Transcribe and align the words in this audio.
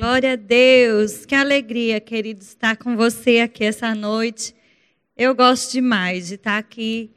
Glória 0.00 0.32
a 0.32 0.36
Deus. 0.36 1.26
Que 1.26 1.34
alegria, 1.34 2.00
querido, 2.00 2.40
estar 2.40 2.74
com 2.74 2.96
você 2.96 3.40
aqui 3.40 3.64
essa 3.64 3.94
noite. 3.94 4.54
Eu 5.14 5.34
gosto 5.34 5.72
demais 5.72 6.28
de 6.28 6.36
estar 6.36 6.56
aqui 6.56 7.10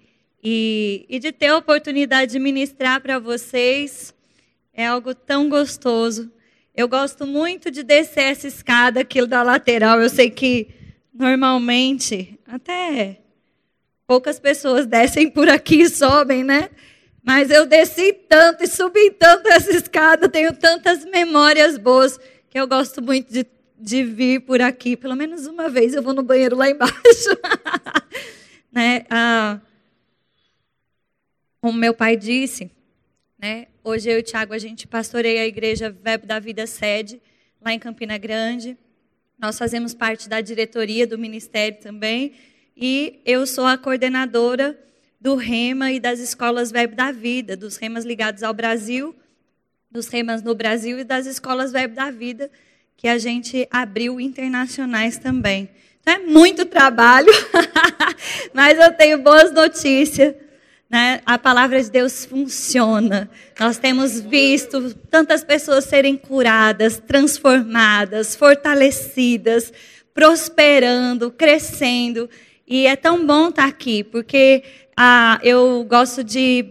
e, 0.43 1.05
e 1.07 1.17
de 1.17 1.31
ter 1.31 1.47
a 1.47 1.55
oportunidade 1.55 2.33
de 2.33 2.39
ministrar 2.39 2.99
para 2.99 3.19
vocês. 3.19 4.13
É 4.73 4.85
algo 4.85 5.15
tão 5.15 5.47
gostoso. 5.47 6.29
Eu 6.75 6.89
gosto 6.89 7.25
muito 7.25 7.71
de 7.71 7.83
descer 7.83 8.23
essa 8.23 8.49
escada 8.49 8.99
aqui 8.99 9.25
da 9.25 9.43
lateral. 9.43 10.01
Eu 10.01 10.09
sei 10.09 10.29
que 10.29 10.67
normalmente 11.13 12.37
até 12.45 13.21
poucas 14.05 14.41
pessoas 14.41 14.85
descem 14.85 15.29
por 15.29 15.47
aqui 15.47 15.83
e 15.83 15.89
sobem, 15.89 16.43
né? 16.43 16.69
Mas 17.23 17.49
eu 17.49 17.65
desci 17.65 18.11
tanto 18.11 18.65
e 18.65 18.67
subi 18.67 19.09
tanto 19.11 19.47
essa 19.47 19.71
escada, 19.71 20.27
tenho 20.27 20.51
tantas 20.51 21.05
memórias 21.05 21.77
boas 21.77 22.19
que 22.53 22.59
eu 22.59 22.67
gosto 22.67 23.01
muito 23.01 23.33
de, 23.33 23.47
de 23.79 24.03
vir 24.03 24.41
por 24.41 24.61
aqui. 24.61 24.95
Pelo 24.95 25.15
menos 25.15 25.47
uma 25.47 25.67
vez 25.69 25.95
eu 25.95 26.03
vou 26.03 26.13
no 26.13 26.21
banheiro 26.21 26.55
lá 26.55 26.69
embaixo. 26.69 26.93
né? 28.71 29.07
Ah, 29.09 29.59
como 31.59 31.75
meu 31.75 31.95
pai 31.95 32.15
disse, 32.15 32.69
né? 33.39 33.65
hoje 33.83 34.07
eu 34.07 34.17
e 34.17 34.19
o 34.19 34.23
Tiago, 34.23 34.53
a 34.53 34.59
gente 34.59 34.85
pastoreia 34.85 35.41
a 35.41 35.47
igreja 35.47 35.89
Verbo 35.89 36.27
da 36.27 36.37
Vida 36.37 36.67
Sede, 36.67 37.19
lá 37.59 37.73
em 37.73 37.79
Campina 37.79 38.19
Grande. 38.19 38.77
Nós 39.39 39.57
fazemos 39.57 39.95
parte 39.95 40.29
da 40.29 40.39
diretoria 40.39 41.07
do 41.07 41.17
ministério 41.17 41.79
também. 41.81 42.33
E 42.77 43.19
eu 43.25 43.47
sou 43.47 43.65
a 43.65 43.79
coordenadora 43.79 44.79
do 45.19 45.33
REMA 45.33 45.91
e 45.91 45.99
das 45.99 46.19
escolas 46.19 46.71
Verbo 46.71 46.95
da 46.95 47.11
Vida, 47.11 47.57
dos 47.57 47.77
REMAs 47.77 48.05
ligados 48.05 48.43
ao 48.43 48.53
Brasil, 48.53 49.15
dos 49.93 50.07
REMAs 50.07 50.41
no 50.41 50.55
Brasil 50.55 50.97
e 50.97 51.03
das 51.03 51.27
escolas 51.27 51.71
Verbo 51.71 51.93
da 51.93 52.09
Vida, 52.09 52.49
que 52.97 53.07
a 53.07 53.19
gente 53.19 53.67
abriu 53.69 54.19
internacionais 54.19 55.19
também. 55.19 55.69
Então 56.01 56.15
é 56.15 56.17
muito 56.17 56.65
trabalho, 56.65 57.31
mas 58.51 58.79
eu 58.79 58.91
tenho 58.93 59.19
boas 59.19 59.53
notícias. 59.53 60.33
Né? 60.89 61.21
A 61.25 61.37
palavra 61.37 61.81
de 61.81 61.91
Deus 61.91 62.25
funciona. 62.25 63.29
Nós 63.59 63.77
temos 63.77 64.19
visto 64.19 64.95
tantas 65.11 65.43
pessoas 65.43 65.85
serem 65.85 66.17
curadas, 66.17 66.99
transformadas, 66.99 68.35
fortalecidas, 68.35 69.71
prosperando, 70.11 71.29
crescendo. 71.29 72.27
E 72.67 72.87
é 72.87 72.95
tão 72.95 73.27
bom 73.27 73.49
estar 73.49 73.65
aqui, 73.65 74.03
porque 74.03 74.63
ah, 74.97 75.39
eu 75.43 75.85
gosto 75.87 76.23
de, 76.23 76.65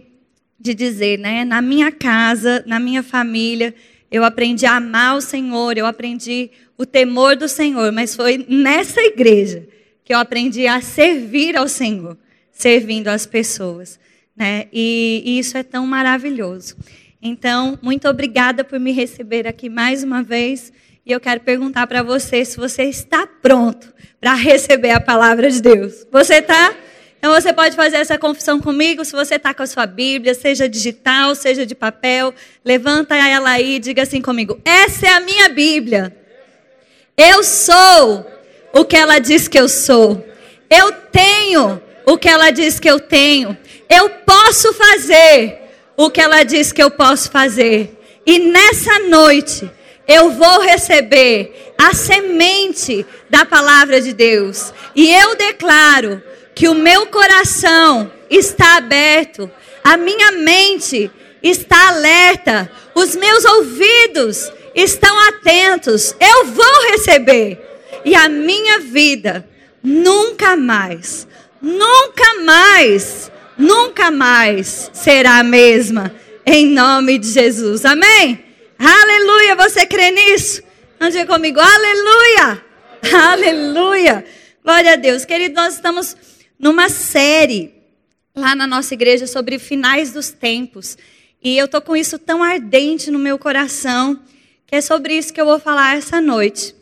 de 0.63 0.73
dizer, 0.73 1.19
né? 1.19 1.43
Na 1.43 1.61
minha 1.61 1.91
casa, 1.91 2.63
na 2.65 2.79
minha 2.79 3.03
família, 3.03 3.75
eu 4.09 4.23
aprendi 4.23 4.65
a 4.65 4.77
amar 4.77 5.17
o 5.17 5.21
Senhor, 5.21 5.77
eu 5.77 5.85
aprendi 5.85 6.49
o 6.77 6.85
temor 6.85 7.35
do 7.35 7.49
Senhor, 7.49 7.91
mas 7.91 8.15
foi 8.15 8.45
nessa 8.47 9.01
igreja 9.01 9.67
que 10.05 10.13
eu 10.13 10.17
aprendi 10.17 10.65
a 10.65 10.79
servir 10.79 11.57
ao 11.57 11.67
Senhor, 11.67 12.17
servindo 12.49 13.09
as 13.09 13.25
pessoas, 13.25 13.99
né? 14.33 14.67
E, 14.71 15.21
e 15.25 15.37
isso 15.37 15.57
é 15.57 15.63
tão 15.63 15.85
maravilhoso. 15.85 16.77
Então, 17.21 17.77
muito 17.81 18.07
obrigada 18.07 18.63
por 18.63 18.79
me 18.79 18.93
receber 18.93 19.45
aqui 19.45 19.67
mais 19.67 20.01
uma 20.01 20.23
vez. 20.23 20.71
E 21.05 21.11
eu 21.11 21.19
quero 21.19 21.41
perguntar 21.41 21.87
para 21.87 22.01
você 22.01 22.45
se 22.45 22.55
você 22.55 22.83
está 22.83 23.27
pronto 23.27 23.93
para 24.21 24.33
receber 24.33 24.91
a 24.91 25.01
palavra 25.01 25.51
de 25.51 25.61
Deus. 25.61 26.07
Você 26.09 26.35
está? 26.35 26.73
Então 27.23 27.31
você 27.31 27.53
pode 27.53 27.73
fazer 27.73 27.95
essa 27.95 28.17
confissão 28.17 28.59
comigo, 28.59 29.05
se 29.05 29.13
você 29.13 29.35
está 29.35 29.53
com 29.53 29.63
a 29.63 29.65
sua 29.65 29.85
Bíblia, 29.85 30.33
seja 30.33 30.67
digital, 30.67 31.33
seja 31.35 31.65
de 31.65 31.73
papel, 31.73 32.33
levanta 32.65 33.15
ela 33.15 33.51
aí 33.51 33.75
e 33.75 33.79
diga 33.79 34.01
assim 34.01 34.21
comigo: 34.21 34.59
essa 34.65 35.07
é 35.07 35.09
a 35.09 35.21
minha 35.21 35.47
Bíblia. 35.47 36.13
Eu 37.15 37.41
sou 37.41 38.29
o 38.73 38.83
que 38.83 38.97
ela 38.97 39.19
diz 39.19 39.47
que 39.47 39.57
eu 39.57 39.69
sou. 39.69 40.21
Eu 40.69 40.91
tenho 40.91 41.81
o 42.05 42.17
que 42.17 42.27
ela 42.27 42.51
diz 42.51 42.77
que 42.77 42.91
eu 42.91 42.99
tenho. 42.99 43.57
Eu 43.89 44.09
posso 44.09 44.73
fazer 44.73 45.61
o 45.95 46.09
que 46.09 46.19
ela 46.19 46.43
diz 46.43 46.73
que 46.73 46.83
eu 46.83 46.91
posso 46.91 47.31
fazer. 47.31 47.97
E 48.25 48.37
nessa 48.37 48.99
noite 48.99 49.71
eu 50.05 50.29
vou 50.31 50.59
receber 50.59 51.73
a 51.77 51.93
semente 51.93 53.05
da 53.29 53.45
palavra 53.45 54.01
de 54.01 54.11
Deus. 54.11 54.73
E 54.93 55.09
eu 55.09 55.37
declaro 55.37 56.21
que 56.55 56.67
o 56.67 56.75
meu 56.75 57.07
coração 57.07 58.11
está 58.29 58.77
aberto, 58.77 59.49
a 59.83 59.97
minha 59.97 60.31
mente 60.31 61.11
está 61.41 61.89
alerta, 61.89 62.71
os 62.95 63.15
meus 63.15 63.43
ouvidos 63.43 64.51
estão 64.73 65.17
atentos. 65.27 66.15
Eu 66.19 66.45
vou 66.45 66.91
receber. 66.91 67.69
E 68.05 68.15
a 68.15 68.27
minha 68.27 68.79
vida 68.79 69.47
nunca 69.81 70.55
mais, 70.55 71.27
nunca 71.61 72.41
mais, 72.43 73.31
nunca 73.57 74.11
mais 74.11 74.89
será 74.93 75.39
a 75.39 75.43
mesma. 75.43 76.13
Em 76.45 76.67
nome 76.67 77.17
de 77.17 77.29
Jesus. 77.29 77.85
Amém? 77.85 78.43
Aleluia. 78.77 79.55
Você 79.55 79.85
crê 79.85 80.11
nisso? 80.11 80.61
Ande 80.99 81.25
comigo. 81.25 81.59
Aleluia. 81.59 82.61
Aleluia. 83.31 84.25
Glória 84.63 84.93
a 84.93 84.95
Deus. 84.97 85.23
Querido, 85.23 85.55
nós 85.55 85.75
estamos 85.75 86.17
numa 86.63 86.87
série 86.87 87.73
lá 88.33 88.55
na 88.55 88.65
nossa 88.65 88.93
igreja 88.93 89.27
sobre 89.27 89.59
finais 89.59 90.13
dos 90.13 90.29
tempos. 90.29 90.97
E 91.43 91.57
eu 91.57 91.67
tô 91.67 91.81
com 91.81 91.93
isso 91.93 92.17
tão 92.17 92.41
ardente 92.41 93.11
no 93.11 93.19
meu 93.19 93.37
coração, 93.37 94.17
que 94.65 94.77
é 94.77 94.79
sobre 94.79 95.13
isso 95.13 95.33
que 95.33 95.41
eu 95.41 95.45
vou 95.45 95.59
falar 95.59 95.97
essa 95.97 96.21
noite. 96.21 96.73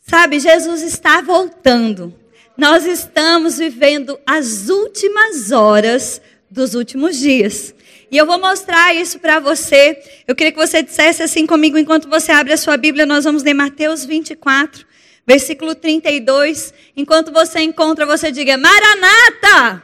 Sabe, 0.00 0.38
Jesus 0.38 0.80
está 0.82 1.20
voltando. 1.22 2.14
Nós 2.56 2.86
estamos 2.86 3.58
vivendo 3.58 4.16
as 4.24 4.68
últimas 4.68 5.50
horas 5.50 6.22
dos 6.48 6.74
últimos 6.74 7.18
dias. 7.18 7.74
E 8.08 8.16
eu 8.16 8.26
vou 8.26 8.38
mostrar 8.38 8.94
isso 8.94 9.18
para 9.18 9.40
você. 9.40 10.00
Eu 10.28 10.36
queria 10.36 10.52
que 10.52 10.58
você 10.58 10.84
dissesse 10.84 11.24
assim 11.24 11.44
comigo 11.48 11.76
enquanto 11.76 12.08
você 12.08 12.30
abre 12.30 12.52
a 12.52 12.56
sua 12.56 12.76
Bíblia. 12.76 13.04
Nós 13.04 13.24
vamos 13.24 13.42
ler 13.42 13.54
Mateus 13.54 14.04
24, 14.04 14.86
versículo 15.26 15.74
32. 15.74 16.72
Enquanto 16.96 17.32
você 17.32 17.60
encontra, 17.60 18.06
você 18.06 18.30
diga: 18.30 18.56
Maranata! 18.56 19.82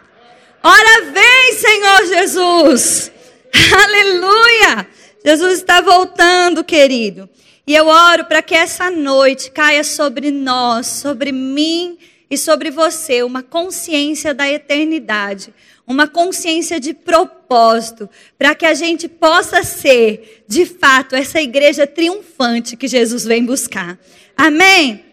Ora 0.62 1.12
vem, 1.12 1.52
Senhor 1.54 2.06
Jesus! 2.06 3.12
Aleluia! 3.84 4.86
Jesus 5.24 5.54
está 5.58 5.80
voltando, 5.80 6.62
querido. 6.62 7.28
E 7.66 7.74
eu 7.74 7.86
oro 7.86 8.24
para 8.24 8.42
que 8.42 8.54
essa 8.54 8.90
noite 8.90 9.50
caia 9.50 9.84
sobre 9.84 10.30
nós, 10.30 10.86
sobre 10.86 11.30
mim 11.32 11.96
e 12.30 12.36
sobre 12.36 12.70
você, 12.70 13.22
uma 13.22 13.42
consciência 13.42 14.34
da 14.34 14.50
eternidade, 14.50 15.54
uma 15.86 16.08
consciência 16.08 16.80
de 16.80 16.92
propósito, 16.92 18.10
para 18.36 18.54
que 18.54 18.66
a 18.66 18.74
gente 18.74 19.08
possa 19.08 19.62
ser, 19.62 20.44
de 20.48 20.66
fato, 20.66 21.14
essa 21.14 21.40
igreja 21.40 21.86
triunfante 21.86 22.76
que 22.76 22.88
Jesus 22.88 23.24
vem 23.24 23.44
buscar. 23.44 23.96
Amém? 24.36 25.11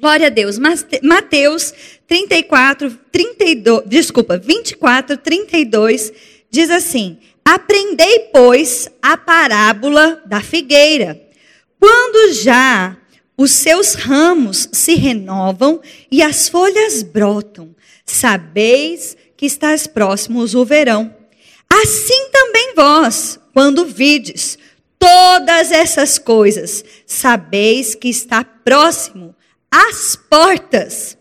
Glória 0.00 0.26
a 0.26 0.30
Deus. 0.30 0.58
Mateus 1.02 1.72
34, 2.06 2.98
32, 3.12 3.82
desculpa, 3.86 4.36
24, 4.36 5.16
32 5.16 6.12
diz 6.50 6.68
assim: 6.70 7.18
Aprendei, 7.44 8.30
pois, 8.32 8.88
a 9.00 9.16
parábola 9.16 10.22
da 10.26 10.40
figueira. 10.40 11.20
Quando 11.78 12.32
já 12.32 12.96
os 13.36 13.52
seus 13.52 13.94
ramos 13.94 14.68
se 14.72 14.94
renovam 14.94 15.80
e 16.10 16.22
as 16.22 16.48
folhas 16.48 17.02
brotam, 17.02 17.74
sabeis 18.04 19.16
que 19.36 19.46
estás 19.46 19.86
próximos 19.86 20.54
o 20.54 20.64
verão. 20.64 21.14
Assim 21.68 22.30
também 22.30 22.74
vós, 22.74 23.38
quando 23.52 23.84
vides 23.84 24.58
todas 24.98 25.70
essas 25.70 26.18
coisas, 26.18 26.84
sabeis 27.06 27.94
que 27.94 28.08
está 28.08 28.44
próximo 28.44 29.34
às 29.74 30.14
portas. 30.14 31.18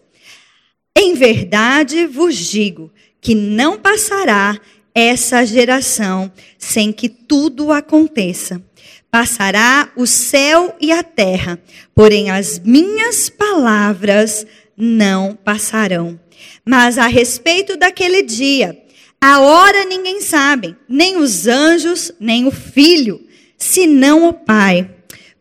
Em 0.96 1.16
verdade 1.16 2.06
vos 2.06 2.36
digo 2.36 2.94
que 3.20 3.34
não 3.34 3.80
passará 3.80 4.60
essa 4.94 5.44
geração 5.44 6.32
sem 6.60 6.94
que 6.94 7.10
tudo 7.10 7.72
aconteça. 7.72 8.64
Passará 9.10 9.92
o 9.96 10.06
céu 10.06 10.76
e 10.80 10.92
a 10.92 11.02
terra, 11.02 11.60
porém 11.96 12.30
as 12.30 12.60
minhas 12.60 13.28
palavras 13.28 14.46
não 14.78 15.36
passarão. 15.36 16.20
Mas 16.64 17.00
a 17.00 17.08
respeito 17.08 17.76
daquele 17.76 18.22
dia, 18.22 18.78
a 19.20 19.40
hora 19.40 19.84
ninguém 19.86 20.22
sabe, 20.22 20.76
nem 20.88 21.18
os 21.18 21.48
anjos, 21.48 22.12
nem 22.20 22.46
o 22.46 22.52
filho, 22.52 23.26
senão 23.58 24.28
o 24.28 24.34
Pai. 24.34 24.90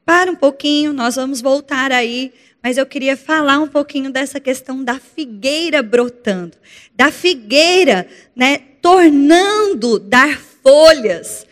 Para 0.04 0.30
um 0.30 0.36
pouquinho, 0.36 0.92
nós 0.92 1.16
vamos 1.16 1.40
voltar 1.40 1.92
aí 1.92 2.32
mas 2.62 2.78
eu 2.78 2.86
queria 2.86 3.16
falar 3.16 3.58
um 3.58 3.66
pouquinho 3.66 4.10
dessa 4.10 4.38
questão 4.38 4.84
da 4.84 5.00
figueira 5.00 5.82
brotando, 5.82 6.56
da 6.94 7.10
figueira, 7.10 8.06
né, 8.36 8.58
tornando 8.80 9.98
dar 9.98 10.38
folhas. 10.62 11.44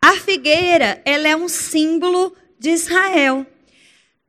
A 0.00 0.12
figueira, 0.12 1.02
ela 1.04 1.26
é 1.28 1.36
um 1.36 1.48
símbolo 1.48 2.34
de 2.58 2.70
Israel. 2.70 3.46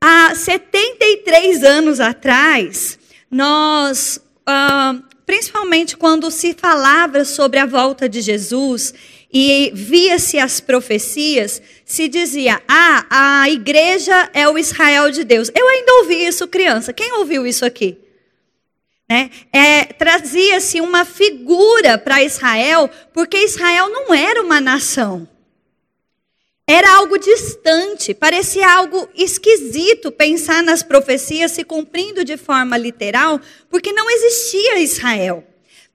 há 0.02 0.36
73 0.36 1.64
anos 1.64 2.02
atrás, 2.02 3.00
nós, 3.32 4.20
ah, 4.46 5.00
principalmente 5.26 5.96
quando 5.96 6.30
se 6.30 6.54
falava 6.54 7.24
sobre 7.24 7.58
a 7.58 7.66
volta 7.66 8.10
de 8.10 8.20
Jesus 8.20 8.94
e 9.34 9.72
via-se 9.74 10.38
as 10.38 10.60
profecias, 10.60 11.60
se 11.84 12.08
dizia: 12.08 12.62
ah, 12.68 13.06
a 13.10 13.50
igreja 13.50 14.30
é 14.34 14.48
o 14.48 14.58
Israel 14.58 15.10
de 15.10 15.24
Deus. 15.24 15.50
Eu 15.56 15.68
ainda 15.68 15.94
ouvi 15.96 16.26
isso 16.26 16.48
criança. 16.48 16.94
Quem 16.94 17.14
ouviu 17.14 17.48
isso 17.48 17.66
aqui? 17.66 17.98
Né? 19.10 19.32
É, 19.52 19.86
Trazia-se 19.86 20.80
uma 20.80 21.04
figura 21.04 21.98
para 21.98 22.24
Israel, 22.24 22.90
porque 23.12 23.38
Israel 23.38 23.90
não 23.90 24.14
era 24.14 24.42
uma 24.42 24.62
nação. 24.62 25.28
Era 26.66 26.96
algo 26.96 27.18
distante, 27.18 28.14
parecia 28.14 28.72
algo 28.72 29.10
esquisito 29.14 30.12
pensar 30.12 30.64
nas 30.64 30.82
profecias 30.82 31.52
se 31.52 31.64
cumprindo 31.64 32.24
de 32.24 32.38
forma 32.38 32.78
literal, 32.78 33.42
porque 33.70 33.92
não 33.92 34.10
existia 34.10 34.80
Israel. 34.80 35.44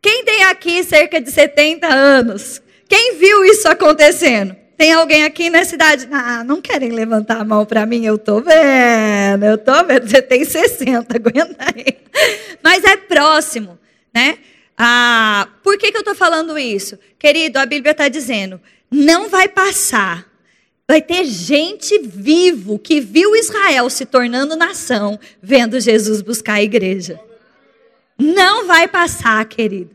Quem 0.00 0.24
tem 0.24 0.44
aqui 0.44 0.82
cerca 0.82 1.20
de 1.20 1.30
70 1.30 1.86
anos? 1.86 2.62
Quem 2.88 3.16
viu 3.16 3.44
isso 3.44 3.68
acontecendo? 3.68 4.61
Tem 4.82 4.90
alguém 4.94 5.22
aqui 5.22 5.48
na 5.48 5.64
cidade? 5.64 6.08
Ah, 6.10 6.42
não 6.42 6.60
querem 6.60 6.90
levantar 6.90 7.40
a 7.40 7.44
mão 7.44 7.64
para 7.64 7.86
mim? 7.86 8.04
Eu 8.04 8.18
tô 8.18 8.40
vendo, 8.40 9.44
eu 9.44 9.56
tô 9.56 9.72
vendo. 9.84 10.08
Você 10.08 10.20
tem 10.20 10.44
60, 10.44 11.06
aguenta 11.14 11.56
aí. 11.60 11.98
Mas 12.60 12.82
é 12.82 12.96
próximo, 12.96 13.78
né? 14.12 14.38
Ah, 14.76 15.46
por 15.62 15.78
que, 15.78 15.92
que 15.92 15.96
eu 15.96 16.00
estou 16.00 16.16
falando 16.16 16.58
isso? 16.58 16.98
Querido, 17.16 17.60
a 17.60 17.64
Bíblia 17.64 17.92
está 17.92 18.08
dizendo: 18.08 18.60
não 18.90 19.28
vai 19.28 19.46
passar. 19.46 20.26
Vai 20.88 21.00
ter 21.00 21.26
gente 21.26 22.00
vivo 22.00 22.76
que 22.76 23.00
viu 23.00 23.36
Israel 23.36 23.88
se 23.88 24.04
tornando 24.04 24.56
nação, 24.56 25.16
vendo 25.40 25.78
Jesus 25.78 26.20
buscar 26.20 26.54
a 26.54 26.62
igreja. 26.62 27.20
Não 28.18 28.66
vai 28.66 28.88
passar, 28.88 29.44
querido. 29.44 29.94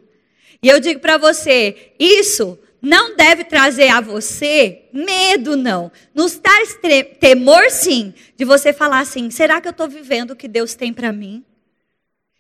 E 0.64 0.70
eu 0.70 0.80
digo 0.80 1.02
para 1.02 1.18
você, 1.18 1.92
isso 2.00 2.58
não 2.88 3.18
deve 3.18 3.44
trazer 3.44 3.90
a 3.90 4.00
você 4.00 4.84
medo, 4.94 5.58
não. 5.58 5.92
Nos 6.16 6.38
traz 6.38 6.78
temor, 7.20 7.70
sim, 7.70 8.14
de 8.38 8.46
você 8.46 8.72
falar 8.72 9.00
assim: 9.00 9.30
será 9.30 9.60
que 9.60 9.68
eu 9.68 9.72
estou 9.72 9.90
vivendo 9.90 10.32
o 10.32 10.36
que 10.38 10.48
Deus 10.48 10.74
tem 10.74 10.94
para 10.94 11.12
mim? 11.12 11.44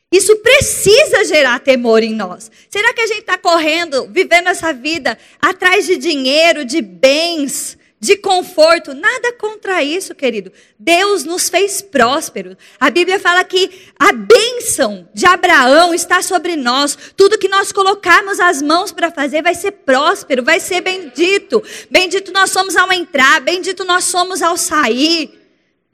Isso 0.09 0.37
precisa 0.37 1.25
gerar 1.25 1.59
temor 1.59 2.01
em 2.01 2.13
nós. 2.13 2.49
Será 2.69 2.93
que 2.93 3.01
a 3.01 3.07
gente 3.07 3.19
está 3.19 3.37
correndo, 3.37 4.07
vivendo 4.09 4.47
essa 4.47 4.71
vida 4.71 5.17
atrás 5.41 5.85
de 5.85 5.97
dinheiro, 5.97 6.63
de 6.63 6.81
bens, 6.81 7.77
de 8.07 8.15
conforto? 8.15 8.93
Nada 8.93 9.33
contra 9.33 9.83
isso, 9.83 10.15
querido. 10.15 10.49
Deus 10.79 11.25
nos 11.25 11.49
fez 11.49 11.81
prósperos. 11.81 12.55
A 12.79 12.89
Bíblia 12.89 13.19
fala 13.19 13.43
que 13.43 13.69
a 13.99 14.13
bênção 14.13 15.09
de 15.13 15.25
Abraão 15.25 15.93
está 15.93 16.21
sobre 16.21 16.55
nós. 16.55 16.97
Tudo 17.17 17.37
que 17.37 17.49
nós 17.49 17.73
colocarmos 17.73 18.39
as 18.39 18.61
mãos 18.61 18.93
para 18.93 19.11
fazer 19.11 19.43
vai 19.43 19.53
ser 19.53 19.71
próspero, 19.71 20.41
vai 20.41 20.61
ser 20.61 20.79
bendito. 20.79 21.61
Bendito 21.91 22.31
nós 22.31 22.49
somos 22.49 22.77
ao 22.77 22.89
entrar, 22.93 23.41
bendito 23.41 23.83
nós 23.83 24.05
somos 24.05 24.41
ao 24.41 24.55
sair. 24.55 25.37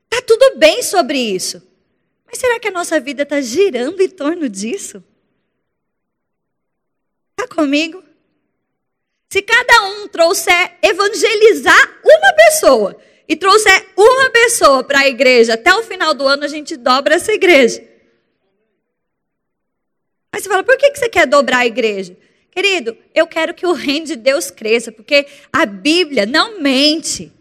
Está 0.04 0.22
tudo 0.22 0.60
bem 0.60 0.84
sobre 0.84 1.18
isso. 1.18 1.64
Mas 2.28 2.38
será 2.38 2.60
que 2.60 2.68
a 2.68 2.72
nossa 2.72 3.00
vida 3.00 3.24
está 3.24 3.42
girando 3.42 4.00
em 4.02 4.10
torno 4.10 4.48
disso? 4.48 5.04
Está 7.32 7.48
comigo? 7.56 8.04
Se 9.34 9.42
cada 9.42 9.86
um 9.86 10.08
trouxer 10.08 10.74
evangelizar 10.80 12.00
uma 12.06 12.34
pessoa 12.34 12.96
e 13.28 13.36
trouxer 13.36 13.88
uma 13.98 14.30
pessoa 14.30 14.84
para 14.84 15.00
a 15.00 15.08
igreja, 15.08 15.56
até 15.56 15.74
o 15.74 15.82
final 15.82 16.14
do 16.14 16.28
ano 16.28 16.44
a 16.44 16.48
gente 16.48 16.78
dobra 16.78 17.16
essa 17.16 17.34
igreja. 17.34 17.84
Aí 20.32 20.40
você 20.40 20.48
fala, 20.48 20.64
por 20.64 20.78
que 20.78 20.96
você 20.96 21.10
quer 21.10 21.26
dobrar 21.26 21.62
a 21.62 21.66
igreja? 21.66 22.16
Querido, 22.52 22.96
eu 23.12 23.26
quero 23.26 23.56
que 23.56 23.66
o 23.66 23.74
reino 23.74 24.06
de 24.06 24.16
Deus 24.16 24.52
cresça, 24.52 24.92
porque 24.92 25.26
a 25.52 25.66
Bíblia 25.66 26.28
não 26.28 26.62
mente. 26.62 27.34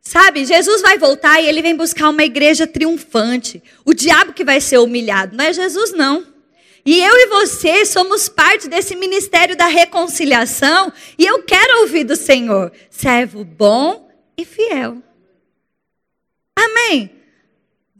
Sabe, 0.00 0.44
Jesus 0.44 0.82
vai 0.82 0.98
voltar 0.98 1.40
e 1.40 1.46
ele 1.46 1.62
vem 1.62 1.76
buscar 1.76 2.08
uma 2.08 2.24
igreja 2.24 2.66
triunfante. 2.66 3.62
O 3.84 3.94
diabo 3.94 4.32
que 4.32 4.42
vai 4.42 4.60
ser 4.60 4.78
humilhado, 4.78 5.36
não 5.36 5.44
é 5.44 5.52
Jesus, 5.52 5.92
não. 5.92 6.37
E 6.90 7.02
eu 7.02 7.14
e 7.18 7.26
você 7.26 7.84
somos 7.84 8.30
parte 8.30 8.66
desse 8.66 8.96
ministério 8.96 9.54
da 9.54 9.66
reconciliação. 9.66 10.90
E 11.18 11.26
eu 11.26 11.42
quero 11.42 11.80
ouvir 11.80 12.02
do 12.02 12.16
Senhor: 12.16 12.72
servo 12.88 13.44
bom 13.44 14.10
e 14.38 14.42
fiel. 14.42 14.96
Amém 16.56 17.18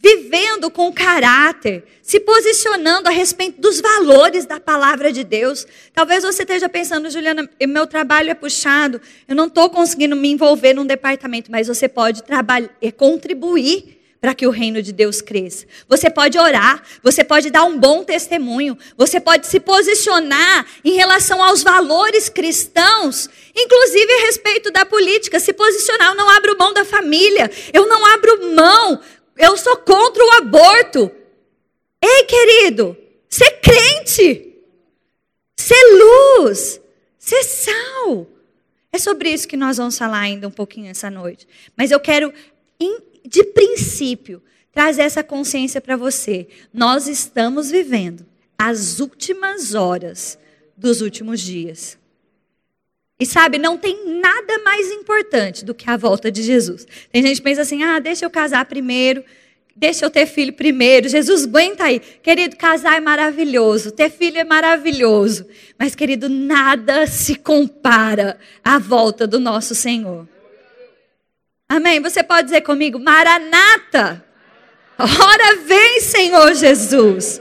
vivendo 0.00 0.70
com 0.70 0.92
caráter, 0.92 1.84
se 2.02 2.20
posicionando 2.20 3.08
a 3.08 3.10
respeito 3.10 3.60
dos 3.60 3.80
valores 3.80 4.46
da 4.46 4.60
palavra 4.60 5.12
de 5.12 5.24
Deus. 5.24 5.66
Talvez 5.92 6.22
você 6.22 6.44
esteja 6.44 6.68
pensando, 6.68 7.10
Juliana, 7.10 7.50
meu 7.66 7.86
trabalho 7.86 8.30
é 8.30 8.34
puxado, 8.34 9.00
eu 9.26 9.34
não 9.34 9.48
estou 9.48 9.68
conseguindo 9.68 10.14
me 10.14 10.30
envolver 10.30 10.72
num 10.72 10.86
departamento, 10.86 11.50
mas 11.50 11.66
você 11.66 11.88
pode 11.88 12.22
trabalhar, 12.22 12.70
é, 12.80 12.92
contribuir 12.92 13.97
para 14.20 14.34
que 14.34 14.46
o 14.46 14.50
reino 14.50 14.82
de 14.82 14.92
Deus 14.92 15.20
cresça. 15.20 15.66
Você 15.88 16.10
pode 16.10 16.38
orar, 16.38 16.82
você 17.02 17.22
pode 17.22 17.50
dar 17.50 17.64
um 17.64 17.78
bom 17.78 18.02
testemunho, 18.02 18.76
você 18.96 19.20
pode 19.20 19.46
se 19.46 19.60
posicionar 19.60 20.66
em 20.84 20.94
relação 20.94 21.42
aos 21.42 21.62
valores 21.62 22.28
cristãos, 22.28 23.28
inclusive 23.56 24.12
a 24.12 24.26
respeito 24.26 24.70
da 24.72 24.84
política, 24.84 25.38
se 25.38 25.52
posicionar. 25.52 26.08
Eu 26.08 26.16
não 26.16 26.28
abro 26.30 26.58
mão 26.58 26.72
da 26.72 26.84
família, 26.84 27.50
eu 27.72 27.86
não 27.86 28.04
abro 28.06 28.54
mão 28.54 29.00
eu 29.38 29.56
sou 29.56 29.76
contra 29.76 30.22
o 30.22 30.30
aborto. 30.32 31.10
Ei, 32.02 32.24
querido, 32.24 32.96
ser 33.28 33.60
crente, 33.60 34.56
ser 35.56 35.82
luz, 35.94 36.80
ser 37.18 37.44
sal. 37.44 38.26
É 38.92 38.98
sobre 38.98 39.30
isso 39.30 39.46
que 39.46 39.56
nós 39.56 39.76
vamos 39.76 39.96
falar 39.96 40.18
ainda 40.18 40.48
um 40.48 40.50
pouquinho 40.50 40.90
essa 40.90 41.08
noite. 41.08 41.46
Mas 41.76 41.92
eu 41.92 42.00
quero, 42.00 42.32
de 43.28 43.44
princípio, 43.44 44.42
trazer 44.72 45.02
essa 45.02 45.22
consciência 45.22 45.80
para 45.80 45.96
você. 45.96 46.48
Nós 46.72 47.06
estamos 47.06 47.70
vivendo 47.70 48.24
as 48.56 49.00
últimas 49.00 49.74
horas 49.74 50.38
dos 50.76 51.00
últimos 51.00 51.40
dias. 51.40 51.98
E 53.20 53.26
sabe, 53.26 53.58
não 53.58 53.76
tem 53.76 54.20
nada 54.20 54.58
mais 54.60 54.90
importante 54.92 55.64
do 55.64 55.74
que 55.74 55.90
a 55.90 55.96
volta 55.96 56.30
de 56.30 56.42
Jesus. 56.42 56.86
Tem 57.12 57.22
gente 57.22 57.36
que 57.36 57.42
pensa 57.42 57.62
assim: 57.62 57.82
ah, 57.82 57.98
deixa 57.98 58.24
eu 58.24 58.30
casar 58.30 58.64
primeiro, 58.64 59.24
deixa 59.76 60.04
eu 60.06 60.10
ter 60.10 60.24
filho 60.24 60.52
primeiro. 60.52 61.08
Jesus, 61.08 61.44
aguenta 61.44 61.84
aí. 61.84 61.98
Querido, 61.98 62.56
casar 62.56 62.96
é 62.96 63.00
maravilhoso, 63.00 63.90
ter 63.90 64.08
filho 64.08 64.38
é 64.38 64.44
maravilhoso. 64.44 65.46
Mas, 65.76 65.96
querido, 65.96 66.28
nada 66.28 67.06
se 67.08 67.34
compara 67.34 68.38
à 68.64 68.78
volta 68.78 69.26
do 69.26 69.40
nosso 69.40 69.74
Senhor. 69.74 70.26
Amém? 71.68 72.00
Você 72.00 72.22
pode 72.22 72.46
dizer 72.46 72.62
comigo: 72.62 72.98
Maranata. 72.98 74.24
Ora 74.98 75.56
vem, 75.56 76.00
Senhor 76.00 76.54
Jesus. 76.54 77.40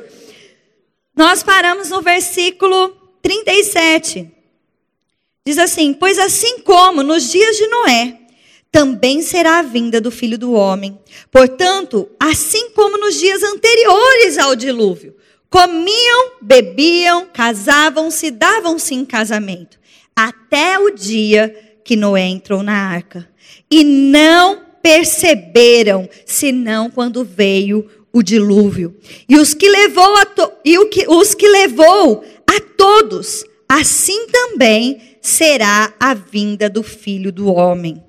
Nós 1.15 1.41
paramos 1.41 1.89
no 1.89 2.01
versículo 2.01 2.89
37. 3.21 4.29
Diz 5.45 5.57
assim: 5.57 5.93
Pois 5.93 6.19
assim 6.19 6.59
como 6.59 7.01
nos 7.01 7.31
dias 7.31 7.55
de 7.55 7.67
Noé, 7.67 8.19
também 8.71 9.21
será 9.21 9.59
a 9.59 9.63
vinda 9.63 9.99
do 9.99 10.11
filho 10.11 10.37
do 10.37 10.51
homem. 10.51 10.99
Portanto, 11.31 12.09
assim 12.19 12.69
como 12.71 12.97
nos 12.97 13.15
dias 13.15 13.41
anteriores 13.41 14.37
ao 14.37 14.55
dilúvio, 14.55 15.15
comiam, 15.49 16.33
bebiam, 16.41 17.25
casavam-se, 17.33 18.29
davam-se 18.29 18.93
em 18.93 19.05
casamento, 19.05 19.79
até 20.15 20.77
o 20.77 20.91
dia 20.91 21.66
que 21.87 21.95
Noé 21.95 22.23
entrou 22.27 22.61
na 22.61 22.73
arca. 22.73 23.25
E 23.71 23.81
não 23.81 24.61
perceberam, 24.83 26.09
senão 26.25 26.91
quando 26.91 27.23
veio 27.23 27.89
o 28.11 28.21
dilúvio. 28.21 28.97
E 29.27 29.37
os 29.37 29.53
que 29.53 29.69
levou 29.69 30.17
a 30.17 30.25
to, 30.25 30.51
e 30.65 30.77
o 30.77 30.89
que, 30.89 31.07
os 31.07 31.33
que 31.33 31.47
levou 31.47 32.25
a 32.45 32.59
todos, 32.75 33.45
assim 33.69 34.27
também 34.27 35.01
será 35.21 35.93
a 35.97 36.13
vinda 36.13 36.69
do 36.69 36.83
Filho 36.83 37.31
do 37.31 37.47
homem. 37.47 38.03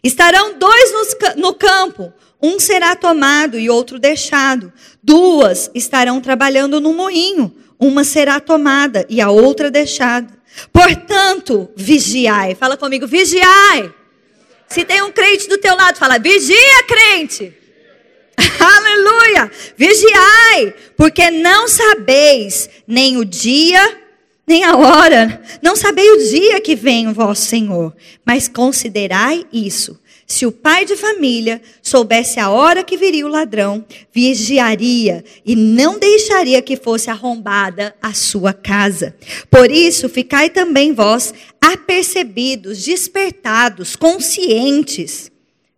Estarão 0.00 0.56
dois 0.56 0.92
nos, 0.92 1.16
no 1.36 1.54
campo, 1.54 2.12
um 2.40 2.60
será 2.60 2.94
tomado 2.94 3.58
e 3.58 3.68
outro 3.68 3.98
deixado. 3.98 4.72
Duas 5.02 5.72
estarão 5.74 6.20
trabalhando 6.20 6.80
no 6.80 6.92
moinho, 6.92 7.52
uma 7.80 8.04
será 8.04 8.38
tomada 8.38 9.04
e 9.08 9.20
a 9.20 9.28
outra 9.28 9.72
deixada. 9.72 10.32
Portanto, 10.72 11.70
vigiai. 11.76 12.54
Fala 12.54 12.76
comigo, 12.76 13.06
vigiai. 13.06 13.92
Se 14.68 14.84
tem 14.84 15.02
um 15.02 15.12
crente 15.12 15.48
do 15.48 15.58
teu 15.58 15.76
lado, 15.76 15.98
fala, 15.98 16.18
vigia, 16.18 16.84
crente. 16.86 17.52
Aleluia! 18.58 19.50
Vigiai, 19.76 20.74
porque 20.96 21.30
não 21.30 21.68
sabeis 21.68 22.68
nem 22.86 23.16
o 23.16 23.24
dia, 23.24 24.00
nem 24.46 24.64
a 24.64 24.76
hora, 24.76 25.40
não 25.62 25.76
sabeis 25.76 26.10
o 26.10 26.30
dia 26.30 26.60
que 26.60 26.74
vem 26.74 27.08
o 27.08 27.14
vosso 27.14 27.46
Senhor, 27.46 27.94
mas 28.24 28.48
considerai 28.48 29.46
isso 29.52 29.98
se 30.26 30.46
o 30.46 30.52
pai 30.52 30.84
de 30.84 30.96
família 30.96 31.60
soubesse 31.82 32.40
a 32.40 32.50
hora 32.50 32.82
que 32.82 32.96
viria 32.96 33.26
o 33.26 33.30
ladrão, 33.30 33.84
vigiaria 34.12 35.24
e 35.44 35.54
não 35.54 35.98
deixaria 35.98 36.62
que 36.62 36.76
fosse 36.76 37.10
arrombada 37.10 37.94
a 38.00 38.14
sua 38.14 38.52
casa. 38.52 39.14
Por 39.50 39.70
isso, 39.70 40.08
ficai 40.08 40.50
também 40.50 40.92
vós 40.92 41.34
apercebidos, 41.60 42.84
despertados, 42.84 43.96
conscientes, 43.96 45.30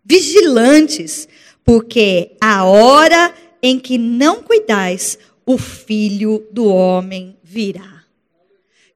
vigilantes, 0.03 1.27
porque 1.65 2.31
a 2.39 2.63
hora 2.63 3.33
em 3.61 3.77
que 3.77 3.97
não 3.97 4.41
cuidais, 4.41 5.17
o 5.45 5.57
filho 5.57 6.45
do 6.51 6.65
homem 6.65 7.37
virá. 7.43 8.03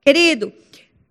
Querido, 0.04 0.52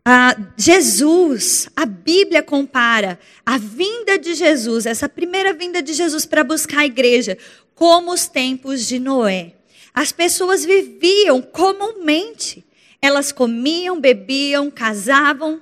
ah, 0.04 0.36
Jesus, 0.56 1.68
a 1.76 1.84
Bíblia 1.84 2.42
compara 2.42 3.18
a 3.44 3.58
vinda 3.58 4.18
de 4.18 4.34
Jesus, 4.34 4.86
essa 4.86 5.08
primeira 5.08 5.52
vinda 5.52 5.82
de 5.82 5.92
Jesus 5.92 6.24
para 6.24 6.42
buscar 6.42 6.80
a 6.80 6.86
igreja, 6.86 7.36
como 7.74 8.12
os 8.12 8.26
tempos 8.26 8.86
de 8.86 8.98
Noé. 8.98 9.54
As 9.92 10.12
pessoas 10.12 10.64
viviam 10.64 11.42
comumente. 11.42 12.64
Elas 13.02 13.32
comiam, 13.32 14.00
bebiam, 14.00 14.70
casavam, 14.70 15.60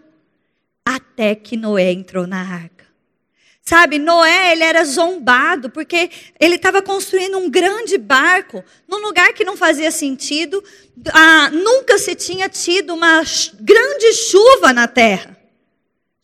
até 0.85 1.35
que 1.35 1.57
Noé 1.57 1.92
entrou 1.92 2.26
na 2.26 2.40
arca. 2.40 2.77
Sabe, 3.68 3.98
Noé, 3.98 4.52
ele 4.52 4.64
era 4.64 4.82
zombado 4.82 5.68
porque 5.68 6.10
ele 6.40 6.54
estava 6.54 6.80
construindo 6.80 7.37
um 7.37 7.50
grande 7.50 7.98
barco 7.98 8.64
num 8.88 8.96
lugar 8.96 9.34
que 9.34 9.44
não 9.44 9.58
fazia 9.58 9.90
sentido. 9.90 10.64
Ah, 11.12 11.50
nunca 11.50 11.98
se 11.98 12.14
tinha 12.14 12.48
tido 12.48 12.94
uma 12.94 13.22
grande 13.60 14.14
chuva 14.14 14.72
na 14.72 14.88
terra. 14.88 15.37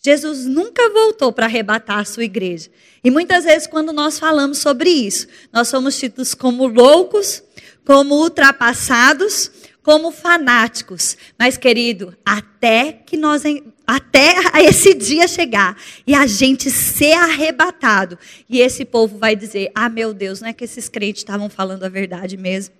Jesus 0.03 0.47
nunca 0.47 0.89
voltou 0.89 1.35
para 1.35 1.45
arrebatar 1.45 1.99
a 1.99 2.05
sua 2.07 2.25
igreja. 2.25 2.71
E 3.05 3.11
muitas 3.11 3.45
vezes, 3.45 3.67
quando 3.67 3.93
nós 3.93 4.19
falamos 4.19 4.57
sobre 4.57 4.89
isso, 4.89 5.27
nós 5.53 5.69
somos 5.69 5.99
tidos 5.99 6.33
como 6.33 6.67
loucos, 6.67 7.43
como 7.85 8.15
ultrapassados, 8.23 9.51
como 9.83 10.11
fanáticos. 10.11 11.15
Mas, 11.39 11.59
querido, 11.59 12.17
até 12.25 12.91
que 12.91 13.19
nós 13.19 13.43
até 13.87 14.35
esse 14.63 14.95
dia 14.95 15.29
chegar 15.29 15.77
e 16.07 16.15
a 16.15 16.27
gente 16.27 16.71
ser 16.71 17.13
arrebatado, 17.13 18.19
e 18.49 18.61
esse 18.61 18.85
povo 18.85 19.19
vai 19.19 19.37
dizer: 19.37 19.71
"Ah, 19.75 19.89
meu 19.89 20.15
Deus, 20.15 20.41
não 20.41 20.49
é 20.49 20.53
que 20.53 20.65
esses 20.65 20.89
crentes 20.89 21.21
estavam 21.21 21.51
falando 21.51 21.85
a 21.85 21.89
verdade 21.89 22.37
mesmo?" 22.37 22.75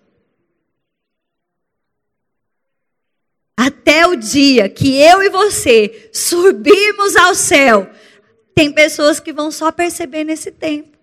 Até 3.57 4.07
o 4.07 4.17
dia 4.17 4.69
que 4.69 4.97
eu 4.97 5.23
e 5.23 5.31
você 5.31 6.11
subirmos 6.13 7.15
ao 7.17 7.35
céu, 7.35 7.89
tem 8.55 8.73
pessoas 8.73 9.21
que 9.21 9.33
vão 9.33 9.51
só 9.51 9.71
perceber 9.71 10.25
nesse 10.25 10.51
tempo. 10.51 10.97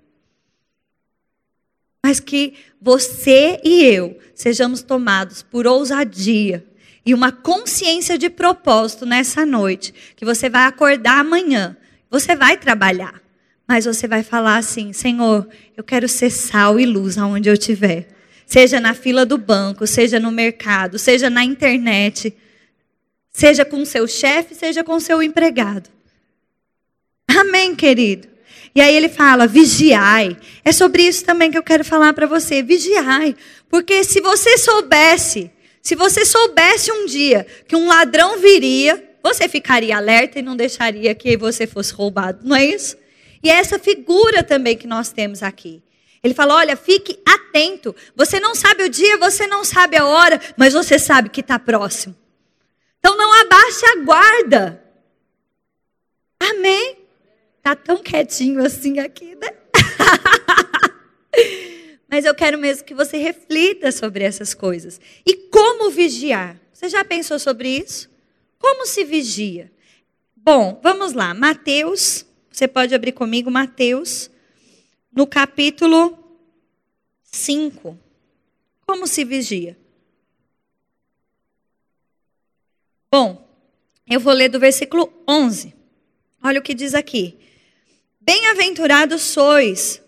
Mas 2.03 2.20
que 2.20 2.55
você 2.81 3.60
e 3.63 3.84
eu 3.86 4.17
sejamos 4.34 4.81
tomados 4.81 5.43
por 5.43 5.67
ousadia 5.67 6.65
e 7.05 7.13
uma 7.13 7.31
consciência 7.31 8.17
de 8.17 8.29
propósito 8.29 9.05
nessa 9.05 9.46
noite, 9.46 9.93
que 10.15 10.24
você 10.24 10.50
vai 10.50 10.65
acordar 10.65 11.20
amanhã, 11.20 11.75
você 12.10 12.36
vai 12.36 12.58
trabalhar, 12.58 13.22
mas 13.67 13.86
você 13.86 14.08
vai 14.08 14.24
falar 14.24 14.58
assim: 14.58 14.93
Senhor, 14.93 15.48
eu 15.75 15.84
quero 15.84 16.08
ser 16.08 16.29
sal 16.29 16.79
e 16.79 16.86
luz 16.86 17.17
aonde 17.17 17.50
eu 17.50 17.53
estiver. 17.53 18.08
Seja 18.46 18.79
na 18.79 18.93
fila 18.93 19.25
do 19.25 19.38
banco, 19.38 19.88
seja 19.88 20.20
no 20.20 20.29
mercado, 20.29 21.00
seja 21.00 21.29
na 21.29 21.43
internet, 21.43 22.36
seja 23.31 23.63
com 23.63 23.84
seu 23.86 24.08
chefe, 24.08 24.53
seja 24.53 24.84
com 24.84 25.00
seu 25.00 25.24
empregado. 25.24 25.89
Amém, 27.27 27.74
querido? 27.74 28.27
E 28.75 28.81
aí 28.81 28.93
ele 28.96 29.10
fala: 29.10 29.48
vigiai. 29.48 30.38
É 30.63 30.72
sobre 30.72 31.03
isso 31.03 31.24
também 31.25 31.50
que 31.50 31.58
eu 31.58 31.63
quero 31.63 31.84
falar 31.84 32.13
para 32.13 32.27
você. 32.27 32.62
Vigiai. 32.62 33.36
Porque 33.70 34.03
se 34.03 34.20
você 34.22 34.58
soubesse, 34.58 35.50
se 35.82 35.96
você 35.96 36.26
soubesse 36.26 36.92
um 36.92 37.06
dia 37.06 37.46
que 37.68 37.76
um 37.76 37.88
ladrão 37.88 38.40
viria, 38.40 39.12
você 39.24 39.48
ficaria 39.50 39.98
alerta 39.98 40.40
e 40.40 40.42
não 40.42 40.56
deixaria 40.56 41.14
que 41.16 41.36
você 41.36 41.66
fosse 41.66 41.94
roubado. 41.94 42.40
Não 42.44 42.56
é 42.56 42.66
isso? 42.66 42.98
E 43.44 43.50
é 43.50 43.54
essa 43.54 43.80
figura 43.80 44.44
também 44.44 44.78
que 44.78 44.88
nós 44.88 45.12
temos 45.12 45.42
aqui. 45.42 45.82
Ele 46.24 46.34
fala: 46.34 46.56
olha, 46.56 46.76
fique 46.76 47.20
atento. 47.26 47.96
Você 48.16 48.40
não 48.40 48.54
sabe 48.54 48.84
o 48.84 48.90
dia, 48.90 49.18
você 49.18 49.48
não 49.48 49.64
sabe 49.64 49.98
a 49.98 50.06
hora, 50.06 50.40
mas 50.56 50.74
você 50.74 51.00
sabe 51.00 51.30
que 51.30 51.42
está 51.42 51.58
próximo. 51.58 52.16
Então 53.00 53.18
não 53.18 53.34
abaixe 53.42 53.86
a 53.86 53.96
guarda. 54.04 54.84
Amém? 56.40 56.98
Tá 57.64 57.76
tão 57.76 57.98
quietinho 57.98 58.64
assim 58.64 59.00
aqui, 59.00 59.36
né? 59.36 59.50
Mas 62.12 62.25
eu 62.25 62.36
quero 62.36 62.58
mesmo 62.58 62.84
que 62.84 62.94
você 62.94 63.15
reflita 63.15 63.89
sobre 63.89 64.25
essas 64.25 64.53
coisas. 64.53 65.00
E 65.25 65.34
como 65.48 65.89
vigiar? 65.89 66.60
Você 66.74 66.89
já 66.89 67.06
pensou 67.06 67.39
sobre 67.39 67.70
isso? 67.70 68.10
Como 68.60 68.86
se 68.86 69.06
vigia? 69.06 69.72
Bom, 70.36 70.77
vamos 70.84 71.13
lá. 71.13 71.34
Mateus, 71.34 72.25
você 72.51 72.68
pode 72.68 72.94
abrir 72.94 73.13
comigo 73.13 73.50
Mateus, 73.50 74.30
no 75.10 75.25
capítulo 75.25 76.18
5. 77.24 77.98
Como 78.86 79.08
se 79.08 79.24
vigia? 79.24 79.77
Bom, 83.10 83.48
eu 84.06 84.20
vou 84.20 84.34
ler 84.34 84.50
do 84.50 84.60
versículo 84.60 85.13
11. 85.25 85.74
Olha 86.44 86.60
o 86.60 86.63
que 86.63 86.74
diz 86.74 86.94
aqui. 86.94 87.38
Bem-aventurados 88.20 89.22
sois 89.22 90.00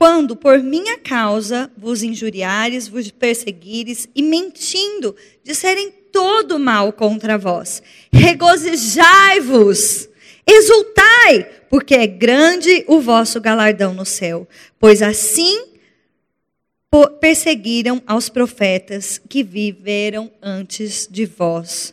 quando 0.00 0.34
por 0.34 0.58
minha 0.60 0.96
causa 0.96 1.70
vos 1.76 2.02
injuriares, 2.02 2.88
vos 2.88 3.10
perseguires 3.10 4.08
e 4.14 4.22
mentindo 4.22 5.14
disserem 5.44 5.90
todo 6.10 6.58
mal 6.58 6.90
contra 6.90 7.36
vós. 7.36 7.82
Regozijai-vos, 8.10 10.08
exultai, 10.46 11.46
porque 11.68 11.94
é 11.94 12.06
grande 12.06 12.82
o 12.88 12.98
vosso 12.98 13.38
galardão 13.42 13.92
no 13.92 14.06
céu, 14.06 14.48
pois 14.78 15.02
assim 15.02 15.66
perseguiram 17.20 18.02
aos 18.06 18.30
profetas 18.30 19.20
que 19.28 19.44
viveram 19.44 20.32
antes 20.40 21.06
de 21.10 21.26
vós. 21.26 21.92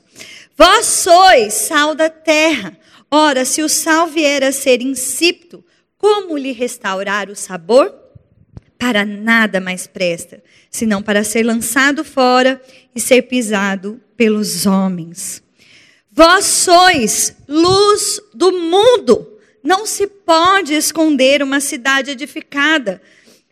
Vós 0.58 0.86
sois 0.86 1.54
sal 1.54 1.94
da 1.94 2.10
terra. 2.10 2.80
Ora, 3.12 3.44
se 3.44 3.62
o 3.62 3.68
sal 3.68 4.08
vier 4.08 4.46
a 4.46 4.54
ser 4.54 4.82
insípido, 4.82 5.62
como 5.98 6.38
lhe 6.38 6.52
restaurar 6.52 7.30
o 7.30 7.36
sabor? 7.36 7.94
Para 8.78 9.04
nada 9.04 9.60
mais 9.60 9.88
presta, 9.88 10.44
senão 10.70 11.02
para 11.02 11.24
ser 11.24 11.44
lançado 11.44 12.04
fora 12.04 12.62
e 12.96 13.00
ser 13.00 13.24
pisado 13.24 14.00
pelos 14.16 14.66
homens. 14.66 15.42
Vós 16.12 16.46
sois 16.46 17.36
luz 17.48 18.22
do 18.34 18.52
mundo. 18.52 19.40
Não 19.64 19.86
se 19.86 20.08
pode 20.08 20.74
esconder 20.74 21.44
uma 21.44 21.60
cidade 21.60 22.12
edificada 22.12 23.02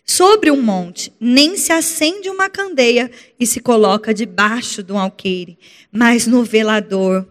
sobre 0.06 0.52
um 0.52 0.62
monte, 0.62 1.12
nem 1.20 1.58
se 1.58 1.72
acende 1.72 2.30
uma 2.30 2.48
candeia 2.48 3.10
e 3.40 3.48
se 3.48 3.60
coloca 3.60 4.14
debaixo 4.14 4.84
de 4.84 4.94
um 4.94 5.00
alqueire, 5.00 5.58
mas 5.92 6.28
no 6.28 6.44
velador 6.44 7.28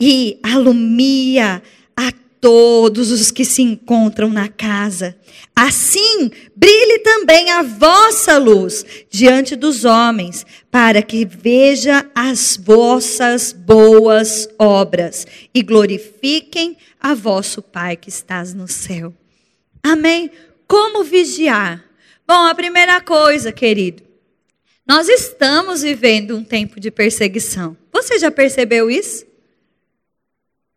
e 0.00 0.38
alumia 0.42 1.62
a 1.96 2.10
todos 2.44 3.10
os 3.10 3.30
que 3.30 3.42
se 3.42 3.62
encontram 3.62 4.28
na 4.28 4.48
casa. 4.48 5.16
Assim, 5.56 6.30
brilhe 6.54 6.98
também 6.98 7.50
a 7.50 7.62
vossa 7.62 8.36
luz 8.36 8.84
diante 9.08 9.56
dos 9.56 9.86
homens, 9.86 10.44
para 10.70 11.00
que 11.00 11.24
veja 11.24 12.04
as 12.14 12.58
vossas 12.62 13.50
boas 13.50 14.46
obras 14.58 15.26
e 15.54 15.62
glorifiquem 15.62 16.76
a 17.00 17.14
vosso 17.14 17.62
Pai 17.62 17.96
que 17.96 18.10
estás 18.10 18.52
no 18.52 18.68
céu. 18.68 19.14
Amém? 19.82 20.30
Como 20.68 21.02
vigiar? 21.02 21.82
Bom, 22.28 22.44
a 22.44 22.54
primeira 22.54 23.00
coisa, 23.00 23.52
querido, 23.52 24.02
nós 24.86 25.08
estamos 25.08 25.80
vivendo 25.80 26.36
um 26.36 26.44
tempo 26.44 26.78
de 26.78 26.90
perseguição. 26.90 27.74
Você 27.90 28.18
já 28.18 28.30
percebeu 28.30 28.90
isso? 28.90 29.24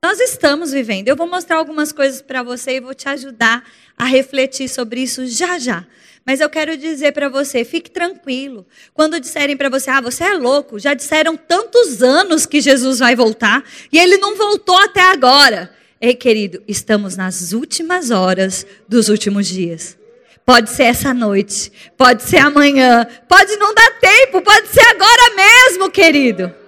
Nós 0.04 0.20
estamos 0.20 0.72
vivendo. 0.72 1.08
Eu 1.08 1.16
vou 1.16 1.28
mostrar 1.28 1.58
algumas 1.58 1.92
coisas 1.92 2.22
para 2.22 2.44
você 2.44 2.78
e 2.78 2.80
vou 2.80 2.94
te 2.94 3.10
ajudar 3.10 3.64
a 3.98 4.06
refletir 4.06 4.70
sobre 4.70 5.02
isso 5.02 5.26
já 5.26 5.58
já. 5.58 5.86
Mas 6.24 6.40
eu 6.40 6.50
quero 6.50 6.78
dizer 6.78 7.14
para 7.14 7.30
você, 7.30 7.66
fique 7.66 7.90
tranquilo. 7.90 8.66
Quando 8.94 9.20
disserem 9.20 9.58
para 9.58 9.70
você, 9.70 9.90
ah, 9.90 10.02
você 10.02 10.24
é 10.24 10.34
louco, 10.34 10.78
já 10.78 10.94
disseram 10.94 11.36
tantos 11.36 12.04
anos 12.04 12.46
que 12.46 12.62
Jesus 12.62 13.00
vai 13.00 13.16
voltar 13.16 13.64
e 13.92 13.98
ele 13.98 14.18
não 14.18 14.36
voltou 14.36 14.78
até 14.78 15.02
agora. 15.02 15.74
Ei, 16.00 16.14
querido, 16.14 16.62
estamos 16.68 17.16
nas 17.16 17.52
últimas 17.52 18.12
horas 18.12 18.68
dos 18.88 19.10
últimos 19.10 19.48
dias. 19.48 19.98
Pode 20.46 20.70
ser 20.70 20.84
essa 20.84 21.14
noite, 21.14 21.72
pode 21.98 22.22
ser 22.22 22.38
amanhã, 22.38 23.06
pode 23.28 23.56
não 23.56 23.74
dar 23.74 24.00
tempo, 24.00 24.42
pode 24.42 24.68
ser 24.68 24.86
agora 24.90 25.36
mesmo, 25.36 25.90
querido. 25.90 26.67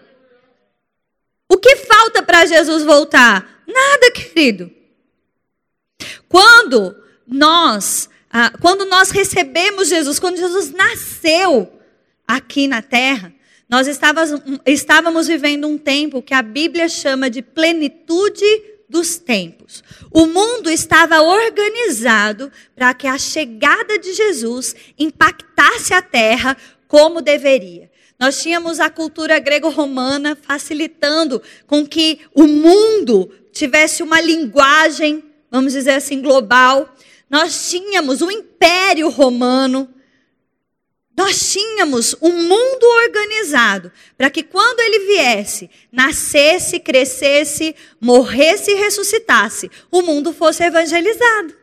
O 1.50 1.58
que 1.58 1.78
falta 1.78 2.22
para 2.22 2.46
Jesus 2.46 2.84
voltar? 2.84 3.64
Nada, 3.68 4.12
querido. 4.12 4.72
Quando 6.28 6.96
nós, 7.28 8.08
ah, 8.30 8.54
quando 8.62 8.86
nós 8.86 9.10
recebemos 9.10 9.90
Jesus, 9.90 10.20
quando 10.20 10.38
Jesus 10.38 10.72
nasceu 10.72 11.82
aqui 12.28 12.68
na 12.68 12.84
terra, 12.84 13.34
nós 13.68 13.88
estávamos, 13.88 14.42
estávamos 14.66 15.28
vivendo 15.28 15.68
um 15.68 15.78
tempo 15.78 16.22
que 16.22 16.34
a 16.34 16.42
Bíblia 16.42 16.88
chama 16.88 17.30
de 17.30 17.42
plenitude 17.42 18.46
dos 18.88 19.18
tempos. 19.18 19.84
O 20.12 20.26
mundo 20.26 20.70
estava 20.70 21.22
organizado 21.22 22.52
para 22.76 22.94
que 22.94 23.08
a 23.08 23.18
chegada 23.18 24.00
de 24.00 24.14
Jesus 24.14 24.76
impactasse 24.98 25.94
a 25.94 26.02
terra 26.02 26.58
como 26.88 27.22
deveria. 27.22 27.89
Nós 28.20 28.42
tínhamos 28.42 28.80
a 28.80 28.90
cultura 28.90 29.40
grego-romana 29.40 30.36
facilitando 30.36 31.42
com 31.66 31.86
que 31.88 32.20
o 32.34 32.44
mundo 32.44 33.32
tivesse 33.54 34.04
uma 34.04 34.20
linguagem, 34.20 35.24
vamos 35.50 35.74
dizer 35.74 35.92
assim, 35.92 36.22
global. 36.22 36.94
Nós 37.30 37.70
tínhamos 37.70 38.22
o 38.22 38.30
Império 38.30 39.10
Romano 39.10 39.94
nós 41.20 41.52
tínhamos 41.52 42.16
um 42.22 42.32
mundo 42.32 42.84
organizado 43.04 43.92
para 44.18 44.30
que 44.30 44.42
quando 44.42 44.80
ele 44.80 45.00
viesse, 45.00 45.70
nascesse, 45.92 46.80
crescesse, 46.80 47.76
morresse 48.00 48.72
e 48.72 48.76
ressuscitasse, 48.76 49.70
o 49.92 50.02
mundo 50.02 50.32
fosse 50.32 50.64
evangelizado. 50.64 51.59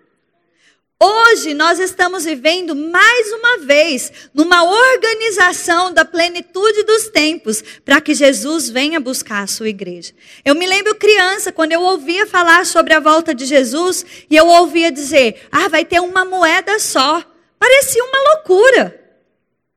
Hoje 0.99 1.53
nós 1.53 1.79
estamos 1.79 2.25
vivendo 2.25 2.75
mais 2.75 3.31
uma 3.31 3.59
vez 3.59 4.11
numa 4.33 4.65
organização 4.65 5.93
da 5.93 6.07
plenitude 6.07 6.85
dos 6.85 7.09
tempos 7.09 7.63
para 7.85 8.01
que 8.01 8.15
Jesus 8.15 8.71
venha 8.71 8.99
buscar 8.99 9.43
a 9.43 9.47
sua 9.47 9.69
igreja. 9.69 10.15
Eu 10.43 10.55
me 10.55 10.67
lembro 10.67 10.95
criança 10.95 11.53
quando 11.53 11.73
eu 11.73 11.83
ouvia 11.83 12.27
falar 12.27 12.65
sobre 12.65 12.95
a 12.95 13.01
volta 13.01 13.35
de 13.35 13.45
Jesus 13.45 14.07
e 14.31 14.35
eu 14.35 14.47
ouvia 14.47 14.91
dizer: 14.91 15.47
"Ah, 15.53 15.69
vai 15.69 15.85
ter 15.85 16.01
uma 16.01 16.25
moeda 16.25 16.79
só". 16.79 17.23
Parecia 17.59 18.03
uma 18.03 18.35
loucura. 18.35 18.99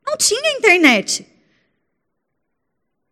Não 0.08 0.16
tinha 0.16 0.58
internet. 0.58 1.28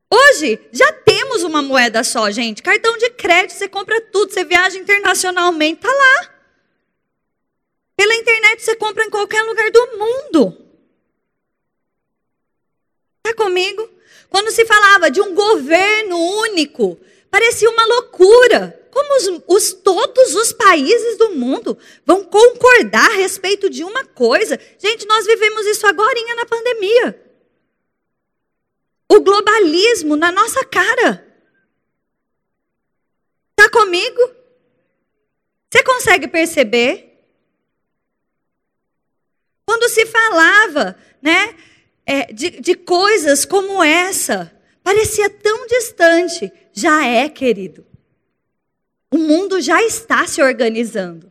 Hoje 0.10 0.58
já 0.72 0.94
temos 0.94 1.44
uma 1.44 1.62
moeda 1.62 2.06
só, 2.06 2.32
gente. 2.32 2.64
Cartão 2.64 2.98
de 2.98 3.10
crédito, 3.10 3.58
você 3.58 3.68
compra 3.68 4.00
tudo, 4.00 4.32
você 4.32 4.46
viaja 4.46 4.78
internacionalmente, 4.78 5.82
tá 5.82 5.90
lá. 5.90 6.37
Pela 7.98 8.14
internet 8.14 8.64
você 8.64 8.76
compra 8.76 9.04
em 9.04 9.10
qualquer 9.10 9.42
lugar 9.42 9.72
do 9.72 9.98
mundo. 9.98 10.66
Está 13.26 13.44
comigo? 13.44 13.90
Quando 14.30 14.52
se 14.52 14.66
falava 14.66 15.10
de 15.10 15.20
um 15.20 15.34
governo 15.34 16.16
único, 16.18 17.00
parecia 17.32 17.68
uma 17.70 17.86
loucura. 17.86 18.88
Como 18.92 19.16
os, 19.18 19.44
os, 19.48 19.74
todos 19.74 20.36
os 20.36 20.54
países 20.54 21.18
do 21.18 21.32
mundo 21.32 21.78
vão 22.06 22.24
concordar 22.24 23.10
a 23.12 23.16
respeito 23.16 23.68
de 23.68 23.84
uma 23.84 24.06
coisa? 24.06 24.60
Gente, 24.78 25.08
nós 25.08 25.26
vivemos 25.26 25.66
isso 25.66 25.86
agora 25.88 26.14
na 26.36 26.46
pandemia. 26.46 27.20
O 29.10 29.20
globalismo 29.22 30.16
na 30.16 30.32
nossa 30.32 30.64
cara. 30.66 31.26
Está 33.52 33.72
comigo? 33.72 34.22
Você 35.70 35.84
consegue 35.84 36.28
perceber? 36.28 37.07
Quando 39.68 39.90
se 39.90 40.06
falava 40.06 40.98
né, 41.22 41.54
é, 42.06 42.32
de, 42.32 42.62
de 42.62 42.74
coisas 42.74 43.44
como 43.44 43.84
essa, 43.84 44.50
parecia 44.82 45.30
tão 45.30 45.68
distante. 45.68 46.50
Já 46.72 47.06
é, 47.06 47.28
querido. 47.28 47.86
O 49.12 49.18
mundo 49.18 49.60
já 49.60 49.84
está 49.84 50.26
se 50.26 50.42
organizando. 50.42 51.30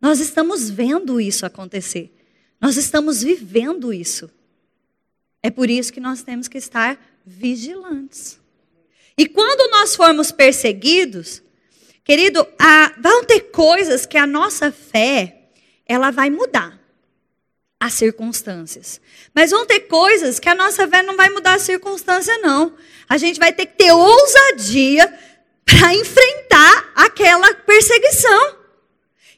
Nós 0.00 0.20
estamos 0.20 0.70
vendo 0.70 1.20
isso 1.20 1.44
acontecer. 1.44 2.14
Nós 2.60 2.76
estamos 2.76 3.24
vivendo 3.24 3.92
isso. 3.92 4.30
É 5.42 5.50
por 5.50 5.68
isso 5.68 5.92
que 5.92 6.00
nós 6.00 6.22
temos 6.22 6.46
que 6.46 6.58
estar 6.58 6.96
vigilantes. 7.26 8.38
E 9.18 9.26
quando 9.26 9.68
nós 9.72 9.96
formos 9.96 10.30
perseguidos, 10.30 11.42
querido, 12.04 12.46
vão 13.00 13.24
ter 13.24 13.40
coisas 13.50 14.06
que 14.06 14.16
a 14.16 14.28
nossa 14.28 14.70
fé 14.70 15.48
ela 15.86 16.12
vai 16.12 16.30
mudar 16.30 16.83
as 17.84 17.92
circunstâncias. 17.92 18.98
Mas 19.34 19.50
vão 19.50 19.66
ter 19.66 19.80
coisas 19.80 20.40
que 20.40 20.48
a 20.48 20.54
nossa 20.54 20.88
fé 20.88 21.02
não 21.02 21.16
vai 21.16 21.28
mudar 21.28 21.54
a 21.54 21.58
circunstância, 21.58 22.38
não. 22.38 22.72
A 23.06 23.18
gente 23.18 23.38
vai 23.38 23.52
ter 23.52 23.66
que 23.66 23.76
ter 23.76 23.92
ousadia 23.92 25.12
para 25.66 25.94
enfrentar 25.94 26.92
aquela 26.94 27.52
perseguição. 27.52 28.56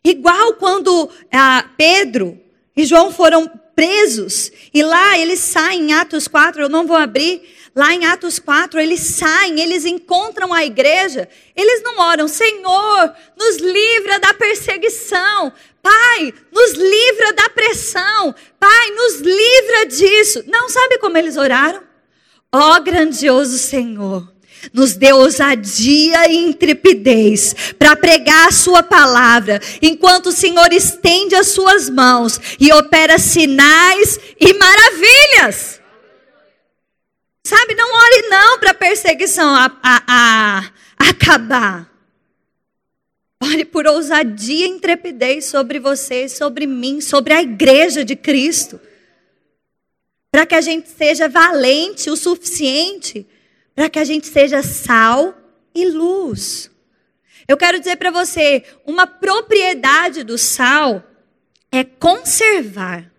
Igual 0.05 0.55
quando 0.55 1.11
ah, 1.33 1.69
Pedro 1.77 2.41
e 2.77 2.85
João 2.85 3.13
foram 3.13 3.51
presos, 3.75 4.53
e 4.73 4.81
lá 4.81 5.19
eles 5.19 5.41
saem 5.41 5.91
em 5.91 5.93
Atos 5.95 6.29
4, 6.29 6.63
eu 6.63 6.69
não 6.69 6.87
vou 6.87 6.97
abrir, 6.97 7.43
lá 7.75 7.93
em 7.93 8.07
Atos 8.07 8.39
4, 8.39 8.79
eles 8.79 9.01
saem, 9.01 9.61
eles 9.61 9.85
encontram 9.85 10.55
a 10.55 10.65
igreja, 10.65 11.29
eles 11.55 11.83
não 11.83 11.99
oram, 11.99 12.29
Senhor, 12.29 13.13
nos 13.37 13.57
livra 13.57 14.19
da 14.19 14.33
perseguição, 14.33 15.53
Pai, 15.87 16.35
nos 16.51 16.73
livra 16.73 17.33
da 17.33 17.49
pressão, 17.49 18.35
Pai, 18.59 18.91
nos 18.91 19.21
livra 19.21 19.87
disso. 19.87 20.43
Não 20.49 20.69
sabe 20.69 20.99
como 20.99 21.17
eles 21.17 21.37
oraram? 21.37 21.81
Ó 22.53 22.75
oh, 22.75 22.81
grandioso 22.83 23.57
Senhor, 23.57 24.27
nos 24.73 24.97
dê 24.97 25.13
ousadia 25.13 26.29
e 26.29 26.39
intrepidez 26.39 27.55
para 27.79 27.95
pregar 27.95 28.49
a 28.49 28.51
Sua 28.51 28.83
palavra, 28.83 29.61
enquanto 29.81 30.27
o 30.27 30.33
Senhor 30.33 30.73
estende 30.73 31.37
as 31.37 31.49
Suas 31.49 31.89
mãos 31.89 32.41
e 32.59 32.73
opera 32.73 33.17
sinais 33.17 34.19
e 34.41 34.55
maravilhas. 34.55 35.81
Sabe, 37.47 37.77
não 37.77 37.95
ore 37.95 38.29
não 38.29 38.59
para 38.59 38.73
a 38.73 38.75
perseguição 38.75 39.55
a, 39.55 40.65
acabar. 40.99 41.96
Ore 43.43 43.65
por 43.65 43.87
ousadia 43.87 44.67
e 44.67 44.71
intrepidez 44.71 45.47
sobre 45.47 45.79
você, 45.79 46.29
sobre 46.29 46.67
mim, 46.67 47.01
sobre 47.01 47.35
a 47.35 47.43
igreja 47.43 48.05
de 48.05 48.17
Cristo. 48.17 48.81
Para 50.31 50.47
que 50.47 50.55
a 50.55 50.61
gente 50.61 50.89
seja 50.89 51.29
valente 51.29 52.11
o 52.11 52.17
suficiente 52.17 53.27
para 53.77 53.91
que 53.91 53.99
a 53.99 54.05
gente 54.05 54.27
seja 54.27 54.63
sal 54.63 55.37
e 55.75 55.85
luz. 55.85 56.71
Eu 57.47 57.59
quero 57.59 57.79
dizer 57.79 57.97
para 57.97 58.11
você, 58.11 58.65
uma 58.87 59.07
propriedade 59.07 60.25
do 60.25 60.39
sal 60.39 61.05
é 61.71 61.85
conservar. 61.85 63.13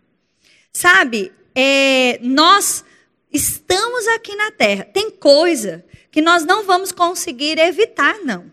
Sabe, 0.73 1.31
é, 1.53 2.19
nós 2.23 2.83
estamos 3.31 4.07
aqui 4.07 4.35
na 4.35 4.49
terra. 4.49 4.83
Tem 4.83 5.11
coisa 5.11 5.85
que 6.11 6.21
nós 6.21 6.43
não 6.43 6.63
vamos 6.65 6.91
conseguir 6.91 7.59
evitar, 7.59 8.17
não. 8.23 8.51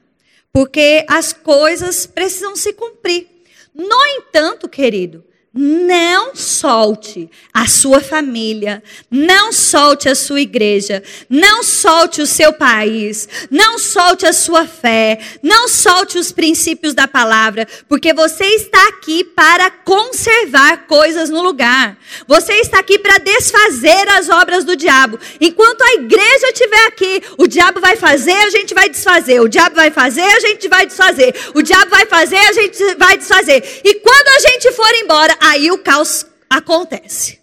Porque 0.54 1.04
as 1.08 1.32
coisas 1.32 2.06
precisam 2.06 2.54
se 2.54 2.72
cumprir. 2.72 3.28
No 3.74 4.06
entanto, 4.06 4.68
querido, 4.68 5.24
não 5.54 6.34
solte 6.34 7.30
a 7.52 7.68
sua 7.68 8.00
família, 8.00 8.82
não 9.08 9.52
solte 9.52 10.08
a 10.08 10.14
sua 10.14 10.40
igreja, 10.40 11.00
não 11.30 11.62
solte 11.62 12.20
o 12.20 12.26
seu 12.26 12.52
país, 12.52 13.28
não 13.48 13.78
solte 13.78 14.26
a 14.26 14.32
sua 14.32 14.66
fé, 14.66 15.18
não 15.40 15.68
solte 15.68 16.18
os 16.18 16.32
princípios 16.32 16.92
da 16.92 17.06
palavra, 17.06 17.68
porque 17.88 18.12
você 18.12 18.44
está 18.44 18.88
aqui 18.88 19.22
para 19.22 19.70
conservar 19.70 20.86
coisas 20.88 21.30
no 21.30 21.40
lugar. 21.40 21.96
Você 22.26 22.54
está 22.54 22.80
aqui 22.80 22.98
para 22.98 23.18
desfazer 23.18 24.08
as 24.08 24.28
obras 24.28 24.64
do 24.64 24.74
diabo. 24.74 25.20
Enquanto 25.40 25.82
a 25.82 25.94
igreja 25.94 26.48
estiver 26.48 26.86
aqui, 26.88 27.22
o 27.38 27.46
diabo 27.46 27.80
vai 27.80 27.94
fazer, 27.94 28.32
a 28.32 28.50
gente 28.50 28.74
vai 28.74 28.88
desfazer. 28.88 29.40
O 29.40 29.48
diabo 29.48 29.76
vai 29.76 29.92
fazer, 29.92 30.22
a 30.22 30.40
gente 30.40 30.68
vai 30.68 30.84
desfazer. 30.84 31.32
O 31.54 31.62
diabo 31.62 31.90
vai 31.90 32.06
fazer, 32.06 32.38
a 32.38 32.52
gente 32.52 32.94
vai 32.96 33.16
desfazer. 33.16 33.80
E 33.84 33.94
quando 33.94 34.28
a 34.28 34.40
gente 34.40 34.72
for 34.72 34.92
embora, 34.96 35.36
aí 35.44 35.70
o 35.70 35.78
caos 35.78 36.26
acontece. 36.48 37.40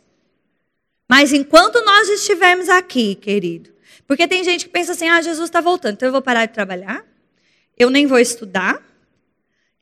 Mas 1.09 1.33
enquanto 1.33 1.83
nós 1.83 2.09
estivermos 2.09 2.69
aqui, 2.69 3.15
querido, 3.15 3.69
porque 4.07 4.27
tem 4.27 4.43
gente 4.43 4.65
que 4.65 4.71
pensa 4.71 4.93
assim: 4.93 5.09
ah, 5.09 5.21
Jesus 5.21 5.49
está 5.49 5.61
voltando, 5.61 5.93
então 5.93 6.07
eu 6.07 6.11
vou 6.11 6.21
parar 6.21 6.45
de 6.45 6.53
trabalhar, 6.53 7.05
eu 7.77 7.89
nem 7.89 8.05
vou 8.05 8.19
estudar. 8.19 8.81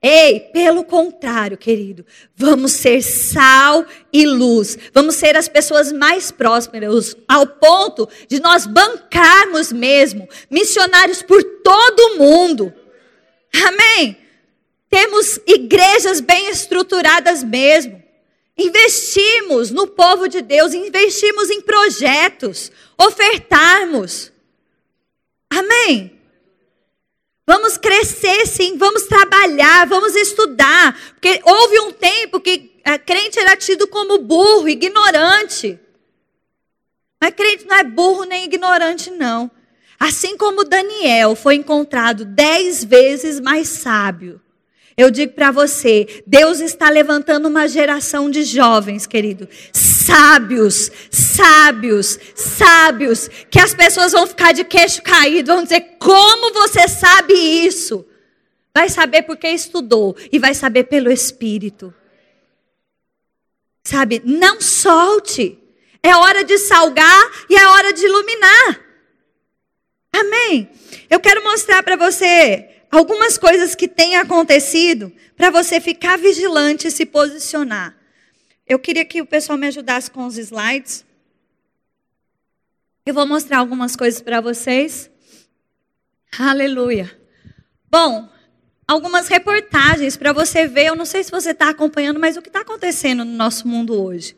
Ei, 0.02 0.40
pelo 0.54 0.86
contrário, 0.86 1.58
querido, 1.58 2.06
vamos 2.34 2.72
ser 2.72 3.02
sal 3.02 3.86
e 4.14 4.26
luz, 4.26 4.78
vamos 4.94 5.16
ser 5.16 5.36
as 5.36 5.50
pessoas 5.50 5.92
mais 5.92 6.32
prósperas, 6.32 7.18
ao 7.28 7.46
ponto 7.46 8.08
de 8.26 8.40
nós 8.40 8.66
bancarmos 8.66 9.74
mesmo 9.74 10.28
missionários 10.50 11.22
por 11.22 11.44
todo 11.44 12.00
o 12.00 12.18
mundo. 12.18 12.74
Amém? 13.54 14.18
Temos 14.90 15.40
igrejas 15.46 16.22
bem 16.22 16.50
estruturadas 16.50 17.44
mesmo. 17.44 18.09
Investimos 18.60 19.72
no 19.72 19.88
povo 19.88 20.28
de 20.28 20.42
Deus, 20.42 20.74
investimos 20.74 21.50
em 21.50 21.62
projetos, 21.62 22.70
ofertarmos. 22.98 24.34
Amém? 25.50 26.20
Vamos 27.48 27.78
crescer 27.78 28.46
sim, 28.46 28.78
vamos 28.78 29.04
trabalhar, 29.04 29.88
vamos 29.88 30.14
estudar. 30.14 30.94
Porque 31.14 31.40
houve 31.46 31.80
um 31.80 31.94
tempo 31.94 32.42
que 32.42 32.82
a 32.84 33.00
crente 33.00 33.40
era 33.40 33.56
tido 33.56 33.88
como 33.88 34.18
burro, 34.18 34.68
ignorante. 34.68 35.80
Mas 37.20 37.34
crente 37.34 37.66
não 37.66 37.78
é 37.78 37.84
burro 37.84 38.26
nem 38.26 38.44
ignorante, 38.44 39.10
não. 39.10 39.50
Assim 39.98 40.36
como 40.36 40.66
Daniel 40.66 41.34
foi 41.34 41.56
encontrado 41.56 42.26
dez 42.26 42.84
vezes 42.84 43.40
mais 43.40 43.70
sábio 43.70 44.42
eu 45.00 45.10
digo 45.10 45.32
para 45.32 45.50
você, 45.50 46.22
Deus 46.28 46.60
está 46.60 46.90
levantando 46.90 47.48
uma 47.48 47.70
geração 47.70 48.30
de 48.30 48.44
jovens, 48.44 49.08
querido, 49.08 49.48
sábios, 49.72 50.92
sábios, 51.10 52.20
sábios, 52.36 53.30
que 53.50 53.62
as 53.62 53.74
pessoas 53.74 54.12
vão 54.12 54.28
ficar 54.28 54.52
de 54.52 54.66
queixo 54.66 55.02
caído, 55.02 55.54
vão 55.54 55.64
dizer: 55.64 55.96
como 55.98 56.52
você 56.52 56.86
sabe 56.90 57.34
isso? 57.34 58.06
Vai 58.76 58.90
saber 58.90 59.22
porque 59.22 59.48
estudou 59.48 60.18
e 60.34 60.38
vai 60.38 60.54
saber 60.54 60.84
pelo 60.84 61.10
Espírito. 61.10 61.94
Sabe, 63.82 64.22
não 64.26 64.60
solte. 64.60 65.58
É 66.04 66.14
hora 66.14 66.44
de 66.44 66.58
salgar 66.58 67.46
e 67.50 67.56
é 67.56 67.68
hora 67.68 67.94
de 67.94 68.04
iluminar. 68.04 68.82
Amém? 70.12 70.70
Eu 71.10 71.22
quero 71.22 71.42
mostrar 71.42 71.84
para 71.84 71.96
você 71.96 72.79
algumas 72.92 73.38
coisas 73.38 73.76
que 73.76 73.88
têm 73.88 74.16
acontecido 74.18 75.12
para 75.36 75.50
você 75.50 75.80
ficar 75.80 76.18
vigilante 76.18 76.88
e 76.88 76.92
se 76.92 77.06
posicionar. 77.06 77.96
Eu 78.68 78.78
queria 78.80 79.06
que 79.06 79.22
o 79.22 79.26
pessoal 79.26 79.58
me 79.58 79.68
ajudasse 79.68 80.12
com 80.12 80.26
os 80.26 80.38
slides. 80.38 81.06
Eu 83.06 83.14
vou 83.14 83.26
mostrar 83.26 83.58
algumas 83.58 83.96
coisas 83.96 84.22
para 84.22 84.42
vocês. 84.42 85.10
Aleluia. 86.38 87.10
Bom, 87.90 88.30
algumas 88.88 89.28
reportagens 89.28 90.16
para 90.16 90.32
você 90.32 90.68
ver. 90.68 90.88
Eu 90.88 90.96
não 90.96 91.06
sei 91.06 91.24
se 91.24 91.32
você 91.32 91.52
está 91.52 91.70
acompanhando, 91.70 92.20
mas 92.20 92.38
o 92.38 92.42
que 92.42 92.50
está 92.50 92.62
acontecendo 92.62 93.26
no 93.26 93.32
nosso 93.32 93.68
mundo 93.68 94.00
hoje. 94.00 94.36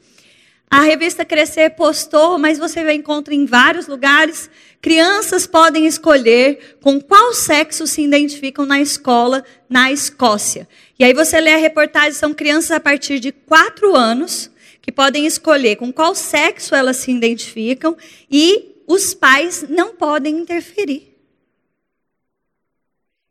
A 0.74 0.84
revista 0.84 1.26
Crescer 1.26 1.72
postou, 1.72 2.38
mas 2.38 2.58
você 2.58 2.90
encontra 2.94 3.36
em 3.36 3.46
vários 3.46 3.88
lugares. 3.88 4.50
Crianças 4.82 5.46
podem 5.46 5.86
escolher 5.86 6.78
com 6.82 6.98
qual 7.02 7.34
sexo 7.34 7.86
se 7.86 8.02
identificam 8.02 8.66
na 8.66 8.80
escola 8.80 9.44
na 9.68 9.92
Escócia. 9.92 10.66
E 10.98 11.04
aí 11.04 11.14
você 11.14 11.42
lê 11.42 11.52
a 11.52 11.58
reportagem, 11.58 12.14
são 12.14 12.34
crianças 12.34 12.72
a 12.72 12.80
partir 12.80 13.20
de 13.20 13.34
4 13.34 13.94
anos 13.94 14.50
que 14.82 14.94
podem 14.94 15.26
escolher 15.26 15.76
com 15.76 15.92
qual 15.92 16.16
sexo 16.16 16.74
elas 16.74 16.96
se 16.96 17.12
identificam 17.12 17.98
e 18.32 18.82
os 18.88 19.14
pais 19.14 19.66
não 19.68 19.94
podem 19.94 20.38
interferir. 20.38 21.18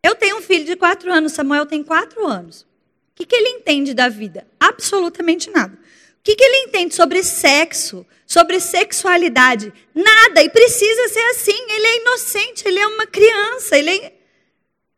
Eu 0.02 0.14
tenho 0.14 0.36
um 0.36 0.42
filho 0.42 0.66
de 0.66 0.76
4 0.76 1.10
anos, 1.10 1.32
Samuel 1.32 1.64
tem 1.64 1.82
4 1.82 2.26
anos. 2.26 2.60
O 2.60 2.66
que, 3.14 3.24
que 3.24 3.34
ele 3.34 3.48
entende 3.48 3.94
da 3.94 4.10
vida? 4.10 4.46
Absolutamente 4.60 5.48
nada. 5.50 5.79
O 6.20 6.22
que, 6.22 6.36
que 6.36 6.44
ele 6.44 6.68
entende 6.68 6.94
sobre 6.94 7.22
sexo, 7.22 8.06
sobre 8.26 8.60
sexualidade? 8.60 9.72
Nada, 9.94 10.42
e 10.42 10.50
precisa 10.50 11.08
ser 11.08 11.24
assim. 11.30 11.66
Ele 11.70 11.86
é 11.86 12.00
inocente, 12.02 12.68
ele 12.68 12.78
é 12.78 12.86
uma 12.86 13.06
criança, 13.06 13.76
ele 13.76 13.90
está 13.90 14.06
é... 14.06 14.12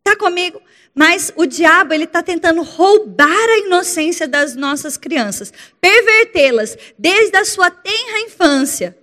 Tá 0.03 0.17
comigo? 0.17 0.61
Mas 0.93 1.33
o 1.37 1.47
diabo, 1.47 1.95
ele 1.95 2.05
está 2.05 2.25
tentando 2.25 2.61
roubar 2.63 3.29
a 3.29 3.59
inocência 3.59 4.27
das 4.27 4.57
nossas 4.57 4.97
crianças, 4.97 5.53
pervertê-las 5.81 6.77
desde 6.99 7.37
a 7.37 7.45
sua 7.45 7.71
tenra 7.71 8.21
infância, 8.21 8.99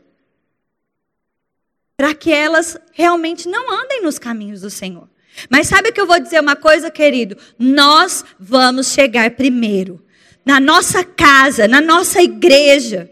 para 1.96 2.14
que 2.14 2.32
elas 2.32 2.78
realmente 2.92 3.48
não 3.48 3.72
andem 3.72 4.02
nos 4.02 4.20
caminhos 4.20 4.60
do 4.60 4.70
Senhor. 4.70 5.10
Mas 5.50 5.68
sabe 5.68 5.94
que 5.94 6.02
eu 6.02 6.06
vou 6.06 6.20
dizer 6.20 6.42
uma 6.42 6.56
coisa, 6.56 6.92
querido? 6.92 7.38
Nós 7.58 8.26
vamos 8.38 8.92
chegar 8.92 9.32
primeiro 9.32 10.04
na 10.46 10.60
nossa 10.60 11.04
casa, 11.04 11.68
na 11.68 11.82
nossa 11.82 12.22
igreja. 12.22 13.10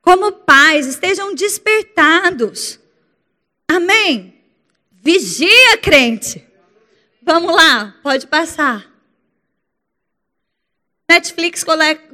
Como 0.00 0.32
pais, 0.32 0.86
estejam 0.86 1.34
despertados. 1.34 2.80
Amém? 3.68 4.34
Vigia, 4.90 5.78
crente. 5.78 6.44
Vamos 7.22 7.54
lá, 7.54 7.94
pode 8.02 8.26
passar. 8.26 8.90
Netflix 11.08 11.64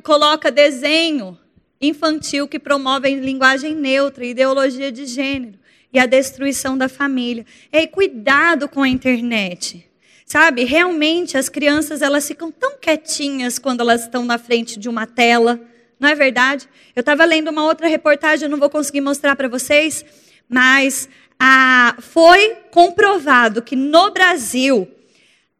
coloca 0.02 0.50
desenho 0.50 1.38
infantil 1.80 2.48
que 2.48 2.58
promove 2.58 3.14
linguagem 3.14 3.74
neutra, 3.74 4.24
ideologia 4.24 4.90
de 4.90 5.06
gênero 5.06 5.58
e 5.92 5.98
a 5.98 6.06
destruição 6.06 6.76
da 6.76 6.88
família. 6.88 7.46
Ei, 7.72 7.86
cuidado 7.86 8.68
com 8.68 8.82
a 8.82 8.88
internet. 8.88 9.87
Sabe, 10.28 10.64
realmente 10.64 11.38
as 11.38 11.48
crianças 11.48 12.02
elas 12.02 12.28
ficam 12.28 12.52
tão 12.52 12.76
quietinhas 12.76 13.58
quando 13.58 13.80
elas 13.80 14.02
estão 14.02 14.26
na 14.26 14.36
frente 14.36 14.78
de 14.78 14.86
uma 14.86 15.06
tela, 15.06 15.58
não 15.98 16.06
é 16.06 16.14
verdade? 16.14 16.68
Eu 16.94 17.00
estava 17.00 17.24
lendo 17.24 17.48
uma 17.48 17.64
outra 17.64 17.88
reportagem, 17.88 18.44
eu 18.44 18.50
não 18.50 18.58
vou 18.58 18.68
conseguir 18.68 19.00
mostrar 19.00 19.34
para 19.36 19.48
vocês, 19.48 20.04
mas 20.46 21.08
ah, 21.40 21.96
foi 22.00 22.56
comprovado 22.70 23.62
que 23.62 23.74
no 23.74 24.10
Brasil, 24.10 24.86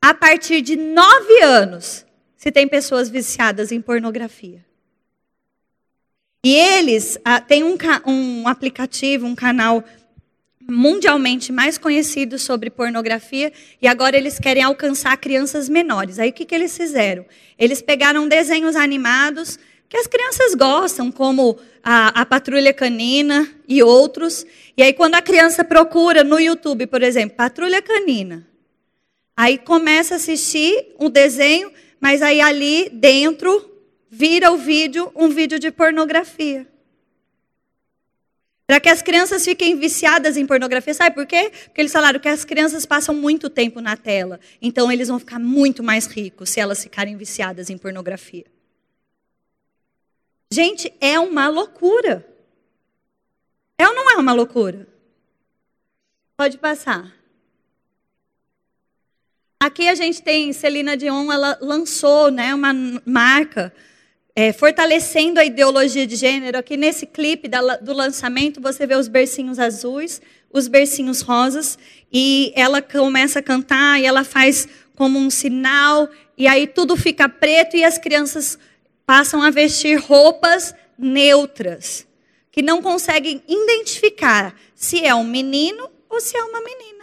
a 0.02 0.12
partir 0.12 0.60
de 0.60 0.76
nove 0.76 1.40
anos, 1.42 2.04
se 2.36 2.52
tem 2.52 2.68
pessoas 2.68 3.08
viciadas 3.08 3.72
em 3.72 3.80
pornografia. 3.80 4.62
E 6.44 6.54
eles 6.54 7.18
ah, 7.24 7.40
têm 7.40 7.64
um, 7.64 7.78
um 8.04 8.46
aplicativo, 8.46 9.26
um 9.26 9.34
canal 9.34 9.82
mundialmente 10.70 11.50
mais 11.50 11.78
conhecido 11.78 12.38
sobre 12.38 12.68
pornografia 12.68 13.50
e 13.80 13.88
agora 13.88 14.16
eles 14.16 14.38
querem 14.38 14.62
alcançar 14.62 15.16
crianças 15.16 15.68
menores. 15.68 16.18
Aí 16.18 16.28
o 16.28 16.32
que, 16.32 16.44
que 16.44 16.54
eles 16.54 16.76
fizeram? 16.76 17.24
Eles 17.58 17.80
pegaram 17.80 18.28
desenhos 18.28 18.76
animados 18.76 19.58
que 19.88 19.96
as 19.96 20.06
crianças 20.06 20.54
gostam, 20.54 21.10
como 21.10 21.58
a, 21.82 22.20
a 22.20 22.26
Patrulha 22.26 22.74
Canina 22.74 23.48
e 23.66 23.82
outros. 23.82 24.44
E 24.76 24.82
aí, 24.82 24.92
quando 24.92 25.14
a 25.14 25.22
criança 25.22 25.64
procura 25.64 26.22
no 26.22 26.38
YouTube, 26.38 26.86
por 26.86 27.02
exemplo, 27.02 27.36
Patrulha 27.38 27.80
Canina, 27.80 28.46
aí 29.34 29.56
começa 29.56 30.14
a 30.14 30.16
assistir 30.16 30.94
um 31.00 31.08
desenho, 31.08 31.72
mas 31.98 32.20
aí 32.20 32.38
ali 32.40 32.90
dentro 32.90 33.64
vira 34.10 34.52
o 34.52 34.58
vídeo 34.58 35.10
um 35.16 35.30
vídeo 35.30 35.58
de 35.58 35.70
pornografia. 35.70 36.66
Para 38.68 38.80
que 38.80 38.90
as 38.90 39.00
crianças 39.00 39.46
fiquem 39.46 39.78
viciadas 39.78 40.36
em 40.36 40.46
pornografia. 40.46 40.92
Sabe 40.92 41.14
por 41.14 41.24
quê? 41.24 41.50
Porque 41.64 41.80
eles 41.80 41.90
falaram 41.90 42.20
que 42.20 42.28
as 42.28 42.44
crianças 42.44 42.84
passam 42.84 43.14
muito 43.14 43.48
tempo 43.48 43.80
na 43.80 43.96
tela. 43.96 44.38
Então 44.60 44.92
eles 44.92 45.08
vão 45.08 45.18
ficar 45.18 45.38
muito 45.38 45.82
mais 45.82 46.04
ricos 46.04 46.50
se 46.50 46.60
elas 46.60 46.82
ficarem 46.82 47.16
viciadas 47.16 47.70
em 47.70 47.78
pornografia. 47.78 48.44
Gente, 50.52 50.92
é 51.00 51.18
uma 51.18 51.48
loucura. 51.48 52.28
É 53.78 53.88
ou 53.88 53.94
não 53.94 54.10
é 54.10 54.16
uma 54.16 54.34
loucura? 54.34 54.86
Pode 56.36 56.58
passar. 56.58 57.10
Aqui 59.58 59.88
a 59.88 59.94
gente 59.94 60.20
tem 60.20 60.52
Celina 60.52 60.94
Dion, 60.94 61.32
ela 61.32 61.56
lançou 61.62 62.30
né, 62.30 62.54
uma 62.54 62.74
marca 63.06 63.72
é, 64.38 64.52
fortalecendo 64.52 65.40
a 65.40 65.44
ideologia 65.44 66.06
de 66.06 66.14
gênero. 66.14 66.56
Aqui 66.56 66.76
nesse 66.76 67.04
clipe 67.06 67.48
da, 67.48 67.74
do 67.78 67.92
lançamento, 67.92 68.60
você 68.60 68.86
vê 68.86 68.94
os 68.94 69.08
bercinhos 69.08 69.58
azuis, 69.58 70.22
os 70.52 70.68
bercinhos 70.68 71.22
rosas, 71.22 71.76
e 72.12 72.52
ela 72.54 72.80
começa 72.80 73.40
a 73.40 73.42
cantar 73.42 74.00
e 74.00 74.06
ela 74.06 74.22
faz 74.22 74.68
como 74.94 75.18
um 75.18 75.28
sinal, 75.28 76.08
e 76.36 76.46
aí 76.46 76.68
tudo 76.68 76.96
fica 76.96 77.28
preto 77.28 77.76
e 77.76 77.82
as 77.82 77.98
crianças 77.98 78.56
passam 79.04 79.42
a 79.42 79.50
vestir 79.50 79.98
roupas 79.98 80.72
neutras, 80.96 82.06
que 82.52 82.62
não 82.62 82.80
conseguem 82.80 83.42
identificar 83.48 84.54
se 84.72 85.04
é 85.04 85.12
um 85.16 85.24
menino 85.24 85.90
ou 86.08 86.20
se 86.20 86.36
é 86.36 86.42
uma 86.44 86.60
menina. 86.60 86.97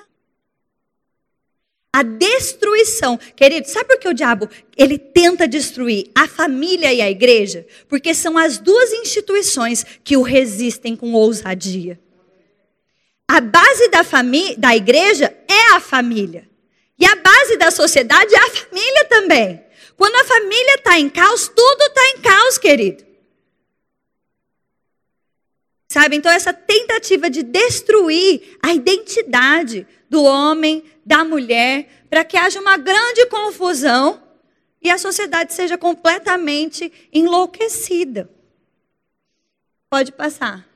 A 1.95 2.03
destruição. 2.03 3.17
Querido, 3.37 3.69
sabe 3.69 3.87
por 3.87 3.97
que 3.97 4.09
o 4.09 4.13
diabo 4.13 4.49
ele 4.75 4.97
tenta 4.97 5.47
destruir 5.47 6.11
a 6.13 6.27
família 6.27 6.91
e 6.93 7.01
a 7.01 7.09
igreja? 7.09 7.65
Porque 7.87 8.13
são 8.13 8.37
as 8.37 8.57
duas 8.57 8.91
instituições 8.91 9.85
que 10.03 10.17
o 10.17 10.21
resistem 10.21 10.93
com 10.93 11.13
ousadia. 11.13 11.97
A 13.25 13.39
base 13.39 13.87
da, 13.87 14.01
da 14.57 14.75
igreja 14.75 15.33
é 15.47 15.73
a 15.73 15.79
família. 15.79 16.49
E 16.99 17.05
a 17.05 17.15
base 17.15 17.55
da 17.55 17.71
sociedade 17.71 18.35
é 18.35 18.39
a 18.39 18.49
família 18.49 19.05
também. 19.05 19.63
Quando 19.95 20.15
a 20.15 20.25
família 20.25 20.75
está 20.75 20.99
em 20.99 21.07
caos, 21.07 21.47
tudo 21.47 21.81
está 21.81 22.09
em 22.09 22.17
caos, 22.17 22.57
querido. 22.57 23.05
Sabe? 25.95 26.17
Então, 26.17 26.29
essa 26.29 26.51
tentativa 26.51 27.29
de 27.29 27.41
destruir 27.41 28.57
a 28.61 28.73
identidade 28.73 29.87
do 30.09 30.25
homem, 30.25 30.83
da 31.05 31.23
mulher, 31.23 31.87
para 32.09 32.25
que 32.25 32.35
haja 32.35 32.59
uma 32.59 32.75
grande 32.75 33.25
confusão 33.27 34.21
e 34.81 34.89
a 34.89 34.97
sociedade 34.97 35.53
seja 35.53 35.77
completamente 35.77 36.91
enlouquecida. 37.13 38.29
Pode 39.89 40.11
passar. 40.11 40.67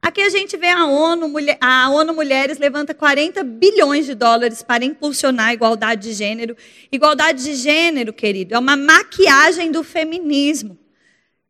Aqui 0.00 0.22
a 0.22 0.30
gente 0.30 0.56
vê 0.56 0.70
a 0.70 0.86
ONU, 0.86 1.30
a 1.60 1.90
ONU 1.90 2.14
Mulheres 2.14 2.56
levanta 2.56 2.94
40 2.94 3.44
bilhões 3.44 4.06
de 4.06 4.14
dólares 4.14 4.62
para 4.62 4.86
impulsionar 4.86 5.48
a 5.48 5.52
igualdade 5.52 6.08
de 6.08 6.14
gênero. 6.14 6.56
Igualdade 6.90 7.44
de 7.44 7.54
gênero, 7.56 8.10
querido, 8.14 8.54
é 8.54 8.58
uma 8.58 8.74
maquiagem 8.74 9.70
do 9.70 9.84
feminismo. 9.84 10.78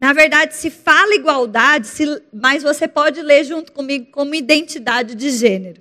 Na 0.03 0.13
verdade, 0.13 0.57
se 0.57 0.69
fala 0.69 1.15
igualdade, 1.15 1.89
mas 2.33 2.65
você 2.65 2.89
pode 2.89 3.23
ler 3.23 3.45
junto 3.45 3.71
comigo 3.71 4.11
como 4.11 4.35
identidade 4.35 5.15
de 5.15 5.31
gênero. 5.31 5.81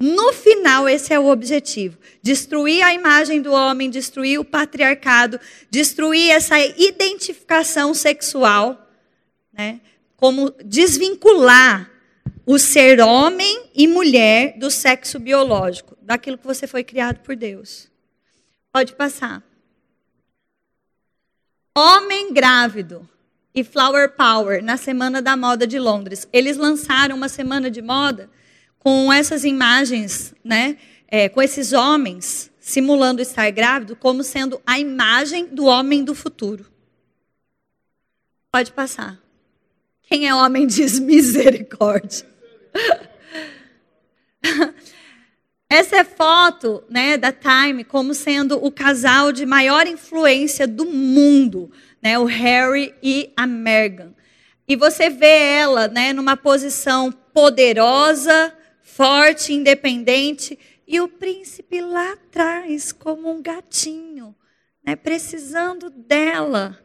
No 0.00 0.32
final, 0.32 0.88
esse 0.88 1.12
é 1.12 1.20
o 1.20 1.26
objetivo: 1.26 1.98
destruir 2.22 2.82
a 2.82 2.94
imagem 2.94 3.42
do 3.42 3.52
homem, 3.52 3.90
destruir 3.90 4.40
o 4.40 4.44
patriarcado, 4.44 5.38
destruir 5.70 6.30
essa 6.30 6.58
identificação 6.58 7.92
sexual, 7.92 8.90
né? 9.52 9.82
como 10.16 10.50
desvincular 10.64 11.90
o 12.46 12.58
ser 12.58 13.00
homem 13.00 13.66
e 13.74 13.86
mulher 13.86 14.56
do 14.56 14.70
sexo 14.70 15.18
biológico, 15.18 15.94
daquilo 16.00 16.38
que 16.38 16.46
você 16.46 16.66
foi 16.66 16.82
criado 16.82 17.18
por 17.18 17.36
Deus. 17.36 17.86
Pode 18.72 18.94
passar. 18.94 19.42
Homem 21.76 22.32
grávido 22.32 23.06
e 23.54 23.62
Flower 23.62 24.14
Power 24.16 24.62
na 24.62 24.76
Semana 24.76 25.20
da 25.20 25.36
Moda 25.36 25.66
de 25.66 25.78
Londres. 25.78 26.26
Eles 26.32 26.56
lançaram 26.56 27.16
uma 27.16 27.28
semana 27.28 27.70
de 27.70 27.82
moda 27.82 28.30
com 28.78 29.12
essas 29.12 29.44
imagens, 29.44 30.34
né? 30.42 30.78
É, 31.06 31.28
com 31.28 31.42
esses 31.42 31.72
homens 31.72 32.50
simulando 32.58 33.20
estar 33.20 33.50
grávido 33.50 33.94
como 33.94 34.22
sendo 34.22 34.60
a 34.66 34.78
imagem 34.78 35.46
do 35.46 35.66
homem 35.66 36.04
do 36.04 36.14
futuro. 36.14 36.70
Pode 38.50 38.72
passar. 38.72 39.20
Quem 40.02 40.28
é 40.28 40.34
homem 40.34 40.66
diz 40.66 40.98
misericórdia. 40.98 42.26
Essa 45.68 45.96
é 45.96 46.04
foto 46.04 46.84
né, 46.90 47.16
da 47.16 47.32
Time 47.32 47.82
como 47.82 48.12
sendo 48.12 48.62
o 48.62 48.70
casal 48.70 49.32
de 49.32 49.46
maior 49.46 49.86
influência 49.86 50.68
do 50.68 50.84
mundo, 50.84 51.70
né, 52.02 52.18
o 52.18 52.24
Harry 52.24 52.94
e 53.02 53.32
a 53.36 53.46
Meghan. 53.46 54.12
E 54.66 54.74
você 54.74 55.08
vê 55.08 55.54
ela 55.54 55.86
né, 55.88 56.12
numa 56.12 56.36
posição 56.36 57.12
poderosa, 57.12 58.52
forte, 58.82 59.52
independente, 59.52 60.58
e 60.86 61.00
o 61.00 61.08
príncipe 61.08 61.80
lá 61.80 62.12
atrás, 62.12 62.92
como 62.92 63.30
um 63.30 63.40
gatinho, 63.40 64.34
né, 64.84 64.96
precisando 64.96 65.88
dela. 65.88 66.78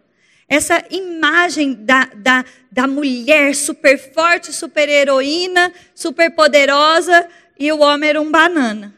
Essa 0.48 0.82
imagem 0.90 1.74
da, 1.74 2.06
da, 2.06 2.46
da 2.72 2.88
mulher 2.88 3.54
super 3.54 3.98
forte, 4.14 4.54
super 4.54 4.88
heroína, 4.88 5.74
super 5.94 6.32
poderosa, 6.32 7.28
e 7.60 7.72
o 7.72 7.80
homem 7.80 8.10
era 8.10 8.22
um 8.22 8.32
banana. 8.32 8.96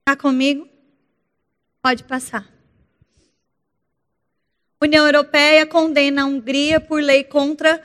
Está 0.00 0.14
comigo? 0.14 0.68
Pode 1.82 2.04
passar. 2.04 2.46
União 4.82 5.06
Europeia 5.06 5.64
condena 5.64 6.22
a 6.22 6.26
Hungria 6.26 6.80
por 6.80 7.00
lei 7.00 7.22
contra 7.22 7.80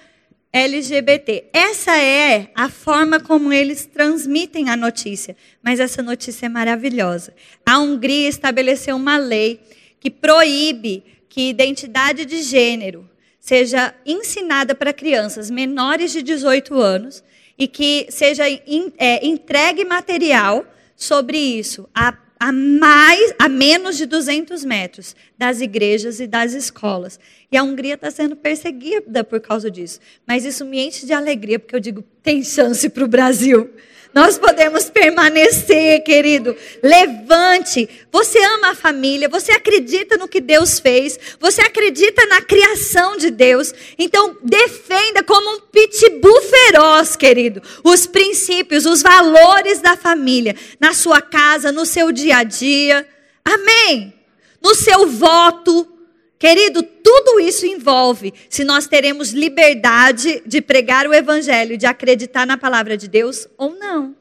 LGBT. 0.51 1.45
Essa 1.53 1.95
é 1.95 2.49
a 2.55 2.69
forma 2.69 3.19
como 3.19 3.53
eles 3.53 3.85
transmitem 3.85 4.71
a 4.71 4.75
notícia. 4.75 5.37
Mas 5.61 5.79
essa 5.79 6.01
notícia 6.01 6.47
é 6.47 6.49
maravilhosa. 6.49 7.35
A 7.63 7.77
Hungria 7.77 8.27
estabeleceu 8.27 8.95
uma 8.95 9.15
lei 9.15 9.61
que 9.99 10.09
proíbe 10.09 11.03
que 11.29 11.49
identidade 11.49 12.25
de 12.25 12.41
gênero 12.41 13.07
seja 13.39 13.93
ensinada 14.03 14.73
para 14.73 14.91
crianças 14.91 15.51
menores 15.51 16.11
de 16.11 16.23
18 16.23 16.81
anos 16.81 17.23
e 17.59 17.67
que 17.67 18.07
seja 18.09 18.49
é, 18.49 19.25
entregue 19.25 19.85
material 19.85 20.65
sobre 20.95 21.37
isso 21.37 21.87
a, 21.93 22.17
a, 22.39 22.51
mais, 22.51 23.33
a 23.39 23.49
menos 23.49 23.97
de 23.97 24.05
200 24.05 24.63
metros 24.63 25.15
das 25.37 25.61
igrejas 25.61 26.19
e 26.19 26.27
das 26.27 26.53
escolas. 26.53 27.19
E 27.51 27.57
a 27.57 27.63
Hungria 27.63 27.95
está 27.95 28.11
sendo 28.11 28.35
perseguida 28.35 29.23
por 29.23 29.39
causa 29.39 29.71
disso. 29.71 29.99
Mas 30.25 30.45
isso 30.45 30.65
me 30.65 30.79
enche 30.79 31.05
de 31.05 31.13
alegria, 31.13 31.59
porque 31.59 31.75
eu 31.75 31.79
digo, 31.79 32.03
tem 32.21 32.43
chance 32.43 32.89
para 32.89 33.03
o 33.03 33.07
Brasil. 33.07 33.69
Nós 34.13 34.37
podemos 34.37 34.89
permanecer, 34.89 36.03
querido. 36.03 36.55
Levante. 36.81 37.87
Você 38.11 38.39
ama 38.39 38.71
a 38.71 38.75
família, 38.75 39.29
você 39.29 39.51
acredita 39.51 40.17
no 40.17 40.27
que 40.27 40.41
Deus 40.41 40.79
fez, 40.79 41.19
você 41.39 41.61
acredita 41.61 42.25
na 42.25 42.41
criação 42.41 43.17
de 43.17 43.29
Deus. 43.29 43.73
Então, 43.97 44.37
defenda 44.43 45.23
como 45.23 45.55
um 45.55 45.59
pitbull 45.59 46.41
feroz, 46.41 47.15
querido, 47.15 47.61
os 47.83 48.07
princípios, 48.07 48.85
os 48.85 49.01
valores 49.01 49.79
da 49.79 49.95
família, 49.95 50.55
na 50.79 50.93
sua 50.93 51.21
casa, 51.21 51.71
no 51.71 51.85
seu 51.85 52.11
dia 52.11 52.37
a 52.37 52.43
dia. 52.43 53.07
Amém. 53.43 54.13
No 54.61 54.73
seu 54.73 55.07
voto, 55.07 55.96
Querido, 56.39 56.83
tudo 56.83 57.39
isso 57.39 57.65
envolve 57.65 58.33
se 58.49 58.63
nós 58.63 58.85
teremos 58.87 59.31
liberdade 59.31 60.43
de 60.45 60.61
pregar 60.61 61.07
o 61.07 61.13
evangelho, 61.13 61.77
de 61.77 61.85
acreditar 61.87 62.45
na 62.45 62.57
palavra 62.57 62.95
de 62.95 63.07
Deus 63.07 63.47
ou 63.57 63.75
não. 63.75 64.15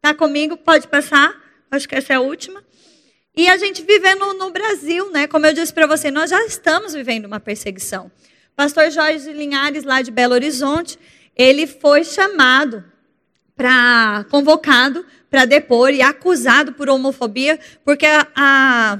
Tá 0.00 0.14
comigo? 0.14 0.56
Pode 0.56 0.86
passar? 0.86 1.34
Acho 1.70 1.88
que 1.88 1.94
essa 1.94 2.12
é 2.12 2.16
a 2.16 2.20
última. 2.20 2.62
E 3.36 3.48
a 3.48 3.56
gente 3.56 3.82
vivendo 3.82 4.32
no 4.34 4.50
Brasil, 4.50 5.10
né? 5.10 5.26
Como 5.26 5.46
eu 5.46 5.52
disse 5.52 5.72
para 5.72 5.86
você, 5.86 6.10
nós 6.10 6.30
já 6.30 6.44
estamos 6.44 6.94
vivendo 6.94 7.26
uma 7.26 7.40
perseguição. 7.40 8.10
Pastor 8.54 8.90
Jorge 8.90 9.32
Linhares, 9.32 9.84
lá 9.84 10.02
de 10.02 10.10
Belo 10.10 10.34
Horizonte, 10.34 10.98
ele 11.36 11.66
foi 11.66 12.04
chamado 12.04 12.84
para 13.56 14.24
convocado 14.30 15.04
para 15.30 15.44
depor 15.44 15.90
e 15.90 16.02
acusado 16.02 16.72
por 16.72 16.88
homofobia, 16.88 17.58
porque 17.84 18.04
a, 18.04 18.26
a 18.34 18.98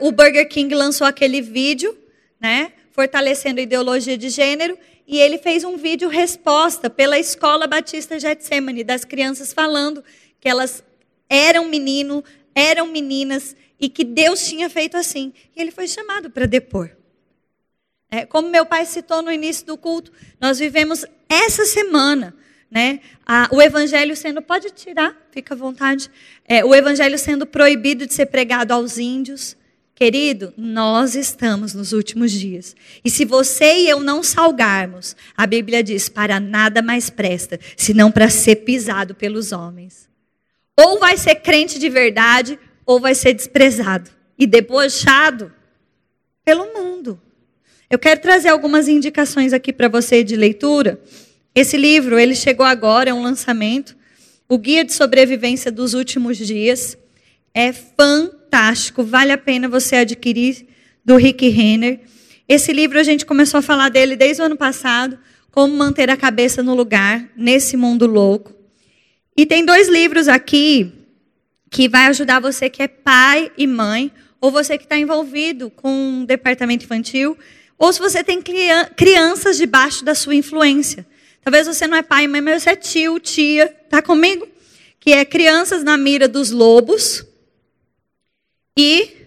o 0.00 0.12
Burger 0.12 0.48
King 0.48 0.74
lançou 0.74 1.06
aquele 1.06 1.40
vídeo, 1.40 1.96
né, 2.40 2.72
fortalecendo 2.90 3.60
a 3.60 3.62
ideologia 3.62 4.16
de 4.16 4.28
gênero, 4.28 4.78
e 5.06 5.18
ele 5.18 5.38
fez 5.38 5.64
um 5.64 5.76
vídeo 5.76 6.08
resposta 6.08 6.88
pela 6.88 7.18
Escola 7.18 7.66
Batista 7.66 8.18
Getsemane, 8.18 8.84
das 8.84 9.04
crianças 9.04 9.52
falando 9.52 10.04
que 10.40 10.48
elas 10.48 10.82
eram 11.28 11.66
menino, 11.66 12.22
eram 12.54 12.86
meninas, 12.86 13.56
e 13.80 13.88
que 13.88 14.04
Deus 14.04 14.46
tinha 14.46 14.68
feito 14.68 14.96
assim. 14.96 15.32
E 15.54 15.60
ele 15.60 15.70
foi 15.70 15.86
chamado 15.86 16.30
para 16.30 16.46
depor. 16.46 16.90
É, 18.10 18.26
como 18.26 18.48
meu 18.48 18.66
pai 18.66 18.84
citou 18.86 19.22
no 19.22 19.30
início 19.30 19.64
do 19.66 19.76
culto, 19.76 20.12
nós 20.40 20.58
vivemos 20.58 21.04
essa 21.28 21.64
semana 21.64 22.34
né? 22.70 23.00
o 23.50 23.60
evangelho 23.62 24.14
sendo, 24.16 24.42
pode 24.42 24.70
tirar, 24.70 25.16
fica 25.30 25.54
à 25.54 25.56
vontade. 25.56 26.10
É, 26.44 26.64
o 26.64 26.74
evangelho 26.74 27.18
sendo 27.18 27.46
proibido 27.46 28.06
de 28.06 28.14
ser 28.14 28.26
pregado 28.26 28.72
aos 28.72 28.98
índios. 28.98 29.56
Querido, 29.98 30.54
nós 30.56 31.16
estamos 31.16 31.74
nos 31.74 31.92
últimos 31.92 32.30
dias. 32.30 32.76
E 33.04 33.10
se 33.10 33.24
você 33.24 33.78
e 33.78 33.88
eu 33.88 33.98
não 33.98 34.22
salgarmos, 34.22 35.16
a 35.36 35.44
Bíblia 35.44 35.82
diz: 35.82 36.08
para 36.08 36.38
nada 36.38 36.80
mais 36.80 37.10
presta, 37.10 37.58
senão 37.76 38.08
para 38.08 38.30
ser 38.30 38.56
pisado 38.56 39.12
pelos 39.12 39.50
homens. 39.50 40.08
Ou 40.78 41.00
vai 41.00 41.16
ser 41.16 41.34
crente 41.34 41.80
de 41.80 41.88
verdade, 41.88 42.56
ou 42.86 43.00
vai 43.00 43.12
ser 43.12 43.32
desprezado 43.32 44.08
e 44.38 44.46
debochado 44.46 45.52
pelo 46.44 46.72
mundo. 46.72 47.20
Eu 47.90 47.98
quero 47.98 48.20
trazer 48.20 48.50
algumas 48.50 48.86
indicações 48.86 49.52
aqui 49.52 49.72
para 49.72 49.88
você 49.88 50.22
de 50.22 50.36
leitura. 50.36 51.00
Esse 51.52 51.76
livro, 51.76 52.20
ele 52.20 52.36
chegou 52.36 52.64
agora, 52.64 53.10
é 53.10 53.12
um 53.12 53.24
lançamento. 53.24 53.96
O 54.48 54.58
Guia 54.58 54.84
de 54.84 54.92
Sobrevivência 54.92 55.72
dos 55.72 55.92
Últimos 55.92 56.38
Dias. 56.38 56.96
É 57.52 57.72
fantástico, 57.72 58.37
vale 59.04 59.32
a 59.32 59.38
pena 59.38 59.68
você 59.68 59.96
adquirir, 59.96 60.66
do 61.04 61.16
Rick 61.16 61.48
Renner. 61.48 62.00
Esse 62.48 62.72
livro 62.72 62.98
a 62.98 63.02
gente 63.02 63.24
começou 63.24 63.58
a 63.58 63.62
falar 63.62 63.88
dele 63.88 64.14
desde 64.14 64.42
o 64.42 64.44
ano 64.44 64.56
passado, 64.56 65.18
Como 65.50 65.74
Manter 65.74 66.10
a 66.10 66.16
Cabeça 66.16 66.62
no 66.62 66.74
Lugar, 66.74 67.28
nesse 67.36 67.76
mundo 67.76 68.06
louco. 68.06 68.54
E 69.36 69.46
tem 69.46 69.64
dois 69.64 69.88
livros 69.88 70.28
aqui 70.28 70.92
que 71.70 71.88
vai 71.88 72.06
ajudar 72.06 72.40
você 72.40 72.68
que 72.68 72.82
é 72.82 72.88
pai 72.88 73.50
e 73.56 73.66
mãe, 73.66 74.10
ou 74.40 74.50
você 74.50 74.76
que 74.76 74.84
está 74.84 74.98
envolvido 74.98 75.70
com 75.70 75.90
um 75.90 76.24
departamento 76.24 76.84
infantil, 76.84 77.36
ou 77.78 77.92
se 77.92 78.00
você 78.00 78.24
tem 78.24 78.42
crianças 78.96 79.56
debaixo 79.56 80.04
da 80.04 80.14
sua 80.14 80.34
influência. 80.34 81.06
Talvez 81.42 81.66
você 81.66 81.86
não 81.86 81.96
é 81.96 82.02
pai 82.02 82.24
e 82.24 82.28
mãe, 82.28 82.40
mas 82.40 82.62
você 82.62 82.70
é 82.70 82.76
tio, 82.76 83.20
tia, 83.20 83.68
tá 83.88 84.02
comigo? 84.02 84.46
Que 84.98 85.12
é 85.12 85.24
crianças 85.24 85.84
na 85.84 85.96
mira 85.96 86.26
dos 86.26 86.50
lobos 86.50 87.24
e 88.78 89.26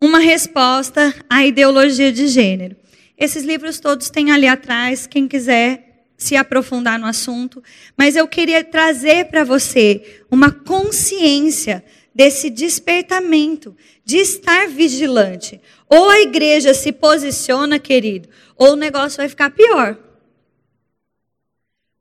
uma 0.00 0.18
resposta 0.18 1.14
à 1.28 1.44
ideologia 1.44 2.10
de 2.10 2.28
gênero. 2.28 2.74
Esses 3.18 3.44
livros 3.44 3.78
todos 3.78 4.08
têm 4.08 4.30
ali 4.30 4.48
atrás, 4.48 5.06
quem 5.06 5.28
quiser 5.28 6.06
se 6.16 6.34
aprofundar 6.34 6.98
no 6.98 7.06
assunto, 7.06 7.62
mas 7.94 8.16
eu 8.16 8.26
queria 8.26 8.64
trazer 8.64 9.26
para 9.26 9.44
você 9.44 10.22
uma 10.30 10.50
consciência 10.50 11.84
desse 12.14 12.48
despertamento, 12.48 13.76
de 14.02 14.16
estar 14.16 14.66
vigilante. 14.66 15.60
Ou 15.86 16.08
a 16.08 16.20
igreja 16.20 16.72
se 16.72 16.90
posiciona, 16.90 17.78
querido, 17.78 18.30
ou 18.56 18.72
o 18.72 18.76
negócio 18.76 19.18
vai 19.18 19.28
ficar 19.28 19.50
pior. 19.50 19.98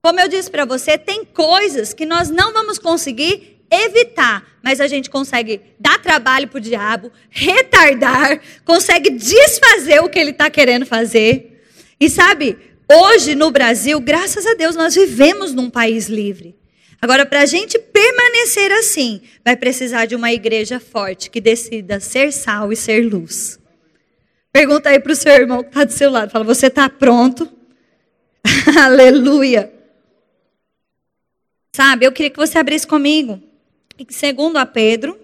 Como 0.01 0.19
eu 0.19 0.29
disse 0.29 0.49
para 0.49 0.63
você, 0.63 0.97
tem 0.97 1.25
coisas 1.25 1.93
que 1.93 2.05
nós 2.05 2.29
não 2.29 2.53
vamos 2.53 2.79
conseguir 2.79 3.60
evitar, 3.71 4.45
mas 4.61 4.81
a 4.81 4.87
gente 4.87 5.09
consegue 5.09 5.61
dar 5.79 5.99
trabalho 6.01 6.47
para 6.47 6.57
o 6.57 6.61
diabo, 6.61 7.11
retardar, 7.29 8.41
consegue 8.65 9.09
desfazer 9.09 10.01
o 10.03 10.09
que 10.09 10.19
ele 10.19 10.31
está 10.31 10.49
querendo 10.49 10.85
fazer. 10.85 11.63
E 11.99 12.09
sabe, 12.09 12.57
Hoje 12.93 13.35
no 13.35 13.49
Brasil, 13.51 13.97
graças 14.01 14.45
a 14.45 14.53
Deus, 14.53 14.75
nós 14.75 14.93
vivemos 14.93 15.53
num 15.53 15.69
país 15.69 16.09
livre. 16.09 16.53
Agora, 17.01 17.25
para 17.25 17.39
a 17.39 17.45
gente 17.45 17.79
permanecer 17.79 18.69
assim, 18.73 19.21
vai 19.45 19.55
precisar 19.55 20.05
de 20.07 20.13
uma 20.13 20.33
igreja 20.33 20.77
forte 20.77 21.29
que 21.29 21.39
decida 21.39 22.01
ser 22.01 22.33
sal 22.33 22.69
e 22.73 22.75
ser 22.75 23.09
luz. 23.09 23.57
Pergunta 24.51 24.89
aí 24.89 24.99
para 24.99 25.13
o 25.13 25.15
seu 25.15 25.31
irmão 25.31 25.63
que 25.63 25.69
está 25.69 25.85
do 25.85 25.93
seu 25.93 26.11
lado. 26.11 26.31
Fala, 26.31 26.43
você 26.43 26.67
está 26.67 26.89
pronto? 26.89 27.49
Aleluia. 28.77 29.71
Sabe, 31.73 32.05
eu 32.05 32.11
queria 32.11 32.29
que 32.29 32.37
você 32.37 32.57
abrisse 32.57 32.85
comigo. 32.85 33.41
Segundo 34.09 34.57
a 34.57 34.65
Pedro. 34.65 35.19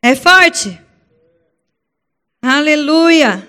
É 0.00 0.14
forte? 0.16 0.80
Aleluia. 2.40 3.48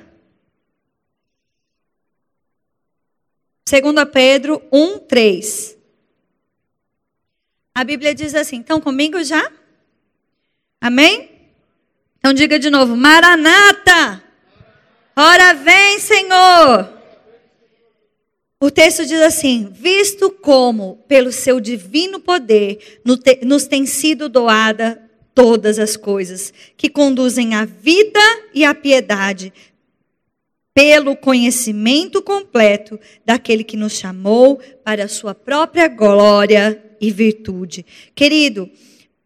2 3.65 3.81
Pedro 4.11 4.61
1, 4.71 4.99
3. 4.99 5.77
A 7.73 7.83
Bíblia 7.83 8.13
diz 8.13 8.35
assim: 8.35 8.59
estão 8.61 8.79
comigo 8.79 9.23
já? 9.23 9.51
Amém? 10.79 11.31
Então 12.19 12.33
diga 12.33 12.59
de 12.59 12.69
novo: 12.69 12.95
Maranata! 12.95 14.23
Ora 15.15 15.53
vem, 15.53 15.99
Senhor! 15.99 16.92
O 18.63 18.71
texto 18.71 19.05
diz 19.05 19.19
assim: 19.19 19.67
visto 19.73 20.31
como, 20.31 21.03
pelo 21.05 21.33
seu 21.33 21.59
divino 21.59 22.17
poder, 22.17 23.01
nos 23.43 23.67
tem 23.67 23.85
sido 23.85 24.29
doada 24.29 25.03
todas 25.35 25.77
as 25.77 25.97
coisas 25.97 26.53
que 26.77 26.87
conduzem 26.87 27.55
à 27.55 27.65
vida 27.65 28.21
e 28.53 28.63
à 28.63 28.73
piedade, 28.73 29.51
pelo 30.73 31.13
conhecimento 31.13 32.21
completo 32.21 32.97
daquele 33.25 33.65
que 33.65 33.75
nos 33.75 33.97
chamou 33.97 34.61
para 34.81 35.03
a 35.03 35.09
sua 35.09 35.35
própria 35.35 35.89
glória 35.89 36.81
e 37.01 37.11
virtude. 37.11 37.85
Querido, 38.15 38.71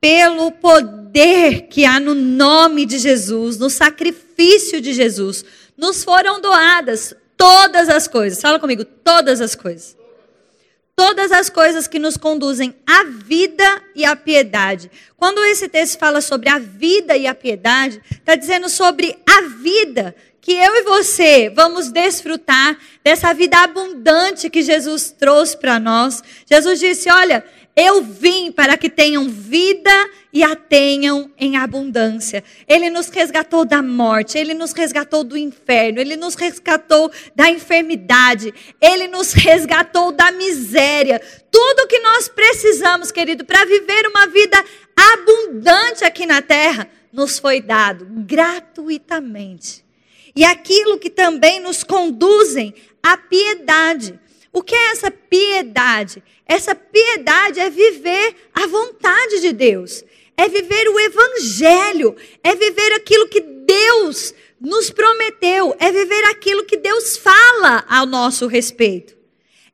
pelo 0.02 0.52
poder 0.52 1.67
que 1.67 1.86
há 1.86 2.00
no 2.00 2.15
nome 2.15 2.88
de 2.88 2.97
Jesus, 2.97 3.60
no 3.60 3.69
sacrifício 3.69 4.82
de 4.82 4.93
Jesus, 4.93 5.45
nos 5.78 6.04
foram 6.04 6.41
doadas 6.41 7.13
todas 7.38 7.88
as 7.88 8.08
coisas. 8.08 8.41
Fala 8.41 8.60
comigo, 8.60 8.84
todas 8.84 9.39
as 9.39 9.56
coisas. 9.56 9.95
Todas 10.95 11.32
as 11.32 11.50
coisas 11.50 11.88
que 11.88 12.00
nos 12.00 12.17
conduzem 12.17 12.76
à 12.86 13.04
vida 13.04 13.84
e 13.95 14.04
à 14.04 14.15
piedade. 14.15 14.89
Quando 15.15 15.43
esse 15.45 15.69
texto 15.69 16.00
fala 16.00 16.21
sobre 16.21 16.50
a 16.50 16.58
vida 16.58 17.15
e 17.15 17.28
a 17.28 17.36
piedade, 17.36 18.02
está 18.10 18.36
dizendo 18.36 18.67
sobre 18.67 19.15
a 19.23 19.41
vida 19.41 20.15
que 20.41 20.54
eu 20.54 20.76
e 20.78 20.84
você 20.84 21.52
vamos 21.54 21.91
desfrutar 21.91 22.78
dessa 23.04 23.34
vida 23.34 23.58
abundante 23.60 24.50
que 24.50 24.63
Jesus 24.63 25.12
trouxe 25.12 25.58
para 25.58 25.80
nós. 25.80 26.23
Jesus 26.50 26.80
disse: 26.80 27.12
Olha, 27.12 27.43
eu 27.76 28.02
vim 28.02 28.52
para 28.52 28.76
que 28.76 28.89
tenham 28.89 29.30
vida 29.30 29.91
e 30.38 30.43
a 30.43 30.56
tenham 30.56 31.32
em 31.36 31.58
abundância. 31.58 32.43
Ele 32.67 32.91
nos 32.91 33.10
resgatou 33.10 33.65
da 33.65 33.82
morte, 33.82 34.38
ele 34.38 34.54
nos 34.54 34.71
resgatou 34.71 35.23
do 35.23 35.36
inferno, 35.36 36.00
ele 36.00 36.15
nos 36.15 36.36
resgatou 36.36 37.12
da 37.36 37.50
enfermidade, 37.50 38.54
ele 38.80 39.08
nos 39.08 39.34
resgatou 39.34 40.12
da 40.12 40.32
miséria. 40.32 41.19
Tudo 41.50 41.88
que 41.88 41.97
nós 41.97 42.28
precisamos, 42.28 43.12
querido, 43.12 43.45
para 43.45 43.65
viver 43.65 44.06
uma 44.06 44.28
vida 44.28 44.63
abundante 44.95 46.06
aqui 46.06 46.28
na 46.28 46.39
terra, 46.39 46.88
nos 47.12 47.39
foi 47.39 47.60
dado 47.60 48.06
gratuitamente 48.08 49.84
e 50.36 50.45
aquilo 50.45 51.00
que 51.00 51.10
também 51.10 51.60
nos 51.60 51.84
conduzem 51.84 52.76
à 53.02 53.17
piedade. 53.17 54.19
O 54.54 54.62
que 54.62 54.76
é 54.76 54.91
essa 54.91 55.10
piedade? 55.10 56.23
Essa 56.47 56.73
piedade 56.73 57.60
é 57.60 57.69
viver 57.69 58.36
a 58.54 58.67
vontade 58.67 59.41
de 59.41 59.52
Deus, 59.52 60.04
é 60.38 60.47
viver 60.47 60.88
o 60.88 61.00
evangelho, 61.00 62.15
é 62.43 62.56
viver 62.56 62.93
aquilo 62.93 63.28
que 63.28 63.41
Deus 63.41 64.36
nos 64.62 64.91
prometeu, 64.91 65.76
é 65.80 65.91
viver 65.91 66.23
aquilo 66.26 66.63
que 66.63 66.78
Deus 66.78 67.17
fala 67.17 67.84
ao 67.89 68.06
nosso 68.06 68.45
respeito. 68.45 69.17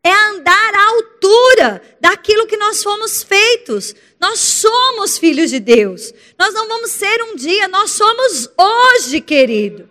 É 0.01 0.11
andar 0.11 0.75
à 0.75 0.87
altura 0.87 1.81
daquilo 1.99 2.47
que 2.47 2.57
nós 2.57 2.83
fomos 2.83 3.23
feitos. 3.23 3.95
Nós 4.19 4.39
somos 4.39 5.17
filhos 5.17 5.49
de 5.49 5.59
Deus. 5.59 6.13
Nós 6.37 6.53
não 6.53 6.67
vamos 6.67 6.91
ser 6.91 7.23
um 7.23 7.35
dia, 7.35 7.69
nós 7.69 7.91
somos 7.91 8.49
hoje, 8.57 9.21
querido. 9.21 9.89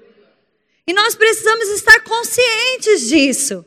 E 0.86 0.92
nós 0.92 1.14
precisamos 1.14 1.68
estar 1.68 2.00
conscientes 2.00 3.08
disso. 3.08 3.64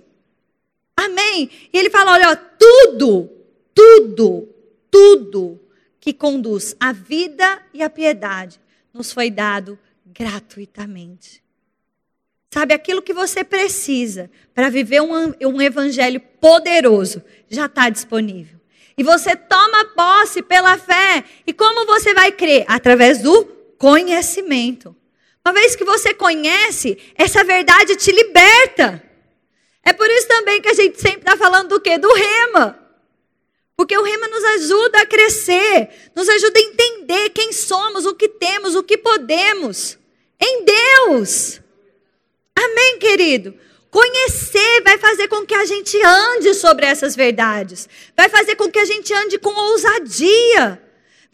Amém? 0.96 1.50
E 1.74 1.80
ele 1.80 1.90
fala: 1.90 2.14
olha, 2.14 2.36
tudo, 2.36 3.28
tudo, 3.74 4.48
tudo 4.92 5.65
que 6.06 6.14
conduz 6.14 6.76
à 6.80 6.92
vida 6.92 7.60
e 7.74 7.82
à 7.82 7.90
piedade 7.90 8.62
nos 8.94 9.12
foi 9.12 9.32
dado 9.32 9.78
gratuitamente. 10.06 11.44
Sabe, 12.54 12.76
aquilo 12.76 13.02
que 13.02 13.12
você 13.12 13.44
precisa 13.44 14.30
para 14.54 14.70
viver 14.70 15.02
um, 15.02 15.34
um 15.42 15.60
evangelho 15.60 16.20
poderoso 16.40 17.24
já 17.50 17.66
está 17.66 17.90
disponível. 17.90 18.60
E 18.96 19.02
você 19.02 19.36
toma 19.36 19.84
posse 19.96 20.44
pela 20.44 20.78
fé. 20.78 21.24
E 21.46 21.52
como 21.52 21.88
você 21.88 22.14
vai 22.14 22.32
crer? 22.32 22.66
Através 22.68 23.24
do 23.24 23.44
conhecimento. 23.80 24.96
Uma 25.44 25.56
vez 25.56 25.76
que 25.76 25.84
você 25.84 26.14
conhece, 26.14 27.00
essa 27.16 27.44
verdade 27.44 27.96
te 27.96 28.12
liberta. 28.12 29.04
É 29.84 29.92
por 29.92 30.08
isso 30.08 30.28
também 30.28 30.62
que 30.62 30.70
a 30.70 30.74
gente 30.76 31.02
sempre 31.02 31.22
está 31.22 31.36
falando 31.36 31.70
do 31.70 31.82
quê? 31.82 31.98
Do 31.98 32.14
rema. 32.14 32.85
Porque 33.78 33.98
o 33.98 34.04
rema 34.04 34.28
nos 34.28 34.44
ajuda 34.44 35.02
a 35.02 35.06
crescer, 35.06 35.90
nos 36.16 36.30
ajuda 36.30 36.60
a 36.60 36.64
entender 36.64 37.30
quem 37.32 37.52
somos, 37.52 38.06
o 38.06 38.16
que 38.16 38.30
temos, 38.30 38.76
o 38.76 38.84
que 38.84 38.98
podemos. 38.98 39.98
Em 40.40 40.64
Deus. 40.64 41.60
Amém, 42.58 43.00
querido? 43.00 43.54
Conhecer 43.92 44.82
vai 44.84 44.98
fazer 44.98 45.28
com 45.28 45.46
que 45.46 45.54
a 45.54 45.66
gente 45.66 45.98
ande 46.04 46.54
sobre 46.54 46.86
essas 46.86 47.16
verdades. 47.16 47.88
Vai 48.16 48.30
fazer 48.30 48.56
com 48.56 48.70
que 48.72 48.80
a 48.80 48.86
gente 48.86 49.14
ande 49.14 49.38
com 49.38 49.54
ousadia 49.54 50.82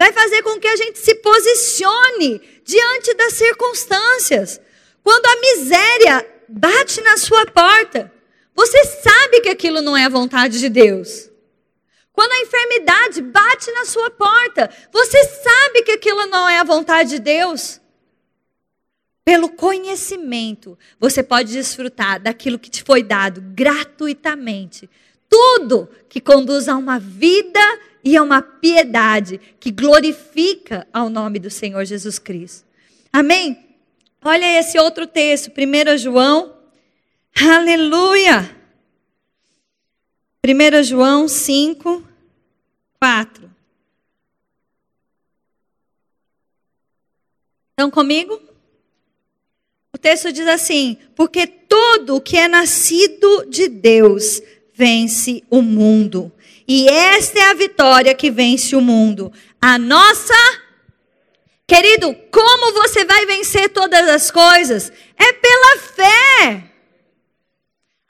vai 0.01 0.12
fazer 0.12 0.41
com 0.41 0.60
que 0.60 0.67
a 0.67 0.75
gente 0.75 0.97
se 0.97 1.13
posicione 1.13 2.41
diante 2.65 3.13
das 3.13 3.34
circunstâncias. 3.34 4.59
Quando 5.03 5.28
a 5.28 5.39
miséria 5.39 6.28
bate 6.49 6.99
na 7.01 7.18
sua 7.18 7.45
porta, 7.45 8.11
você 8.55 8.84
sabe 8.84 9.41
que 9.41 9.49
aquilo 9.49 9.80
não 9.80 9.95
é 9.95 10.05
a 10.05 10.09
vontade 10.09 10.59
de 10.59 10.70
Deus. 10.70 11.30
Quando 12.14 12.32
a 12.32 12.41
enfermidade 12.41 13.22
bate 13.22 13.72
na 13.72 13.86
sua 13.86 14.09
porta, 14.12 14.70
você 14.91 15.24
sabe 15.26 15.84
que 15.84 15.91
aquilo 15.91 16.26
não 16.28 16.47
é 16.47 16.59
a 16.59 16.64
vontade 16.64 17.12
de 17.12 17.20
Deus. 17.20 17.80
Pelo 19.24 19.49
conhecimento, 19.49 20.78
você 20.99 21.24
pode 21.24 21.53
desfrutar 21.53 22.20
daquilo 22.20 22.59
que 22.59 22.70
te 22.70 22.84
foi 22.84 23.03
dado 23.03 23.41
gratuitamente. 23.41 24.89
Tudo 25.30 25.88
que 26.09 26.20
conduz 26.20 26.68
a 26.68 26.76
uma 26.76 26.99
vida 26.99 27.59
e 28.03 28.18
é 28.18 28.22
uma 28.22 28.41
piedade 28.41 29.39
que 29.59 29.72
glorifica 29.72 30.88
ao 30.91 31.09
nome 31.09 31.39
do 31.39 31.49
Senhor 31.49 31.86
Jesus 31.86 32.20
Cristo. 32.20 32.68
Amém? 33.14 33.57
Olha 34.24 34.59
esse 34.59 34.78
outro 34.78 35.07
texto, 35.07 35.51
1 35.51 35.97
João. 35.97 36.53
Aleluia! 37.39 38.61
1 40.43 40.83
João 40.83 41.27
5, 41.27 42.03
4. 42.99 43.51
Estão 47.69 47.91
comigo? 47.91 48.41
O 49.93 49.99
texto 49.99 50.31
diz 50.33 50.47
assim: 50.47 50.97
Porque 51.15 51.45
tudo 51.45 52.19
que 52.19 52.37
é 52.37 52.47
nascido 52.47 53.45
de 53.47 53.67
Deus 53.67 54.41
vence 54.73 55.43
o 55.47 55.61
mundo. 55.61 56.31
E 56.67 56.87
esta 56.87 57.37
é 57.37 57.43
a 57.43 57.53
vitória 57.53 58.15
que 58.15 58.31
vence 58.31 58.75
o 58.75 58.81
mundo. 58.81 59.31
A 59.61 59.77
nossa. 59.77 60.33
Querido, 61.67 62.15
como 62.31 62.73
você 62.73 63.05
vai 63.05 63.27
vencer 63.27 63.69
todas 63.69 64.09
as 64.09 64.31
coisas? 64.31 64.91
É 65.15 65.33
pela 65.33 65.77
fé. 65.77 66.70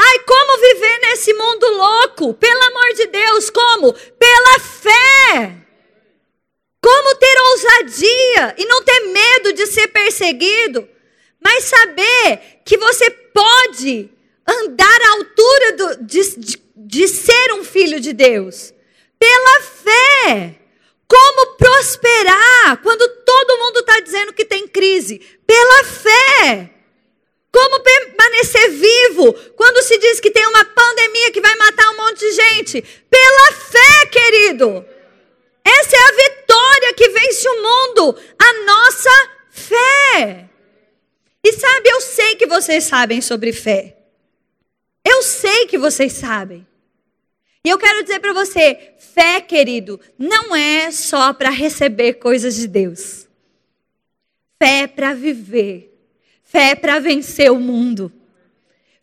Ai, 0.04 0.20
como 0.20 0.60
viver 0.60 1.00
nesse 1.02 1.32
mundo 1.34 1.68
louco? 1.74 2.34
Pelo 2.34 2.64
amor 2.64 2.94
de 2.96 3.06
Deus, 3.06 3.52
como? 3.52 3.94
Pela 3.94 4.60
fé. 4.60 5.58
Como 6.82 7.16
ter 7.16 7.38
ousadia 7.40 8.56
e 8.58 8.66
não 8.66 8.82
ter 8.82 9.00
medo 9.02 9.54
de 9.54 9.68
ser 9.68 9.90
perseguido, 9.90 10.90
mas 11.40 11.66
saber 11.66 12.62
que 12.66 12.78
você 12.78 13.12
pode 13.12 14.10
andar 14.48 15.02
à 15.02 15.12
altura 15.12 15.72
do, 15.74 16.04
de, 16.04 16.36
de, 16.36 16.64
de 16.76 17.08
ser 17.08 17.54
um 17.54 17.64
filho 17.64 18.00
de 18.00 18.12
Deus. 18.12 18.74
Pela 19.20 19.62
fé. 19.62 20.56
Como 21.08 21.58
prosperar 21.58 22.82
quando 22.82 23.08
todo 23.24 23.58
mundo 23.60 23.82
está 23.82 24.00
dizendo 24.00 24.34
que 24.34 24.46
tem 24.46 24.68
crise? 24.68 25.20
Pela 25.46 25.84
fé. 25.84 26.81
Como 27.52 27.82
permanecer 27.82 28.72
vivo 28.72 29.34
quando 29.56 29.84
se 29.84 29.98
diz 29.98 30.20
que 30.20 30.32
tem 30.32 30.46
uma 30.48 30.64
pandemia 30.64 31.32
que 31.32 31.42
vai 31.42 31.54
matar 31.56 31.90
um 31.90 31.98
monte 31.98 32.20
de 32.20 32.32
gente? 32.32 32.82
Pela 33.10 33.52
fé, 33.52 34.06
querido. 34.06 34.86
Essa 35.64 35.96
é 35.96 36.00
a 36.00 36.30
vitória 36.30 36.94
que 36.94 37.10
vence 37.10 37.50
o 37.50 37.62
mundo, 37.62 38.18
a 38.40 38.54
nossa 38.66 39.30
fé. 39.50 40.50
E 41.44 41.54
sabe, 41.54 41.90
eu 41.90 42.02
sei 42.02 42.36
que 42.36 42.48
vocês 42.48 42.84
sabem 42.86 43.20
sobre 43.20 43.52
fé. 43.52 43.98
Eu 45.04 45.22
sei 45.22 45.66
que 45.66 45.78
vocês 45.78 46.14
sabem. 46.14 46.66
E 47.64 47.70
eu 47.70 47.78
quero 47.78 48.04
dizer 48.04 48.20
para 48.20 48.34
você, 48.34 48.94
fé, 48.98 49.42
querido, 49.42 50.00
não 50.18 50.56
é 50.56 50.90
só 50.92 51.34
para 51.34 51.50
receber 51.50 52.14
coisas 52.14 52.56
de 52.56 52.68
Deus. 52.68 53.28
Fé 54.58 54.84
é 54.84 54.88
para 54.88 55.14
viver. 55.14 55.91
Fé 56.52 56.76
para 56.76 57.00
vencer 57.00 57.50
o 57.50 57.62
mundo. 57.62 58.12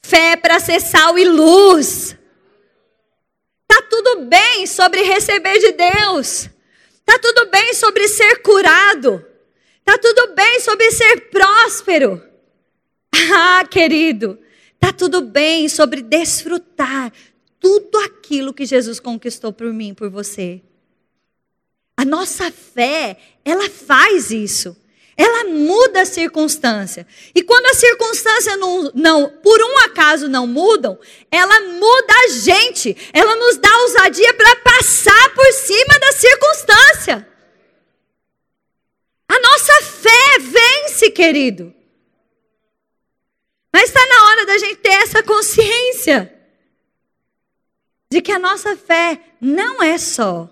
Fé 0.02 0.36
para 0.36 0.60
ser 0.60 0.80
sal 0.80 1.18
e 1.18 1.24
luz. 1.24 2.14
Tá 3.66 3.80
tudo 3.88 4.26
bem 4.26 4.66
sobre 4.66 5.00
receber 5.00 5.58
de 5.58 5.72
Deus. 5.72 6.50
Tá 7.06 7.18
tudo 7.18 7.50
bem 7.50 7.72
sobre 7.72 8.06
ser 8.06 8.42
curado. 8.42 9.24
Tá 9.82 9.96
tudo 9.96 10.34
bem 10.34 10.60
sobre 10.60 10.90
ser 10.90 11.30
próspero. 11.30 12.22
Ah, 13.30 13.64
querido, 13.68 14.38
tá 14.78 14.92
tudo 14.92 15.22
bem 15.22 15.68
sobre 15.68 16.02
desfrutar 16.02 17.12
tudo 17.58 17.98
aquilo 17.98 18.54
que 18.54 18.64
Jesus 18.64 19.00
conquistou 19.00 19.52
por 19.52 19.72
mim, 19.72 19.92
por 19.92 20.08
você. 20.08 20.62
A 21.96 22.04
nossa 22.04 22.50
fé, 22.50 23.18
ela 23.44 23.68
faz 23.68 24.30
isso 24.30 24.76
ela 25.18 25.46
muda 25.46 26.02
a 26.02 26.06
circunstância. 26.06 27.04
E 27.34 27.42
quando 27.42 27.66
a 27.66 27.74
circunstância 27.74 28.56
não, 28.56 28.92
não, 28.94 29.28
por 29.42 29.60
um 29.60 29.78
acaso 29.78 30.28
não 30.28 30.46
mudam, 30.46 30.96
ela 31.28 31.60
muda 31.60 32.14
a 32.24 32.28
gente. 32.28 32.96
Ela 33.12 33.34
nos 33.34 33.56
dá 33.56 33.68
ousadia 33.78 34.32
para 34.34 34.54
passar 34.56 35.34
por 35.34 35.52
cima 35.52 35.98
da 35.98 36.12
circunstância. 36.12 37.28
A 39.28 39.40
nossa 39.40 39.82
fé 39.82 40.38
vence, 40.38 41.10
querido. 41.10 41.74
Mas 43.72 43.88
está 43.88 44.06
na 44.06 44.24
hora 44.24 44.46
da 44.46 44.56
gente 44.56 44.76
ter 44.76 45.02
essa 45.02 45.20
consciência 45.20 46.32
de 48.08 48.22
que 48.22 48.30
a 48.30 48.38
nossa 48.38 48.76
fé 48.76 49.20
não 49.40 49.82
é 49.82 49.98
só 49.98 50.48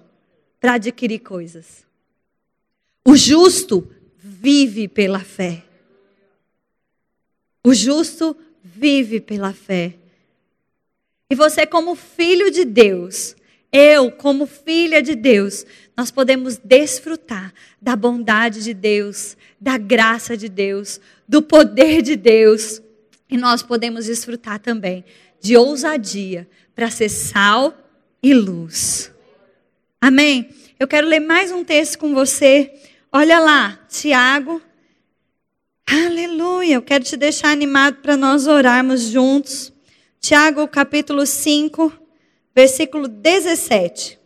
para 0.60 0.74
adquirir 0.74 1.20
coisas. 1.20 1.86
O 3.06 3.16
justo 3.16 3.88
vive 4.26 4.88
pela 4.88 5.20
fé. 5.20 5.62
O 7.64 7.72
justo 7.72 8.36
vive 8.62 9.20
pela 9.20 9.52
fé. 9.52 9.94
E 11.30 11.34
você, 11.34 11.64
como 11.64 11.94
filho 11.94 12.50
de 12.50 12.64
Deus, 12.64 13.36
eu, 13.72 14.10
como 14.10 14.46
filha 14.46 15.00
de 15.00 15.14
Deus, 15.14 15.64
nós 15.96 16.10
podemos 16.10 16.56
desfrutar 16.56 17.52
da 17.80 17.94
bondade 17.94 18.62
de 18.62 18.74
Deus, 18.74 19.36
da 19.60 19.78
graça 19.78 20.36
de 20.36 20.48
Deus, 20.48 21.00
do 21.28 21.40
poder 21.40 22.02
de 22.02 22.16
Deus. 22.16 22.82
E 23.30 23.36
nós 23.36 23.62
podemos 23.62 24.06
desfrutar 24.06 24.58
também 24.58 25.04
de 25.40 25.56
ousadia 25.56 26.48
para 26.74 26.90
ser 26.90 27.08
sal 27.08 27.76
e 28.22 28.34
luz. 28.34 29.12
Amém? 30.00 30.50
Eu 30.78 30.86
quero 30.86 31.06
ler 31.06 31.20
mais 31.20 31.50
um 31.50 31.64
texto 31.64 31.98
com 31.98 32.12
você 32.12 32.72
Olha 33.18 33.38
lá, 33.38 33.80
Tiago. 33.88 34.60
Aleluia. 35.86 36.74
Eu 36.74 36.82
quero 36.82 37.02
te 37.02 37.16
deixar 37.16 37.48
animado 37.48 38.02
para 38.02 38.14
nós 38.14 38.46
orarmos 38.46 39.04
juntos. 39.04 39.72
Tiago, 40.20 40.68
capítulo 40.68 41.24
5, 41.24 41.90
versículo 42.54 43.08
17. 43.08 44.20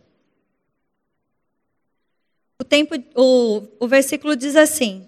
O, 2.59 2.65
tempo, 2.65 2.95
o, 3.15 3.63
o 3.79 3.87
versículo 3.87 4.35
diz 4.35 4.57
assim: 4.57 5.07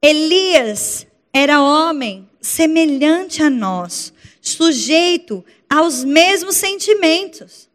Elias 0.00 1.06
era 1.34 1.62
homem 1.62 2.26
semelhante 2.40 3.42
a 3.42 3.50
nós, 3.50 4.10
sujeito 4.40 5.44
aos 5.68 6.02
mesmos 6.02 6.56
sentimentos, 6.56 7.68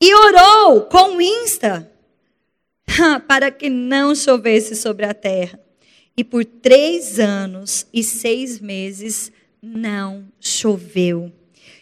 e 0.00 0.12
orou 0.12 0.86
com 0.86 1.20
insta 1.20 1.91
para 3.26 3.50
que 3.50 3.68
não 3.68 4.14
chovesse 4.14 4.74
sobre 4.76 5.04
a 5.04 5.14
terra. 5.14 5.58
E 6.16 6.22
por 6.22 6.44
três 6.44 7.18
anos 7.18 7.86
e 7.92 8.02
seis 8.02 8.60
meses 8.60 9.32
não 9.62 10.26
choveu. 10.40 11.32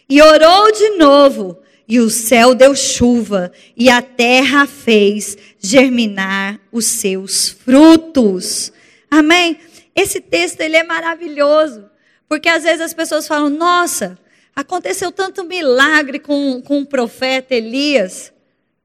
E 0.07 0.21
orou 0.21 0.71
de 0.71 0.89
novo, 0.97 1.59
e 1.87 1.99
o 1.99 2.09
céu 2.09 2.55
deu 2.55 2.75
chuva, 2.75 3.51
e 3.75 3.89
a 3.89 4.01
terra 4.01 4.65
fez 4.65 5.37
germinar 5.59 6.59
os 6.71 6.85
seus 6.85 7.49
frutos. 7.49 8.71
Amém? 9.09 9.57
Esse 9.95 10.21
texto 10.21 10.61
ele 10.61 10.77
é 10.77 10.83
maravilhoso, 10.83 11.89
porque 12.29 12.47
às 12.47 12.63
vezes 12.63 12.81
as 12.81 12.93
pessoas 12.93 13.27
falam: 13.27 13.49
nossa, 13.49 14.17
aconteceu 14.55 15.11
tanto 15.11 15.43
milagre 15.43 16.19
com, 16.19 16.61
com 16.61 16.79
o 16.79 16.85
profeta 16.85 17.53
Elias. 17.53 18.30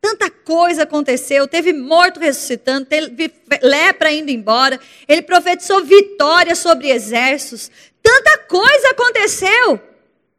Tanta 0.08 0.30
coisa 0.30 0.84
aconteceu, 0.84 1.48
teve 1.48 1.72
morto 1.72 2.20
ressuscitando, 2.20 2.86
teve 2.86 3.28
lepra 3.60 4.12
indo 4.12 4.30
embora, 4.30 4.78
ele 5.08 5.20
profetizou 5.20 5.82
vitória 5.82 6.54
sobre 6.54 6.90
exércitos. 6.90 7.72
Tanta 8.00 8.38
coisa 8.38 8.90
aconteceu. 8.90 9.80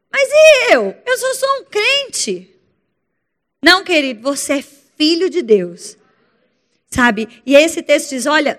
Mas 0.10 0.30
e 0.32 0.74
eu? 0.74 0.96
Eu 1.06 1.18
só 1.18 1.34
sou 1.34 1.50
um 1.60 1.64
crente. 1.66 2.50
Não, 3.62 3.84
querido, 3.84 4.22
você 4.22 4.54
é 4.54 4.64
filho 4.98 5.30
de 5.30 5.42
Deus. 5.42 5.98
Sabe? 6.90 7.28
E 7.46 7.54
esse 7.54 7.82
texto 7.82 8.12
diz: 8.12 8.26
olha, 8.26 8.58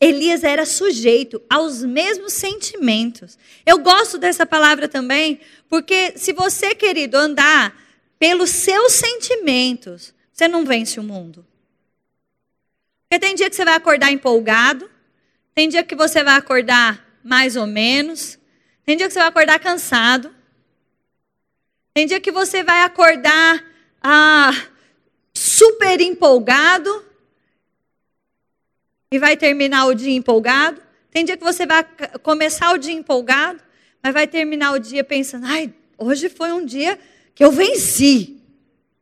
Elias 0.00 0.42
era 0.42 0.66
sujeito 0.66 1.40
aos 1.48 1.84
mesmos 1.84 2.32
sentimentos. 2.32 3.38
Eu 3.64 3.78
gosto 3.78 4.18
dessa 4.18 4.44
palavra 4.44 4.88
também, 4.88 5.38
porque 5.68 6.14
se 6.16 6.32
você, 6.32 6.74
querido, 6.74 7.16
andar 7.16 7.80
pelos 8.18 8.50
seus 8.50 8.94
sentimentos, 8.94 10.17
você 10.38 10.46
não 10.46 10.64
vence 10.64 11.00
o 11.00 11.02
mundo. 11.02 11.44
Porque 13.02 13.18
tem 13.18 13.34
dia 13.34 13.50
que 13.50 13.56
você 13.56 13.64
vai 13.64 13.74
acordar 13.74 14.12
empolgado, 14.12 14.88
tem 15.52 15.68
dia 15.68 15.82
que 15.82 15.96
você 15.96 16.22
vai 16.22 16.36
acordar 16.36 17.04
mais 17.24 17.56
ou 17.56 17.66
menos, 17.66 18.38
tem 18.84 18.96
dia 18.96 19.08
que 19.08 19.12
você 19.12 19.18
vai 19.18 19.28
acordar 19.28 19.58
cansado, 19.58 20.32
tem 21.92 22.06
dia 22.06 22.20
que 22.20 22.30
você 22.30 22.62
vai 22.62 22.82
acordar 22.82 23.64
ah, 24.00 24.52
super 25.34 26.00
empolgado 26.00 27.04
e 29.10 29.18
vai 29.18 29.36
terminar 29.36 29.86
o 29.86 29.94
dia 29.94 30.14
empolgado. 30.14 30.80
Tem 31.10 31.24
dia 31.24 31.36
que 31.36 31.42
você 31.42 31.66
vai 31.66 31.82
começar 32.22 32.72
o 32.72 32.78
dia 32.78 32.94
empolgado, 32.94 33.60
mas 34.00 34.14
vai 34.14 34.28
terminar 34.28 34.70
o 34.70 34.78
dia 34.78 35.02
pensando: 35.02 35.46
ai, 35.46 35.74
hoje 35.96 36.28
foi 36.28 36.52
um 36.52 36.64
dia 36.64 36.96
que 37.34 37.44
eu 37.44 37.50
venci, 37.50 38.40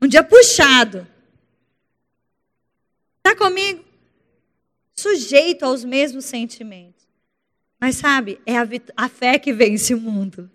um 0.00 0.06
dia 0.06 0.22
puxado. 0.24 1.06
Está 3.26 3.34
comigo? 3.34 3.84
Sujeito 4.94 5.64
aos 5.64 5.82
mesmos 5.82 6.26
sentimentos. 6.26 7.08
Mas 7.80 7.96
sabe, 7.96 8.40
é 8.46 8.56
a, 8.56 8.64
a 8.96 9.08
fé 9.08 9.36
que 9.36 9.52
vence 9.52 9.92
o 9.92 10.00
mundo. 10.00 10.48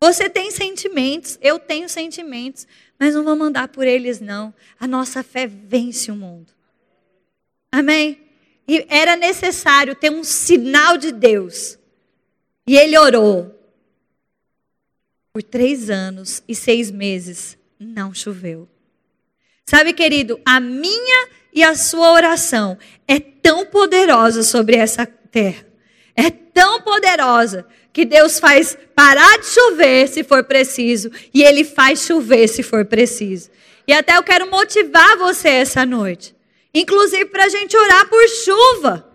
Você 0.00 0.30
tem 0.30 0.50
sentimentos, 0.50 1.38
eu 1.42 1.58
tenho 1.58 1.90
sentimentos, 1.90 2.66
mas 2.98 3.14
não 3.14 3.22
vamos 3.22 3.48
andar 3.48 3.68
por 3.68 3.86
eles, 3.86 4.18
não. 4.18 4.54
A 4.80 4.86
nossa 4.86 5.22
fé 5.22 5.46
vence 5.46 6.10
o 6.10 6.16
mundo. 6.16 6.50
Amém? 7.70 8.18
E 8.66 8.86
era 8.88 9.14
necessário 9.14 9.94
ter 9.94 10.10
um 10.10 10.24
sinal 10.24 10.96
de 10.96 11.12
Deus. 11.12 11.78
E 12.66 12.78
ele 12.78 12.96
orou. 12.96 13.54
Por 15.34 15.42
três 15.42 15.90
anos 15.90 16.42
e 16.48 16.54
seis 16.54 16.90
meses 16.90 17.58
não 17.78 18.14
choveu. 18.14 18.66
Sabe, 19.68 19.92
querido, 19.92 20.40
a 20.44 20.60
minha 20.60 21.28
e 21.52 21.64
a 21.64 21.74
sua 21.74 22.12
oração 22.12 22.78
é 23.08 23.18
tão 23.18 23.66
poderosa 23.66 24.44
sobre 24.44 24.76
essa 24.76 25.04
terra. 25.04 25.66
É 26.14 26.30
tão 26.30 26.80
poderosa 26.82 27.66
que 27.92 28.04
Deus 28.04 28.38
faz 28.38 28.78
parar 28.94 29.38
de 29.38 29.46
chover 29.46 30.08
se 30.08 30.22
for 30.22 30.44
preciso 30.44 31.10
e 31.34 31.42
Ele 31.42 31.64
faz 31.64 32.00
chover 32.06 32.46
se 32.46 32.62
for 32.62 32.84
preciso. 32.84 33.50
E 33.88 33.92
até 33.92 34.16
eu 34.16 34.22
quero 34.22 34.48
motivar 34.48 35.16
você 35.16 35.48
essa 35.48 35.84
noite, 35.84 36.34
inclusive 36.72 37.24
para 37.26 37.44
a 37.44 37.48
gente 37.48 37.76
orar 37.76 38.08
por 38.08 38.28
chuva. 38.28 39.12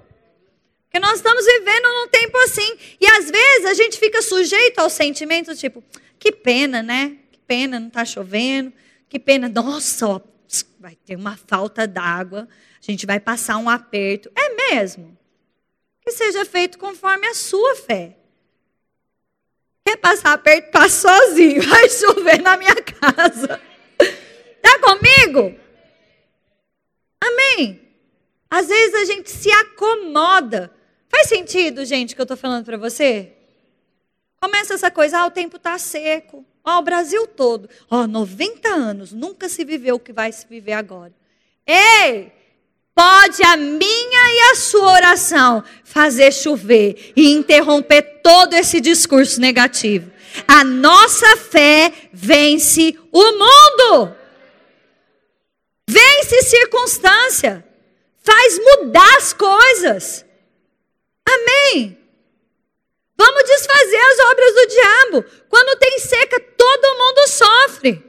Porque 0.84 1.00
nós 1.00 1.16
estamos 1.16 1.46
vivendo 1.46 1.86
num 1.86 2.08
tempo 2.10 2.38
assim. 2.40 2.76
E 3.00 3.08
às 3.08 3.32
vezes 3.32 3.66
a 3.68 3.74
gente 3.74 3.98
fica 3.98 4.22
sujeito 4.22 4.80
aos 4.80 4.92
sentimentos 4.92 5.58
tipo, 5.58 5.82
que 6.20 6.34
pena, 6.34 6.84
né? 6.84 7.18
Que 7.32 7.40
pena, 7.48 7.80
não 7.80 7.88
está 7.88 8.04
chovendo. 8.04 8.74
Que 9.08 9.20
pena, 9.20 9.48
nossa, 9.48 10.08
ó, 10.08 10.22
vai 10.82 10.96
ter 10.96 11.16
uma 11.16 11.38
falta 11.38 11.88
d'água. 11.88 12.48
A 12.80 12.92
gente 12.92 13.06
vai 13.06 13.20
passar 13.20 13.58
um 13.58 13.70
aperto. 13.70 14.32
É 14.36 14.74
mesmo? 14.74 15.16
Que 16.02 16.12
seja 16.12 16.44
feito 16.44 16.80
conforme 16.80 17.28
a 17.28 17.36
sua 17.36 17.76
fé. 17.76 18.18
Quer 19.86 19.98
passar 19.98 20.34
aperto? 20.34 20.72
Passa 20.72 21.08
sozinho. 21.08 21.62
Vai 21.70 21.90
chover 21.90 22.42
na 22.42 22.58
minha 22.58 22.76
casa. 22.76 23.62
Está 24.00 24.80
comigo? 24.80 25.60
Amém. 27.20 27.82
Às 28.50 28.68
vezes 28.68 28.96
a 28.96 29.06
gente 29.06 29.30
se 29.30 29.52
acomoda. 29.52 30.72
Faz 31.08 31.28
sentido, 31.28 31.86
gente, 31.86 32.16
que 32.16 32.22
eu 32.22 32.24
estou 32.24 32.38
falando 32.38 32.66
para 32.66 32.78
você? 32.78 33.34
Começa 34.42 34.74
essa 34.74 34.90
coisa, 34.90 35.20
ah, 35.20 35.28
o 35.28 35.32
tempo 35.32 35.58
está 35.58 35.78
seco. 35.78 36.44
Ó, 36.64 36.80
o 36.80 36.82
Brasil 36.82 37.26
todo. 37.28 37.70
Ó, 37.90 38.06
90 38.06 38.70
anos, 38.70 39.12
nunca 39.12 39.50
se 39.50 39.66
viveu 39.66 39.96
o 39.96 40.00
que 40.00 40.14
vai 40.14 40.32
se 40.32 40.46
viver 40.48 40.74
agora. 40.74 41.14
Ei! 41.66 42.32
Pode 42.94 43.42
a 43.44 43.56
minha 43.56 44.34
e 44.34 44.52
a 44.52 44.56
sua 44.56 44.92
oração 44.92 45.64
fazer 45.84 46.32
chover 46.34 47.14
e 47.16 47.32
interromper 47.32 48.22
todo 48.22 48.54
esse 48.54 48.82
discurso 48.82 49.40
negativo. 49.40 50.12
A 50.48 50.64
nossa 50.64 51.38
fé 51.38 51.92
vence 52.12 52.98
o 53.12 53.32
mundo. 53.32 54.16
Vence 55.88 56.42
circunstância. 56.44 57.66
Faz 58.22 58.60
mudar 58.60 59.18
as 59.18 59.34
coisas. 59.34 60.26
Amém. 61.28 62.01
Vamos 63.24 63.44
desfazer 63.44 63.98
as 63.98 64.20
obras 64.32 64.56
do 64.56 64.68
diabo. 64.68 65.46
Quando 65.48 65.78
tem 65.78 66.00
seca, 66.00 66.40
todo 66.40 66.98
mundo 66.98 67.28
sofre. 67.28 68.04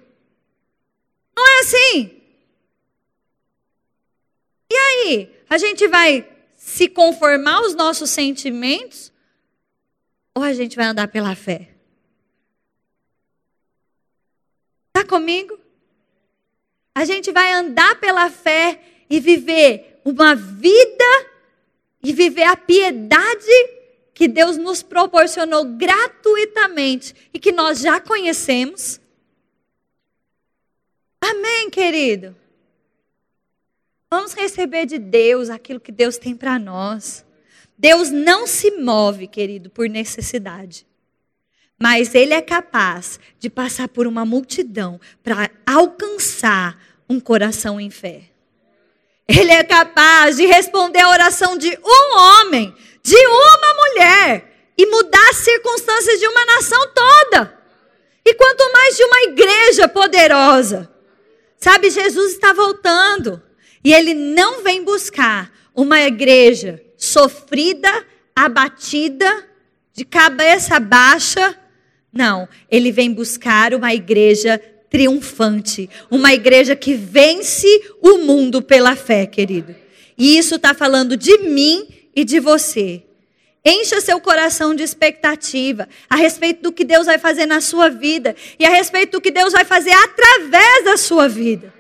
Não 1.37 1.47
é 1.47 1.59
assim? 1.61 2.23
E 4.71 4.75
aí, 4.75 5.37
a 5.51 5.59
gente 5.59 5.87
vai 5.87 6.27
se 6.57 6.89
conformar 6.89 7.57
aos 7.57 7.75
nossos 7.75 8.09
sentimentos 8.09 9.13
ou 10.35 10.43
a 10.43 10.55
gente 10.55 10.77
vai 10.77 10.87
andar 10.87 11.09
pela 11.09 11.37
fé? 11.37 11.69
Está 14.89 15.07
comigo? 15.07 15.61
A 16.95 17.05
gente 17.05 17.31
vai 17.33 17.53
andar 17.53 18.01
pela 18.01 18.31
fé 18.31 18.81
e 19.11 19.21
viver 19.21 20.01
uma 20.07 20.35
vida 20.35 21.27
e 22.03 22.15
viver 22.15 22.45
a 22.45 22.57
piedade 22.57 23.82
que 24.23 24.29
Deus 24.29 24.57
nos 24.57 24.85
proporcionou 24.85 25.65
gratuitamente 25.65 27.13
e 27.35 27.41
que 27.41 27.51
nós 27.51 27.81
já 27.81 27.99
conhecemos. 28.01 29.01
Amém, 31.21 31.69
querido? 31.69 32.37
Vamos 34.09 34.33
receber 34.33 34.87
de 34.87 34.97
Deus 34.97 35.51
aquilo 35.51 35.81
que 35.81 35.91
Deus 35.91 36.19
tem 36.19 36.37
para 36.37 36.57
nós. 36.57 37.25
Deus 37.77 38.11
não 38.11 38.47
se 38.47 38.71
move, 38.71 39.27
querido, 39.27 39.69
por 39.71 39.89
necessidade. 39.89 40.87
Mas 41.77 42.15
Ele 42.15 42.33
é 42.33 42.41
capaz 42.41 43.19
de 43.41 43.51
passar 43.51 43.89
por 43.89 44.07
uma 44.07 44.25
multidão 44.25 45.01
para 45.21 45.51
alcançar 45.67 46.81
um 47.09 47.19
coração 47.19 47.81
em 47.81 47.91
fé. 47.91 48.23
Ele 49.27 49.51
é 49.51 49.65
capaz 49.65 50.37
de 50.37 50.47
responder 50.47 51.01
a 51.01 51.11
oração 51.11 51.59
de 51.59 51.77
um 51.85 52.17
homem 52.17 52.73
de 53.03 53.17
uma 53.27 53.75
mulher 53.75 54.73
e 54.79 54.87
mudar 54.87 55.29
as 55.31 55.37
circunstâncias 55.39 56.21
de 56.21 56.27
uma 56.27 56.45
nação 56.47 56.89
toda. 56.95 57.59
E 58.25 58.35
quanto 58.35 58.73
mais 58.73 58.97
de 58.97 59.05
uma 59.05 59.23
igreja 59.23 59.89
poderosa. 59.89 60.89
Sabe, 61.59 61.91
Jesus 61.91 62.33
está 62.33 62.53
voltando 62.53 63.43
e 63.85 63.93
ele 63.93 64.15
não 64.15 64.63
vem 64.63 64.85
buscar 64.85 65.53
uma 65.75 66.01
igreja 66.01 66.83
sofrida, 66.97 68.05
abatida, 68.35 69.49
de 69.93 70.05
cabeça 70.05 70.79
baixa. 70.79 71.57
Não, 72.13 72.49
ele 72.71 72.93
vem 72.93 73.13
buscar 73.13 73.75
uma 73.75 73.93
igreja 73.93 74.61
triunfante, 74.89 75.89
uma 76.11 76.33
igreja 76.35 76.77
que 76.77 76.95
vence 76.95 77.67
o 78.01 78.19
mundo 78.19 78.61
pela 78.61 78.95
fé, 78.95 79.27
querido. 79.27 79.75
E 80.19 80.37
isso 80.37 80.57
está 80.57 80.75
falando 80.75 81.17
de 81.17 81.39
mim 81.39 81.89
e 82.15 82.25
de 82.25 82.41
você. 82.41 83.05
Encha 83.65 84.01
seu 84.01 84.21
coração 84.21 84.75
de 84.75 84.83
expectativa 84.83 85.89
a 86.11 86.17
respeito 86.17 86.63
do 86.63 86.73
que 86.73 86.85
Deus 86.85 87.07
vai 87.07 87.17
fazer 87.17 87.47
na 87.47 87.61
sua 87.61 87.89
vida 87.89 88.35
e 88.59 88.65
a 88.65 88.71
respeito 88.71 89.13
do 89.13 89.21
que 89.21 89.31
Deus 89.31 89.53
vai 89.53 89.65
fazer 89.65 89.93
através 89.93 90.85
da 90.85 90.97
sua 90.97 91.29
vida. 91.29 91.73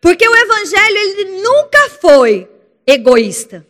Porque 0.00 0.28
o 0.28 0.34
evangelho 0.34 0.96
ele 0.96 1.40
nunca 1.40 1.90
foi 2.00 2.50
egoísta. 2.84 3.64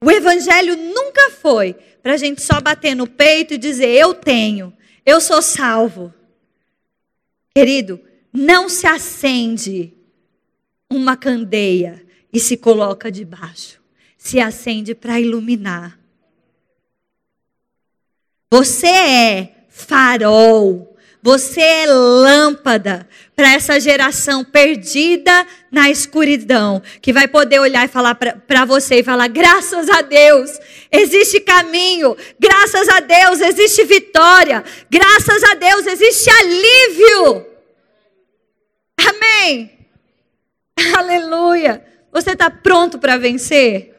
O 0.00 0.10
evangelho 0.10 0.76
nunca 0.76 1.30
foi 1.30 1.74
para 2.00 2.14
a 2.14 2.16
gente 2.16 2.40
só 2.40 2.60
bater 2.60 2.94
no 2.94 3.08
peito 3.08 3.54
e 3.54 3.58
dizer 3.58 3.88
eu 3.88 4.14
tenho, 4.14 4.72
eu 5.04 5.20
sou 5.20 5.42
salvo. 5.42 6.14
Querido, 7.52 8.00
não 8.32 8.68
se 8.68 8.86
acende 8.86 9.92
uma 10.88 11.16
candeia 11.16 12.06
e 12.32 12.38
se 12.38 12.56
coloca 12.56 13.10
debaixo 13.10 13.77
se 14.28 14.38
acende 14.38 14.94
para 14.94 15.18
iluminar. 15.18 15.98
Você 18.50 18.86
é 18.86 19.54
farol, 19.70 20.96
você 21.22 21.60
é 21.62 21.86
lâmpada 21.86 23.08
para 23.34 23.54
essa 23.54 23.80
geração 23.80 24.44
perdida 24.44 25.46
na 25.70 25.88
escuridão, 25.88 26.82
que 27.00 27.10
vai 27.12 27.26
poder 27.26 27.58
olhar 27.58 27.86
e 27.86 27.88
falar 27.88 28.14
para 28.14 28.64
você 28.66 28.96
e 28.96 29.04
falar: 29.04 29.28
graças 29.28 29.88
a 29.88 30.02
Deus 30.02 30.58
existe 30.92 31.40
caminho, 31.40 32.14
graças 32.38 32.86
a 32.88 33.00
Deus 33.00 33.40
existe 33.40 33.82
vitória, 33.84 34.62
graças 34.90 35.42
a 35.44 35.54
Deus 35.54 35.86
existe 35.86 36.28
alívio. 36.28 37.46
Amém. 38.98 39.70
Aleluia. 40.94 41.82
Você 42.12 42.32
está 42.32 42.50
pronto 42.50 42.98
para 42.98 43.16
vencer? 43.16 43.97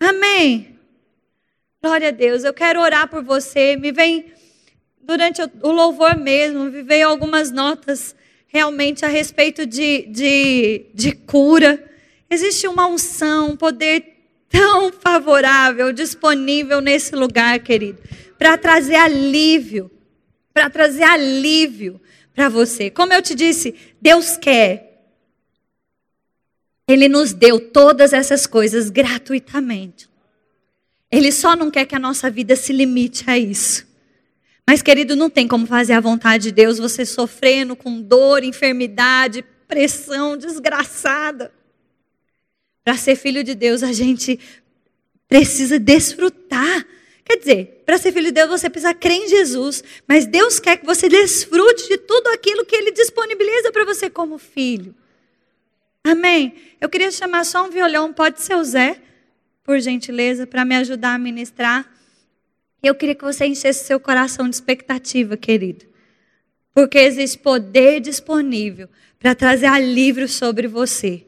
Amém. 0.00 0.78
Glória 1.82 2.08
a 2.08 2.12
Deus. 2.12 2.44
Eu 2.44 2.54
quero 2.54 2.80
orar 2.80 3.08
por 3.08 3.22
você. 3.22 3.76
Me 3.76 3.92
vem, 3.92 4.32
durante 5.00 5.42
o 5.62 5.70
louvor 5.70 6.16
mesmo, 6.16 6.64
me 6.64 6.82
veio 6.82 7.08
algumas 7.08 7.50
notas 7.50 8.14
realmente 8.46 9.04
a 9.04 9.08
respeito 9.08 9.66
de, 9.66 10.06
de, 10.06 10.86
de 10.94 11.12
cura. 11.12 11.84
Existe 12.30 12.66
uma 12.66 12.86
unção, 12.86 13.50
um 13.50 13.56
poder 13.56 14.16
tão 14.48 14.92
favorável, 14.92 15.92
disponível 15.92 16.80
nesse 16.80 17.14
lugar, 17.14 17.58
querido, 17.60 17.98
para 18.38 18.56
trazer 18.56 18.96
alívio, 18.96 19.90
para 20.54 20.70
trazer 20.70 21.02
alívio 21.02 22.00
para 22.34 22.48
você. 22.48 22.90
Como 22.90 23.12
eu 23.12 23.20
te 23.20 23.34
disse, 23.34 23.74
Deus 24.00 24.36
quer 24.36 24.87
ele 26.88 27.06
nos 27.06 27.34
deu 27.34 27.60
todas 27.60 28.14
essas 28.14 28.46
coisas 28.46 28.88
gratuitamente. 28.88 30.08
Ele 31.12 31.30
só 31.30 31.54
não 31.54 31.70
quer 31.70 31.84
que 31.84 31.94
a 31.94 31.98
nossa 31.98 32.30
vida 32.30 32.56
se 32.56 32.72
limite 32.72 33.28
a 33.28 33.38
isso. 33.38 33.86
Mas, 34.66 34.80
querido, 34.80 35.14
não 35.14 35.28
tem 35.28 35.46
como 35.46 35.66
fazer 35.66 35.92
a 35.92 36.00
vontade 36.00 36.44
de 36.44 36.52
Deus 36.52 36.78
você 36.78 37.04
sofrendo 37.04 37.76
com 37.76 38.00
dor, 38.00 38.42
enfermidade, 38.42 39.44
pressão 39.66 40.36
desgraçada. 40.36 41.52
Para 42.82 42.96
ser 42.96 43.16
filho 43.16 43.44
de 43.44 43.54
Deus, 43.54 43.82
a 43.82 43.92
gente 43.92 44.40
precisa 45.28 45.78
desfrutar. 45.78 46.86
Quer 47.22 47.36
dizer, 47.36 47.82
para 47.84 47.98
ser 47.98 48.12
filho 48.12 48.26
de 48.26 48.32
Deus, 48.32 48.48
você 48.48 48.70
precisa 48.70 48.94
crer 48.94 49.24
em 49.24 49.28
Jesus. 49.28 49.84
Mas 50.06 50.24
Deus 50.24 50.58
quer 50.58 50.78
que 50.78 50.86
você 50.86 51.06
desfrute 51.08 51.86
de 51.86 51.98
tudo 51.98 52.28
aquilo 52.28 52.64
que 52.64 52.76
Ele 52.76 52.92
disponibiliza 52.92 53.70
para 53.72 53.84
você 53.84 54.08
como 54.08 54.38
filho. 54.38 54.94
Amém? 56.04 56.54
Eu 56.80 56.88
queria 56.88 57.10
chamar 57.10 57.44
só 57.44 57.66
um 57.66 57.70
violão, 57.70 58.12
pode 58.12 58.40
ser 58.40 58.56
o 58.56 58.64
Zé, 58.64 59.00
por 59.62 59.78
gentileza, 59.80 60.46
para 60.46 60.64
me 60.64 60.74
ajudar 60.76 61.14
a 61.14 61.18
ministrar. 61.18 61.86
Eu 62.82 62.94
queria 62.94 63.14
que 63.14 63.24
você 63.24 63.46
enchesse 63.46 63.84
seu 63.84 64.00
coração 64.00 64.48
de 64.48 64.56
expectativa, 64.56 65.36
querido. 65.36 65.84
Porque 66.72 66.98
existe 66.98 67.38
poder 67.38 68.00
disponível 68.00 68.88
para 69.18 69.34
trazer 69.34 69.66
alívio 69.66 70.28
sobre 70.28 70.66
você. 70.66 71.27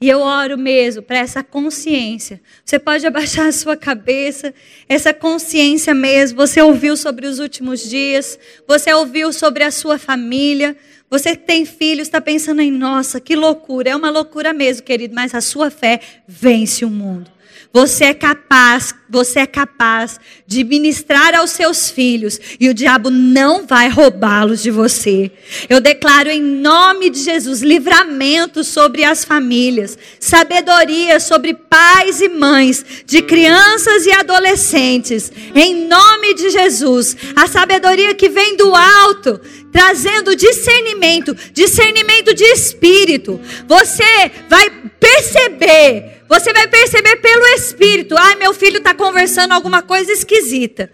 E 0.00 0.08
eu 0.08 0.20
oro 0.20 0.56
mesmo 0.56 1.02
para 1.02 1.18
essa 1.18 1.42
consciência. 1.42 2.40
Você 2.64 2.78
pode 2.78 3.04
abaixar 3.04 3.48
a 3.48 3.52
sua 3.52 3.76
cabeça, 3.76 4.54
essa 4.88 5.12
consciência 5.12 5.92
mesmo. 5.92 6.36
Você 6.38 6.62
ouviu 6.62 6.96
sobre 6.96 7.26
os 7.26 7.40
últimos 7.40 7.80
dias, 7.80 8.38
você 8.66 8.92
ouviu 8.92 9.32
sobre 9.32 9.64
a 9.64 9.72
sua 9.72 9.98
família. 9.98 10.76
Você 11.10 11.34
tem 11.34 11.64
filhos, 11.64 12.06
está 12.06 12.20
pensando 12.20 12.60
em, 12.60 12.70
nossa, 12.70 13.18
que 13.18 13.34
loucura. 13.34 13.90
É 13.90 13.96
uma 13.96 14.10
loucura 14.10 14.52
mesmo, 14.52 14.84
querido, 14.84 15.14
mas 15.14 15.34
a 15.34 15.40
sua 15.40 15.70
fé 15.70 16.00
vence 16.28 16.84
o 16.84 16.90
mundo. 16.90 17.30
Você 17.72 18.04
é 18.04 18.14
capaz, 18.14 18.94
você 19.08 19.40
é 19.40 19.46
capaz 19.46 20.20
de 20.46 20.62
ministrar 20.62 21.34
aos 21.34 21.50
seus 21.50 21.90
filhos 21.90 22.38
e 22.60 22.68
o 22.68 22.74
diabo 22.74 23.10
não 23.10 23.66
vai 23.66 23.88
roubá-los 23.88 24.62
de 24.62 24.70
você. 24.70 25.30
Eu 25.68 25.80
declaro 25.80 26.28
em 26.28 26.42
nome 26.42 27.08
de 27.08 27.20
Jesus 27.20 27.62
livramento 27.62 28.62
sobre 28.62 29.04
as 29.04 29.24
famílias, 29.24 29.98
sabedoria 30.20 31.18
sobre 31.20 31.54
pais 31.54 32.20
e 32.20 32.28
mães, 32.28 32.84
de 33.06 33.22
crianças 33.22 34.04
e 34.06 34.12
adolescentes. 34.12 35.32
Em 35.54 35.86
nome 35.86 36.34
de 36.34 36.50
Jesus, 36.50 37.16
a 37.34 37.46
sabedoria 37.46 38.14
que 38.14 38.28
vem 38.28 38.56
do 38.56 38.74
alto, 38.74 39.40
trazendo 39.72 40.36
discernimento, 40.36 41.34
discernimento 41.52 42.34
de 42.34 42.44
espírito. 42.44 43.40
Você 43.66 44.30
vai 44.48 44.70
perceber 45.00 46.18
você 46.28 46.52
vai 46.52 46.68
perceber 46.68 47.16
pelo 47.16 47.46
Espírito. 47.56 48.14
Ai, 48.16 48.36
meu 48.36 48.52
filho 48.52 48.78
está 48.78 48.92
conversando 48.98 49.52
alguma 49.52 49.80
coisa 49.80 50.12
esquisita. 50.12 50.90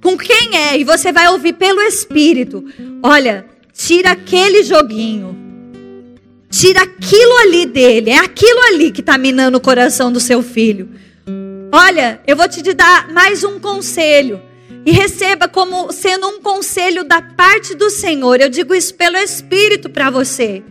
Com 0.00 0.16
quem 0.16 0.56
é? 0.56 0.78
E 0.78 0.84
você 0.84 1.10
vai 1.10 1.26
ouvir 1.28 1.54
pelo 1.54 1.80
Espírito. 1.80 2.64
Olha, 3.02 3.46
tira 3.72 4.12
aquele 4.12 4.62
joguinho. 4.62 5.34
Tira 6.48 6.82
aquilo 6.82 7.38
ali 7.38 7.66
dele. 7.66 8.10
É 8.10 8.18
aquilo 8.18 8.60
ali 8.68 8.92
que 8.92 9.00
está 9.00 9.18
minando 9.18 9.58
o 9.58 9.60
coração 9.60 10.12
do 10.12 10.20
seu 10.20 10.42
filho. 10.42 10.90
Olha, 11.72 12.20
eu 12.26 12.36
vou 12.36 12.48
te 12.48 12.62
dar 12.72 13.12
mais 13.12 13.42
um 13.42 13.58
conselho. 13.58 14.40
E 14.84 14.92
receba 14.92 15.48
como 15.48 15.90
sendo 15.90 16.28
um 16.28 16.40
conselho 16.40 17.02
da 17.02 17.20
parte 17.20 17.74
do 17.74 17.90
Senhor. 17.90 18.40
Eu 18.40 18.48
digo 18.48 18.74
isso 18.74 18.94
pelo 18.94 19.16
Espírito 19.16 19.90
para 19.90 20.10
você. 20.10 20.62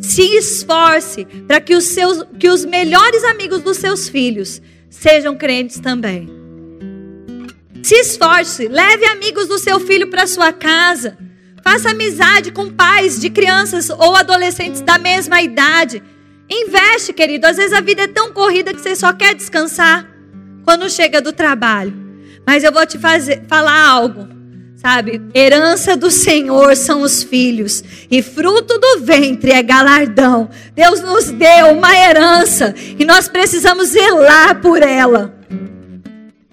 Se 0.00 0.22
esforce 0.36 1.24
para 1.46 1.60
que 1.60 1.76
os, 1.76 1.84
seus, 1.84 2.24
que 2.38 2.48
os 2.48 2.64
melhores 2.64 3.22
amigos 3.22 3.60
dos 3.60 3.76
seus 3.76 4.08
filhos 4.08 4.60
sejam 4.94 5.36
crentes 5.36 5.80
também. 5.80 6.28
Se 7.82 7.94
esforce, 7.96 8.68
leve 8.68 9.04
amigos 9.06 9.46
do 9.46 9.58
seu 9.58 9.78
filho 9.78 10.08
para 10.08 10.26
sua 10.26 10.52
casa. 10.52 11.18
Faça 11.62 11.90
amizade 11.90 12.50
com 12.50 12.70
pais 12.70 13.20
de 13.20 13.28
crianças 13.28 13.90
ou 13.90 14.16
adolescentes 14.16 14.80
da 14.80 14.96
mesma 14.96 15.42
idade. 15.42 16.02
Investe, 16.48 17.12
querido. 17.12 17.46
Às 17.46 17.56
vezes 17.56 17.72
a 17.72 17.80
vida 17.80 18.02
é 18.02 18.06
tão 18.06 18.32
corrida 18.32 18.72
que 18.72 18.80
você 18.80 18.94
só 18.94 19.12
quer 19.12 19.34
descansar 19.34 20.08
quando 20.64 20.88
chega 20.88 21.20
do 21.20 21.32
trabalho. 21.32 21.92
Mas 22.46 22.64
eu 22.64 22.72
vou 22.72 22.86
te 22.86 22.98
fazer, 22.98 23.44
falar 23.48 23.78
algo. 23.86 24.33
Sabe, 24.84 25.22
herança 25.34 25.96
do 25.96 26.10
Senhor 26.10 26.76
são 26.76 27.00
os 27.00 27.22
filhos, 27.22 27.82
e 28.10 28.20
fruto 28.20 28.78
do 28.78 29.00
ventre 29.00 29.50
é 29.50 29.62
galardão. 29.62 30.50
Deus 30.74 31.00
nos 31.00 31.30
deu 31.30 31.68
uma 31.72 31.96
herança 31.96 32.74
e 32.98 33.02
nós 33.02 33.26
precisamos 33.26 33.88
zelar 33.88 34.60
por 34.60 34.82
ela. 34.82 35.34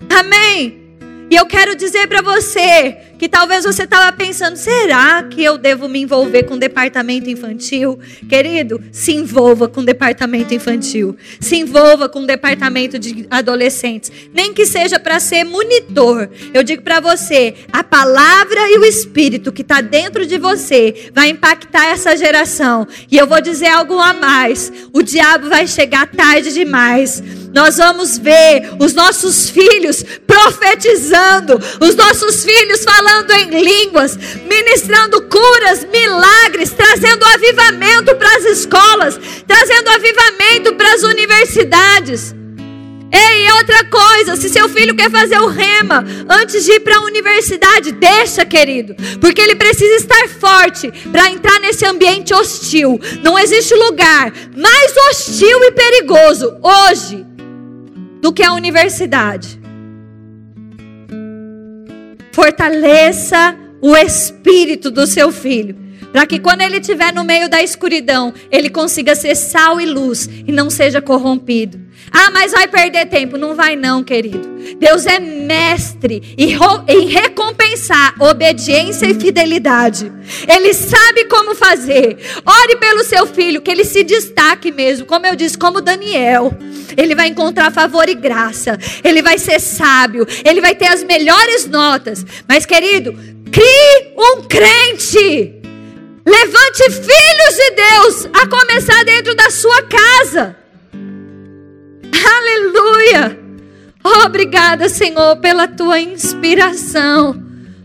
Amém. 0.09 0.80
E 1.31 1.35
eu 1.37 1.45
quero 1.45 1.77
dizer 1.77 2.07
para 2.07 2.21
você 2.21 2.97
que 3.17 3.29
talvez 3.29 3.63
você 3.63 3.83
estava 3.83 4.11
pensando: 4.11 4.57
será 4.57 5.23
que 5.23 5.41
eu 5.41 5.57
devo 5.57 5.87
me 5.87 6.01
envolver 6.01 6.43
com 6.43 6.55
o 6.55 6.59
departamento 6.59 7.29
infantil? 7.29 7.97
Querido, 8.27 8.83
se 8.91 9.13
envolva 9.13 9.69
com 9.69 9.79
o 9.79 9.85
departamento 9.85 10.53
infantil. 10.53 11.15
Se 11.39 11.55
envolva 11.55 12.09
com 12.09 12.23
o 12.23 12.27
departamento 12.27 12.99
de 12.99 13.25
adolescentes. 13.31 14.11
Nem 14.33 14.53
que 14.53 14.65
seja 14.65 14.99
para 14.99 15.21
ser 15.21 15.45
monitor. 15.45 16.29
Eu 16.53 16.63
digo 16.63 16.81
para 16.81 16.99
você: 16.99 17.55
a 17.71 17.81
palavra 17.81 18.69
e 18.69 18.79
o 18.79 18.83
espírito 18.83 19.53
que 19.53 19.61
está 19.61 19.79
dentro 19.79 20.25
de 20.25 20.37
você 20.37 21.11
vai 21.13 21.29
impactar 21.29 21.85
essa 21.93 22.17
geração. 22.17 22.85
E 23.09 23.17
eu 23.17 23.25
vou 23.25 23.39
dizer 23.39 23.67
algo 23.67 23.97
a 23.99 24.13
mais: 24.13 24.69
o 24.91 25.01
diabo 25.01 25.47
vai 25.47 25.65
chegar 25.65 26.07
tarde 26.07 26.51
demais 26.51 27.23
nós 27.53 27.77
vamos 27.77 28.17
ver 28.17 28.71
os 28.79 28.93
nossos 28.93 29.49
filhos 29.49 30.03
profetizando, 30.25 31.59
os 31.79 31.95
nossos 31.95 32.43
filhos 32.43 32.83
falando 32.83 33.31
em 33.31 33.63
línguas, 33.63 34.17
ministrando 34.47 35.21
curas, 35.23 35.85
milagres, 35.91 36.71
trazendo 36.71 37.25
avivamento 37.25 38.15
para 38.15 38.35
as 38.37 38.45
escolas, 38.45 39.19
trazendo 39.47 39.89
avivamento 39.89 40.73
para 40.75 40.93
as 40.93 41.03
universidades. 41.03 42.35
Ei, 43.13 43.51
outra 43.51 43.83
coisa, 43.85 44.37
se 44.37 44.47
seu 44.47 44.69
filho 44.69 44.95
quer 44.95 45.11
fazer 45.11 45.37
o 45.37 45.47
rema 45.47 46.05
antes 46.29 46.63
de 46.63 46.71
ir 46.71 46.79
para 46.79 46.95
a 46.95 47.01
universidade, 47.01 47.91
deixa, 47.91 48.45
querido, 48.45 48.95
porque 49.19 49.41
ele 49.41 49.55
precisa 49.55 49.95
estar 49.95 50.29
forte 50.29 50.89
para 51.11 51.29
entrar 51.29 51.59
nesse 51.59 51.85
ambiente 51.85 52.33
hostil. 52.33 52.97
Não 53.21 53.37
existe 53.37 53.75
lugar 53.75 54.31
mais 54.55 54.95
hostil 55.09 55.61
e 55.65 55.71
perigoso 55.71 56.57
hoje 56.63 57.25
do 58.21 58.31
que 58.31 58.43
a 58.43 58.53
universidade. 58.53 59.59
Fortaleça 62.31 63.57
o 63.81 63.95
espírito 63.97 64.91
do 64.91 65.07
seu 65.07 65.31
filho, 65.31 65.75
para 66.11 66.25
que 66.25 66.39
quando 66.39 66.61
ele 66.61 66.77
estiver 66.77 67.13
no 67.13 67.23
meio 67.23 67.49
da 67.49 67.61
escuridão, 67.61 68.33
ele 68.51 68.69
consiga 68.69 69.15
ser 69.15 69.35
sal 69.35 69.79
e 69.79 69.85
luz 69.85 70.29
e 70.45 70.51
não 70.51 70.69
seja 70.69 71.01
corrompido. 71.01 71.91
Ah, 72.11 72.29
mas 72.31 72.51
vai 72.51 72.67
perder 72.67 73.05
tempo. 73.05 73.37
Não 73.37 73.55
vai, 73.55 73.75
não, 73.75 74.03
querido. 74.03 74.41
Deus 74.77 75.05
é 75.05 75.19
mestre 75.19 76.35
em 76.37 77.05
recompensar 77.05 78.15
obediência 78.19 79.05
e 79.05 79.13
fidelidade. 79.13 80.11
Ele 80.47 80.73
sabe 80.73 81.25
como 81.25 81.55
fazer. 81.55 82.17
Ore 82.45 82.75
pelo 82.77 83.03
seu 83.03 83.25
filho, 83.25 83.61
que 83.61 83.71
ele 83.71 83.85
se 83.85 84.03
destaque 84.03 84.71
mesmo. 84.71 85.05
Como 85.05 85.25
eu 85.25 85.35
disse, 85.35 85.57
como 85.57 85.79
Daniel. 85.79 86.53
Ele 86.97 87.15
vai 87.15 87.27
encontrar 87.27 87.71
favor 87.71 88.09
e 88.09 88.15
graça. 88.15 88.77
Ele 89.03 89.21
vai 89.21 89.37
ser 89.37 89.59
sábio. 89.59 90.27
Ele 90.43 90.59
vai 90.59 90.75
ter 90.75 90.87
as 90.87 91.03
melhores 91.03 91.65
notas. 91.67 92.25
Mas, 92.47 92.65
querido, 92.65 93.13
crie 93.51 94.13
um 94.17 94.43
crente. 94.43 95.60
Levante 96.25 96.91
filhos 96.91 97.55
de 97.55 97.71
Deus 97.71 98.29
a 98.33 98.47
começar 98.47 99.03
dentro 99.03 99.35
da 99.35 99.49
sua 99.49 99.81
casa. 99.83 100.55
Aleluia! 102.37 103.39
Obrigada, 104.03 104.89
Senhor, 104.89 105.37
pela 105.37 105.67
tua 105.67 105.99
inspiração. 105.99 107.41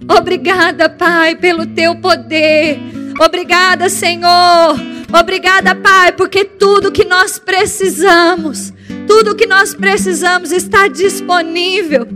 Obrigada, 0.09 0.89
Pai, 0.89 1.37
pelo 1.37 1.67
teu 1.67 1.97
poder. 1.97 2.79
Obrigada, 3.21 3.89
Senhor. 3.89 4.77
Obrigada, 5.13 5.75
Pai, 5.75 6.13
porque 6.13 6.45
tudo 6.45 6.93
que 6.93 7.05
nós 7.05 7.39
precisamos, 7.39 8.73
tudo 9.07 9.35
que 9.35 9.47
nós 9.47 9.75
precisamos 9.75 10.53
está 10.53 10.89
disponível. 10.89 12.07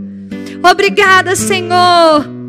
Obrigada, 0.63 1.35
Senhor. 1.35 2.40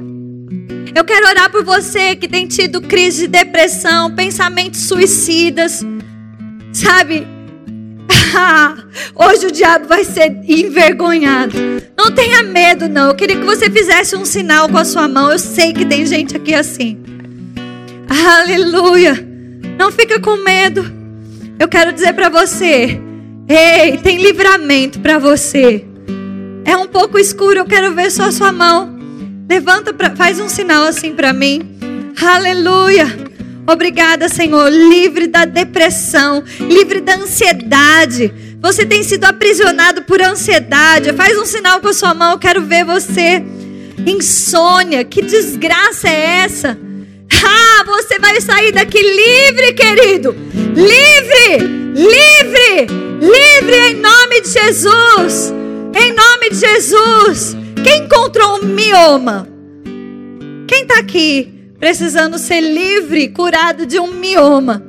Eu 0.94 1.04
quero 1.04 1.26
orar 1.26 1.50
por 1.50 1.64
você 1.64 2.14
que 2.14 2.28
tem 2.28 2.46
tido 2.46 2.80
crise 2.80 3.22
de 3.22 3.28
depressão, 3.28 4.14
pensamentos 4.14 4.88
suicidas. 4.88 5.84
Sabe, 6.72 7.26
Hoje 9.14 9.46
o 9.46 9.52
diabo 9.52 9.86
vai 9.86 10.04
ser 10.04 10.40
envergonhado. 10.48 11.56
Não 11.96 12.10
tenha 12.10 12.42
medo, 12.42 12.88
não. 12.88 13.08
Eu 13.08 13.14
queria 13.14 13.36
que 13.36 13.44
você 13.44 13.70
fizesse 13.70 14.16
um 14.16 14.24
sinal 14.24 14.68
com 14.68 14.78
a 14.78 14.84
sua 14.84 15.08
mão. 15.08 15.30
Eu 15.30 15.38
sei 15.38 15.72
que 15.72 15.84
tem 15.84 16.06
gente 16.06 16.36
aqui 16.36 16.54
assim. 16.54 16.98
Aleluia. 18.08 19.14
Não 19.78 19.90
fica 19.90 20.20
com 20.20 20.36
medo. 20.36 20.84
Eu 21.58 21.68
quero 21.68 21.92
dizer 21.92 22.12
para 22.14 22.28
você: 22.28 23.00
ei, 23.48 23.98
tem 23.98 24.18
livramento 24.18 25.00
para 25.00 25.18
você. 25.18 25.84
É 26.64 26.76
um 26.76 26.86
pouco 26.86 27.18
escuro, 27.18 27.58
eu 27.58 27.64
quero 27.64 27.92
ver 27.94 28.10
só 28.10 28.24
a 28.24 28.32
sua 28.32 28.52
mão. 28.52 28.91
Levanta, 29.52 29.92
pra, 29.92 30.16
faz 30.16 30.40
um 30.40 30.48
sinal 30.48 30.84
assim 30.84 31.14
para 31.14 31.30
mim. 31.30 31.60
Aleluia. 32.18 33.06
Obrigada, 33.70 34.26
Senhor, 34.26 34.70
livre 34.70 35.26
da 35.26 35.44
depressão, 35.44 36.42
livre 36.58 37.02
da 37.02 37.16
ansiedade. 37.16 38.32
Você 38.62 38.86
tem 38.86 39.02
sido 39.02 39.26
aprisionado 39.26 40.04
por 40.04 40.22
ansiedade. 40.22 41.12
Faz 41.12 41.36
um 41.36 41.44
sinal 41.44 41.82
com 41.82 41.88
a 41.88 41.92
sua 41.92 42.14
mão, 42.14 42.32
eu 42.32 42.38
quero 42.38 42.62
ver 42.62 42.82
você. 42.86 43.44
Insônia, 44.06 45.04
que 45.04 45.20
desgraça 45.20 46.08
é 46.08 46.44
essa? 46.44 46.78
Ah, 47.44 47.84
você 47.84 48.18
vai 48.18 48.40
sair 48.40 48.72
daqui 48.72 49.02
livre, 49.02 49.74
querido. 49.74 50.34
Livre, 50.74 51.58
livre, 51.94 52.86
livre 53.20 53.76
em 53.90 54.00
nome 54.00 54.40
de 54.40 54.48
Jesus. 54.48 55.52
Em 55.94 56.14
nome 56.14 56.48
de 56.48 56.56
Jesus. 56.56 57.61
Quem 57.82 58.04
encontrou 58.04 58.58
um 58.58 58.66
mioma? 58.66 59.48
Quem 60.68 60.82
está 60.82 60.98
aqui 60.98 61.72
precisando 61.78 62.38
ser 62.38 62.60
livre, 62.60 63.28
curado 63.28 63.84
de 63.86 63.98
um 63.98 64.14
mioma? 64.14 64.82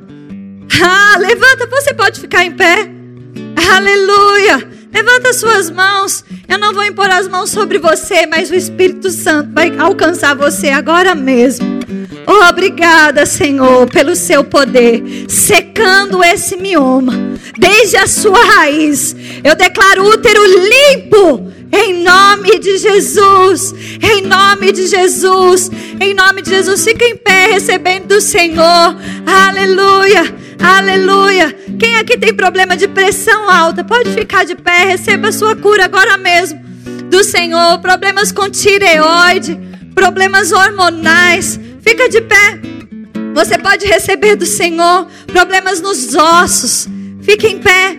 Ah, 0.82 1.16
levanta, 1.18 1.66
você 1.66 1.92
pode 1.92 2.20
ficar 2.20 2.44
em 2.44 2.52
pé. 2.52 2.88
Aleluia. 3.74 4.68
Levanta 4.92 5.32
suas 5.32 5.70
mãos. 5.70 6.24
Eu 6.48 6.58
não 6.58 6.72
vou 6.72 6.84
impor 6.84 7.10
as 7.10 7.26
mãos 7.26 7.50
sobre 7.50 7.78
você, 7.78 8.26
mas 8.26 8.50
o 8.50 8.54
Espírito 8.54 9.10
Santo 9.10 9.50
vai 9.52 9.76
alcançar 9.76 10.36
você 10.36 10.68
agora 10.68 11.14
mesmo. 11.14 11.66
Oh, 12.26 12.48
obrigada, 12.48 13.26
Senhor, 13.26 13.90
pelo 13.90 14.14
seu 14.14 14.44
poder, 14.44 15.26
secando 15.28 16.22
esse 16.22 16.56
mioma, 16.56 17.12
desde 17.58 17.96
a 17.96 18.06
sua 18.06 18.38
raiz. 18.38 19.14
Eu 19.42 19.54
declaro 19.54 20.08
útero 20.08 20.40
limpo, 20.44 21.52
em 21.74 22.02
nome 22.02 22.58
de 22.60 22.78
Jesus, 22.78 23.74
em 24.00 24.22
nome 24.22 24.70
de 24.70 24.86
Jesus, 24.86 25.70
em 26.00 26.14
nome 26.14 26.42
de 26.42 26.50
Jesus. 26.50 26.84
Fica 26.84 27.04
em 27.04 27.16
pé, 27.16 27.46
recebendo 27.52 28.06
do 28.06 28.20
Senhor, 28.20 28.96
aleluia. 29.26 30.44
Aleluia. 30.64 31.54
Quem 31.78 31.96
aqui 31.96 32.16
tem 32.16 32.32
problema 32.32 32.74
de 32.74 32.88
pressão 32.88 33.50
alta, 33.50 33.84
pode 33.84 34.10
ficar 34.12 34.44
de 34.44 34.54
pé, 34.54 34.84
receba 34.84 35.28
a 35.28 35.32
sua 35.32 35.54
cura 35.54 35.84
agora 35.84 36.16
mesmo 36.16 36.58
do 37.10 37.22
Senhor. 37.22 37.78
Problemas 37.80 38.32
com 38.32 38.48
tireoide, 38.48 39.60
problemas 39.94 40.52
hormonais, 40.52 41.60
fica 41.82 42.08
de 42.08 42.20
pé. 42.22 42.60
Você 43.34 43.58
pode 43.58 43.84
receber 43.84 44.36
do 44.36 44.46
Senhor 44.46 45.06
problemas 45.26 45.80
nos 45.82 46.14
ossos. 46.14 46.88
Fique 47.20 47.46
em 47.48 47.58
pé. 47.58 47.98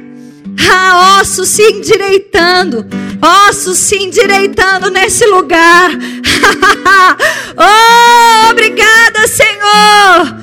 Ah, 0.71 1.19
ossos 1.21 1.49
se 1.49 1.61
endireitando. 1.61 2.85
Ossos 3.21 3.77
se 3.77 3.95
endireitando 3.95 4.89
nesse 4.89 5.25
lugar. 5.25 5.91
oh, 7.57 8.49
obrigada, 8.51 9.27
Senhor. 9.27 10.35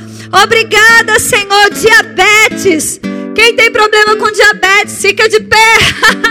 Obrigada, 0.42 1.18
Senhor. 1.18 1.70
Diabetes. 1.70 3.00
Quem 3.34 3.56
tem 3.56 3.70
problema 3.70 4.16
com 4.16 4.30
diabetes, 4.30 5.00
fica 5.00 5.28
de 5.28 5.40
pé. 5.40 5.74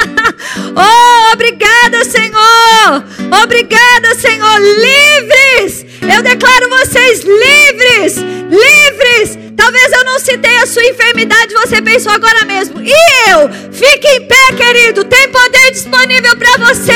oh, 0.75 1.33
obrigada, 1.33 2.03
Senhor. 2.05 3.03
Obrigada, 3.43 4.15
Senhor. 4.15 4.59
Livres. 4.59 5.85
Eu 6.01 6.21
declaro 6.21 6.69
vocês 6.69 7.23
livres. 7.23 8.15
Livres. 8.17 9.50
Talvez 9.61 9.91
eu 9.91 10.03
não 10.03 10.19
citei 10.19 10.57
a 10.57 10.65
sua 10.65 10.83
enfermidade, 10.85 11.53
você 11.53 11.79
pensou 11.83 12.11
agora 12.11 12.45
mesmo. 12.45 12.81
E 12.81 12.91
eu? 13.29 13.47
Fique 13.71 14.07
em 14.07 14.27
pé, 14.27 14.53
querido. 14.57 15.03
Tem 15.03 15.29
poder 15.29 15.71
disponível 15.71 16.35
para 16.35 16.57
você 16.65 16.91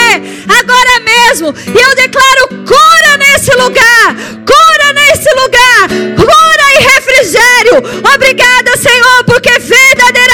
agora 0.50 1.00
mesmo. 1.02 1.54
E 1.68 1.80
eu 1.80 1.96
declaro 1.96 2.48
cura 2.66 3.18
nesse 3.20 3.52
lugar. 3.52 4.16
Cura 4.44 4.94
nesse 4.94 5.30
lugar. 5.36 5.90
Cura 6.18 6.66
e 6.74 6.84
refrigério. 6.84 7.84
Obrigada, 8.16 8.76
Senhor, 8.78 9.24
porque 9.26 9.60
verdadeiramente 9.60 10.25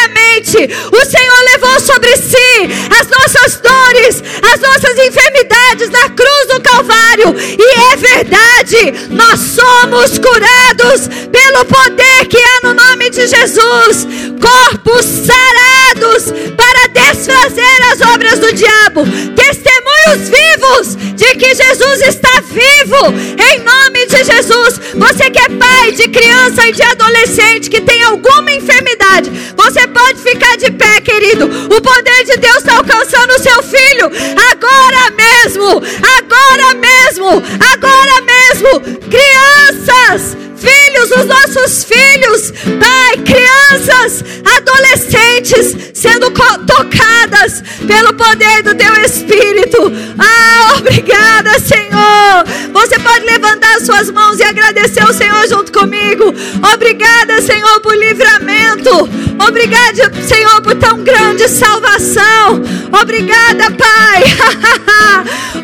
o 0.42 1.06
Senhor 1.06 1.44
levou 1.54 1.80
sobre 1.80 2.16
si 2.18 2.70
as 3.00 3.08
nossas 3.08 3.62
dores, 3.62 4.24
as 4.52 4.60
nossas 4.60 4.98
enfermidades 4.98 5.90
na 5.90 6.10
cruz 6.10 6.48
do 6.48 6.62
Calvário. 6.62 7.36
E 7.38 7.94
é 7.94 7.96
verdade, 7.96 9.08
nós 9.10 9.40
somos 9.40 10.18
curados 10.18 11.08
pelo 11.32 11.66
poder 11.66 12.26
que 12.28 12.38
há 12.38 12.68
no 12.68 12.74
nome 12.74 13.10
de 13.10 13.28
Jesus. 13.28 14.08
Corpos 14.42 15.06
sarados 15.06 16.34
para 16.58 16.88
desfazer 16.88 17.82
as 17.92 18.02
obras 18.02 18.40
do 18.40 18.52
diabo. 18.54 19.04
Testemunhos 19.36 20.30
vivos 20.30 21.16
de 21.16 21.36
que 21.36 21.54
Jesus 21.54 22.02
está 22.02 22.42
vivo. 22.42 23.14
Em 23.38 23.60
nome 23.60 24.06
de 24.08 24.24
Jesus. 24.24 24.80
Você 24.96 25.30
que 25.30 25.40
é 25.40 25.50
pai 25.50 25.92
de 25.92 26.08
criança 26.10 26.68
e 26.68 26.72
de 26.72 26.82
adolescente 26.82 27.70
que 27.70 27.82
tem 27.82 28.04
alguma 28.04 28.52
enfermidade, 28.52 29.30
você 29.56 29.88
pode 29.88 30.20
ficar 30.20 30.31
de 30.58 30.72
pé, 30.72 31.02
querido. 31.02 31.46
O 31.46 31.82
poder 31.82 32.24
de 32.24 32.38
Deus 32.38 32.58
está 32.58 32.78
alcançando 32.78 33.32
o 33.34 33.40
seu 33.40 33.64
filho 33.64 34.12
agora 34.52 35.12
mesmo. 35.12 35.82
Agora 36.18 36.74
mesmo. 36.76 37.44
Agora 37.74 38.22
mesmo. 38.22 38.82
Crianças 39.10 40.38
filhos, 40.62 41.12
os 41.12 41.26
nossos 41.26 41.84
filhos, 41.84 42.52
Pai, 42.80 43.18
crianças, 43.18 44.24
adolescentes, 44.58 45.92
sendo 45.94 46.32
tocadas 46.32 47.64
pelo 47.86 48.14
poder 48.14 48.64
do 48.64 48.76
Teu 48.76 48.94
Espírito. 49.04 49.92
Ah, 50.18 50.76
obrigada, 50.78 51.60
Senhor. 51.60 52.46
Você 52.74 53.00
pode 53.00 53.26
levantar 53.26 53.80
suas 53.82 54.10
mãos 54.10 54.40
e 54.40 54.44
agradecer 54.44 55.02
ao 55.02 55.14
Senhor 55.14 55.48
junto 55.48 55.72
comigo. 55.72 56.34
Obrigada, 56.74 57.42
Senhor, 57.42 57.80
por 57.82 57.96
livramento. 57.96 59.10
Obrigada, 59.48 60.12
Senhor, 60.24 60.62
por 60.62 60.76
tão 60.76 61.04
grande 61.04 61.48
salvação. 61.48 62.62
Obrigada, 63.02 63.72
Pai. 63.72 64.24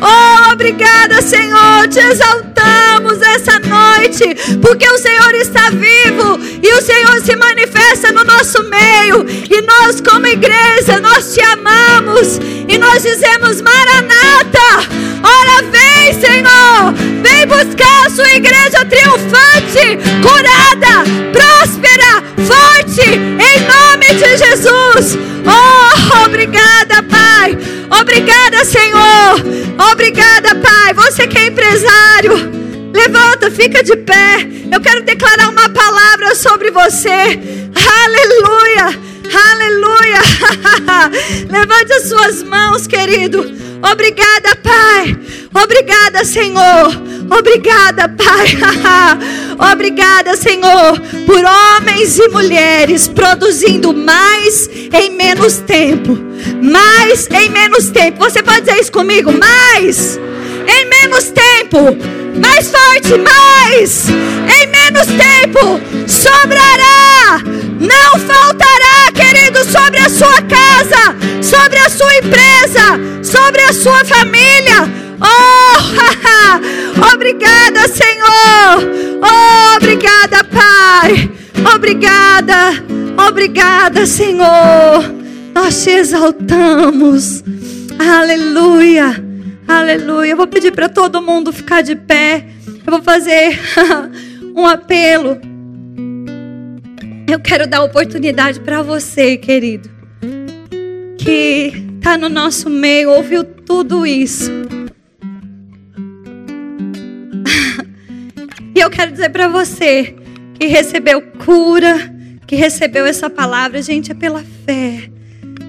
oh, 0.00 0.52
obrigada, 0.52 1.22
Senhor. 1.22 1.88
Te 1.88 2.00
exaltamos 2.00 3.20
essa 3.22 3.58
noite, 3.58 4.58
porque 4.60 4.87
o 4.90 4.98
Senhor 4.98 5.34
está 5.34 5.70
vivo 5.70 6.38
e 6.62 6.72
o 6.72 6.82
Senhor 6.82 7.20
se 7.20 7.36
manifesta 7.36 8.12
no 8.12 8.24
nosso 8.24 8.62
meio. 8.64 9.26
E 9.28 9.62
nós, 9.62 10.00
como 10.00 10.26
igreja, 10.26 11.00
nós 11.00 11.34
te 11.34 11.40
amamos 11.42 12.38
e 12.68 12.78
nós 12.78 13.02
dizemos: 13.02 13.60
Maranata, 13.60 14.86
ora 15.22 15.62
vem, 15.70 16.20
Senhor, 16.20 16.92
vem 17.22 17.46
buscar 17.46 18.06
a 18.06 18.10
sua 18.10 18.30
igreja 18.32 18.84
triunfante, 18.84 19.98
curada, 20.22 21.04
próspera, 21.32 22.22
forte, 22.46 23.10
em 23.10 23.60
nome 23.66 24.14
de 24.14 24.36
Jesus. 24.36 25.18
Oh, 25.46 26.24
obrigada, 26.24 27.02
Pai. 27.02 27.56
Obrigada, 28.00 28.64
Senhor. 28.64 29.42
Obrigada, 29.92 30.54
Pai. 30.56 30.92
Você 30.94 31.26
que 31.26 31.38
é 31.38 31.46
empresário. 31.46 32.58
Levanta, 32.92 33.50
fica 33.50 33.82
de 33.82 33.96
pé. 33.96 34.46
Eu 34.70 34.80
quero 34.80 35.02
declarar 35.02 35.48
uma 35.48 35.68
palavra 35.68 36.34
sobre 36.34 36.70
você. 36.70 37.38
Aleluia, 38.04 38.98
aleluia. 39.50 40.20
Levante 41.50 41.92
as 41.92 42.08
suas 42.08 42.42
mãos, 42.42 42.86
querido. 42.86 43.40
Obrigada, 43.82 44.56
Pai. 44.56 45.16
Obrigada, 45.62 46.24
Senhor. 46.24 46.90
Obrigada, 47.30 48.08
Pai. 48.08 48.58
Obrigada, 49.72 50.36
Senhor, 50.36 51.00
por 51.26 51.44
homens 51.44 52.18
e 52.18 52.28
mulheres 52.28 53.08
produzindo 53.08 53.92
mais 53.92 54.68
em 54.92 55.10
menos 55.10 55.58
tempo. 55.58 56.18
Mais 56.62 57.28
em 57.30 57.50
menos 57.50 57.90
tempo. 57.90 58.18
Você 58.18 58.42
pode 58.42 58.62
dizer 58.62 58.80
isso 58.80 58.92
comigo? 58.92 59.32
Mais 59.32 60.18
em 60.66 60.86
menos 60.86 61.30
tempo 61.30 61.96
mais 62.38 62.70
forte, 62.70 63.16
mais, 63.18 64.08
em 64.08 64.66
menos 64.68 65.06
tempo, 65.06 65.80
sobrará, 66.06 67.40
não 67.80 68.20
faltará, 68.20 69.12
querido, 69.14 69.64
sobre 69.64 69.98
a 69.98 70.08
sua 70.08 70.42
casa, 70.42 71.16
sobre 71.42 71.78
a 71.78 71.88
sua 71.90 72.14
empresa, 72.16 73.22
sobre 73.22 73.62
a 73.62 73.72
sua 73.72 74.04
família. 74.04 74.88
Oh, 75.20 77.12
obrigada, 77.12 77.88
Senhor. 77.88 79.22
Oh, 79.22 79.76
obrigada, 79.76 80.44
Pai. 80.44 81.30
Obrigada, 81.74 82.82
obrigada, 83.28 84.06
Senhor. 84.06 85.04
Nós 85.54 85.82
te 85.82 85.90
exaltamos. 85.90 87.42
Aleluia. 87.98 89.27
Aleluia. 89.68 90.30
Eu 90.30 90.36
vou 90.36 90.46
pedir 90.46 90.72
para 90.72 90.88
todo 90.88 91.20
mundo 91.20 91.52
ficar 91.52 91.82
de 91.82 91.94
pé. 91.94 92.46
Eu 92.86 92.90
vou 92.90 93.02
fazer 93.02 93.60
um 94.56 94.66
apelo. 94.66 95.38
Eu 97.30 97.38
quero 97.38 97.66
dar 97.66 97.82
oportunidade 97.82 98.60
para 98.60 98.80
você, 98.82 99.36
querido, 99.36 99.90
que 101.18 101.84
está 101.98 102.16
no 102.16 102.30
nosso 102.30 102.70
meio, 102.70 103.10
ouviu 103.10 103.44
tudo 103.44 104.06
isso. 104.06 104.50
E 108.74 108.80
eu 108.80 108.90
quero 108.90 109.10
dizer 109.10 109.30
para 109.30 109.48
você 109.48 110.14
que 110.54 110.66
recebeu 110.66 111.20
cura, 111.44 112.14
que 112.46 112.54
recebeu 112.54 113.04
essa 113.06 113.28
palavra, 113.28 113.82
gente, 113.82 114.12
é 114.12 114.14
pela 114.14 114.44
fé. 114.64 115.10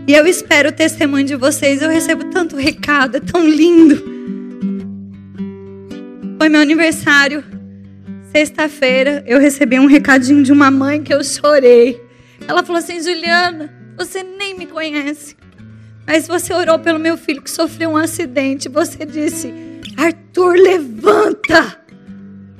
E 0.09 0.13
eu 0.15 0.25
espero 0.25 0.69
o 0.69 0.71
testemunho 0.71 1.23
de 1.23 1.35
vocês. 1.35 1.83
Eu 1.83 1.89
recebo 1.91 2.31
tanto 2.31 2.55
recado, 2.55 3.17
é 3.17 3.19
tão 3.19 3.47
lindo. 3.47 4.03
Foi 6.39 6.49
meu 6.49 6.61
aniversário 6.61 7.43
Sexta-feira 8.31 9.23
eu 9.25 9.39
recebi 9.39 9.79
um 9.79 9.87
recadinho 9.87 10.43
de 10.43 10.51
uma 10.51 10.69
mãe 10.69 11.01
que 11.01 11.13
eu 11.13 11.23
chorei. 11.23 11.99
Ela 12.47 12.63
falou 12.63 12.79
assim: 12.79 13.01
Juliana, 13.01 13.71
você 13.95 14.23
nem 14.23 14.57
me 14.57 14.67
conhece, 14.67 15.35
mas 16.05 16.27
você 16.27 16.53
orou 16.53 16.79
pelo 16.79 16.99
meu 16.99 17.17
filho 17.17 17.41
que 17.41 17.49
sofreu 17.49 17.91
um 17.91 17.97
acidente. 17.97 18.69
Você 18.69 19.05
disse: 19.05 19.53
Arthur, 19.97 20.53
levanta. 20.53 21.79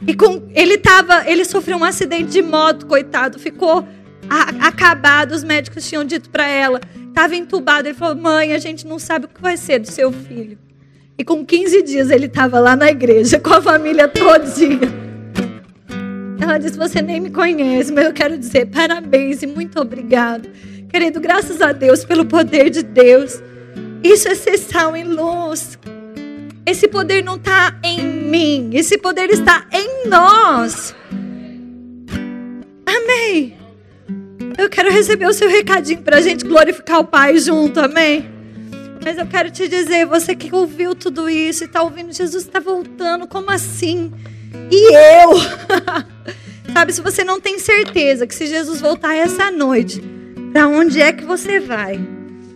E 0.07 0.15
com, 0.15 0.49
ele 0.55 0.77
tava, 0.77 1.29
ele 1.29 1.45
sofreu 1.45 1.77
um 1.77 1.83
acidente 1.83 2.31
de 2.31 2.41
moto, 2.41 2.87
coitado, 2.87 3.37
ficou 3.37 3.87
a, 4.27 4.67
acabado. 4.67 5.33
Os 5.33 5.43
médicos 5.43 5.87
tinham 5.87 6.03
dito 6.03 6.31
para 6.31 6.47
ela, 6.47 6.81
estava 7.09 7.35
entubado. 7.35 7.87
Ele 7.87 7.95
falou: 7.97 8.15
Mãe, 8.15 8.53
a 8.53 8.57
gente 8.57 8.87
não 8.87 8.97
sabe 8.97 9.25
o 9.25 9.29
que 9.29 9.41
vai 9.41 9.57
ser 9.57 9.79
do 9.79 9.91
seu 9.91 10.11
filho. 10.11 10.57
E 11.17 11.23
com 11.23 11.45
15 11.45 11.83
dias 11.83 12.09
ele 12.09 12.27
estava 12.27 12.59
lá 12.59 12.75
na 12.75 12.89
igreja 12.89 13.39
com 13.39 13.53
a 13.53 13.61
família 13.61 14.07
todinha. 14.07 15.09
Ela 16.39 16.57
disse: 16.57 16.77
Você 16.77 17.01
nem 17.01 17.19
me 17.19 17.29
conhece, 17.29 17.91
mas 17.91 18.05
eu 18.05 18.13
quero 18.13 18.37
dizer 18.37 18.67
parabéns 18.67 19.43
e 19.43 19.47
muito 19.47 19.79
obrigado. 19.79 20.49
Querido, 20.89 21.19
graças 21.19 21.61
a 21.61 21.71
Deus 21.71 22.05
pelo 22.05 22.25
poder 22.25 22.69
de 22.69 22.81
Deus. 22.81 23.41
Isso 24.03 24.27
é 24.29 24.35
ser 24.35 24.57
sal 24.57 24.95
em 24.95 25.03
luz. 25.03 25.77
Esse 26.65 26.87
poder 26.87 27.23
não 27.23 27.35
está 27.35 27.77
em 27.83 28.01
mim, 28.01 28.69
esse 28.73 28.97
poder 28.97 29.29
está 29.29 29.65
em 29.73 30.07
nós. 30.07 30.95
Amém. 32.85 33.58
Eu 34.59 34.69
quero 34.69 34.91
receber 34.91 35.25
o 35.25 35.31
seu 35.31 35.49
recadinho 35.49 36.01
para 36.01 36.17
a 36.17 36.21
gente 36.21 36.43
glorificar 36.43 36.99
o 36.99 37.05
Pai 37.05 37.37
junto, 37.37 37.79
amém? 37.79 38.29
Mas 39.01 39.17
eu 39.17 39.25
quero 39.25 39.49
te 39.49 39.69
dizer, 39.69 40.05
você 40.05 40.35
que 40.35 40.53
ouviu 40.53 40.93
tudo 40.93 41.29
isso 41.29 41.63
e 41.63 41.65
está 41.65 41.81
ouvindo, 41.81 42.11
Jesus 42.11 42.43
está 42.43 42.59
voltando, 42.59 43.25
como 43.25 43.49
assim? 43.49 44.11
E 44.69 44.93
eu? 44.93 45.31
Sabe, 46.73 46.91
se 46.91 46.99
você 46.99 47.23
não 47.23 47.39
tem 47.39 47.57
certeza 47.57 48.27
que 48.27 48.35
se 48.35 48.47
Jesus 48.47 48.81
voltar 48.81 49.15
essa 49.15 49.49
noite, 49.49 50.03
para 50.51 50.67
onde 50.67 51.01
é 51.01 51.13
que 51.13 51.23
você 51.23 51.61
vai? 51.61 51.97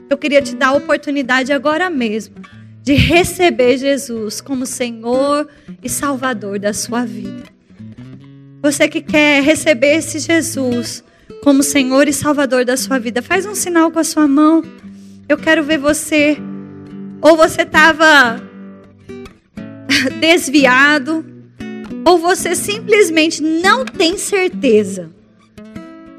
Eu 0.09 0.17
queria 0.17 0.41
te 0.41 0.57
dar 0.57 0.67
a 0.67 0.73
oportunidade 0.73 1.53
agora 1.53 1.89
mesmo 1.89 2.35
de 2.81 2.95
receber 2.95 3.77
Jesus 3.77 4.41
como 4.41 4.65
Senhor 4.65 5.47
e 5.81 5.87
Salvador 5.87 6.59
da 6.59 6.73
sua 6.73 7.05
vida. 7.05 7.45
Você 8.61 8.89
que 8.89 8.99
quer 8.99 9.41
receber 9.41 9.95
esse 9.95 10.19
Jesus 10.19 11.01
como 11.43 11.63
Senhor 11.63 12.07
e 12.07 12.13
Salvador 12.13 12.65
da 12.65 12.77
sua 12.77 12.99
vida, 12.99 13.21
faz 13.21 13.45
um 13.45 13.55
sinal 13.55 13.91
com 13.91 13.99
a 13.99 14.03
sua 14.03 14.27
mão. 14.27 14.63
Eu 15.27 15.37
quero 15.37 15.63
ver 15.63 15.77
você. 15.77 16.37
Ou 17.21 17.37
você 17.37 17.61
estava 17.61 18.41
desviado, 20.19 21.25
ou 22.05 22.17
você 22.17 22.55
simplesmente 22.55 23.41
não 23.41 23.85
tem 23.85 24.17
certeza. 24.17 25.09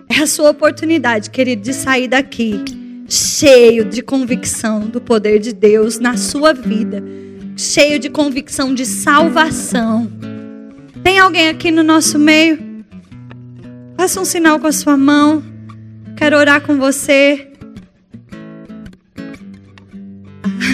É 0.09 0.23
a 0.23 0.27
sua 0.27 0.51
oportunidade, 0.51 1.31
querido, 1.31 1.63
de 1.63 1.75
sair 1.75 2.09
daqui 2.09 2.63
cheio 3.09 3.85
de 3.85 4.03
convicção 4.03 4.81
do 4.81 5.01
poder 5.01 5.39
de 5.39 5.53
Deus 5.53 5.99
na 5.99 6.17
sua 6.17 6.53
vida, 6.53 7.03
cheio 7.57 7.99
de 7.99 8.09
convicção 8.09 8.75
de 8.75 8.87
salvação. 8.87 10.11
Tem 11.03 11.19
alguém 11.19 11.49
aqui 11.49 11.71
no 11.71 11.83
nosso 11.83 12.19
meio? 12.19 12.59
Faça 13.97 14.21
um 14.21 14.25
sinal 14.25 14.59
com 14.59 14.67
a 14.67 14.73
sua 14.73 14.97
mão. 14.97 15.43
Quero 16.17 16.37
orar 16.37 16.61
com 16.61 16.79
você. 16.79 17.49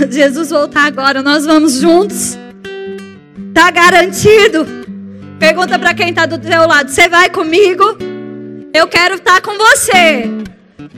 Jesus 0.11 0.51
voltar 0.51 0.87
agora, 0.87 1.23
nós 1.23 1.45
vamos 1.45 1.75
juntos. 1.81 2.39
Tá 3.55 3.71
garantido. 3.71 4.67
Pergunta 5.39 5.79
para 5.79 5.95
quem 5.95 6.11
está 6.11 6.27
do 6.27 6.39
teu 6.39 6.67
lado: 6.67 6.91
Você 6.91 7.09
vai 7.09 7.31
comigo? 7.31 7.85
Eu 8.73 8.87
quero 8.89 9.17
estar 9.17 9.35
tá 9.35 9.41
com 9.41 9.57
você. 9.57 10.25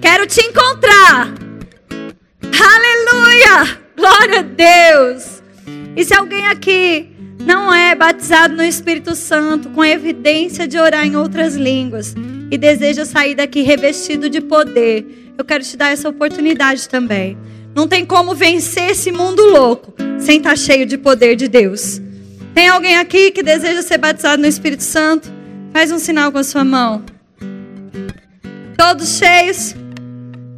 Quero 0.01 0.27
te 0.27 0.41
encontrar. 0.41 1.33
Aleluia! 2.43 3.81
Glória 3.97 4.41
a 4.41 4.43
Deus. 4.43 5.43
E 5.97 6.05
se 6.05 6.15
alguém 6.15 6.47
aqui 6.47 7.12
não 7.47 7.73
é 7.73 7.95
batizado 7.95 8.55
no 8.55 8.63
Espírito 8.63 9.15
Santo, 9.15 9.71
com 9.71 9.85
evidência 9.85 10.67
de 10.67 10.79
orar 10.79 11.07
em 11.07 11.17
outras 11.17 11.55
línguas, 11.55 12.15
e 12.51 12.59
deseja 12.59 13.05
sair 13.05 13.35
daqui 13.35 13.63
revestido 13.63 14.29
de 14.29 14.41
poder, 14.41 15.33
eu 15.37 15.45
quero 15.45 15.65
te 15.65 15.77
dar 15.77 15.91
essa 15.91 16.09
oportunidade 16.09 16.89
também. 16.89 17.37
Não 17.75 17.89
tem 17.89 18.05
como 18.05 18.35
vencer 18.35 18.91
esse 18.91 19.11
mundo 19.11 19.43
louco 19.45 19.95
sem 20.19 20.37
estar 20.37 20.51
tá 20.51 20.57
cheio 20.57 20.87
de 20.87 20.99
poder 20.99 21.37
de 21.37 21.49
Deus. 21.49 22.01
Tem 22.55 22.69
alguém 22.69 22.97
aqui 22.97 23.31
que 23.31 23.43
deseja 23.43 23.83
ser 23.83 23.99
batizado 23.99 24.43
no 24.43 24.49
Espírito 24.49 24.83
Santo? 24.83 25.33
Faz 25.73 25.91
um 25.91 25.99
sinal 25.99 26.31
com 26.31 26.39
a 26.39 26.45
sua 26.45 26.65
mão. 26.65 27.03
Todos 28.77 29.19
cheios? 29.19 29.75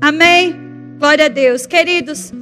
Amém? 0.01 0.57
Glória 0.99 1.27
a 1.27 1.29
Deus. 1.29 1.67
Queridos, 1.67 2.33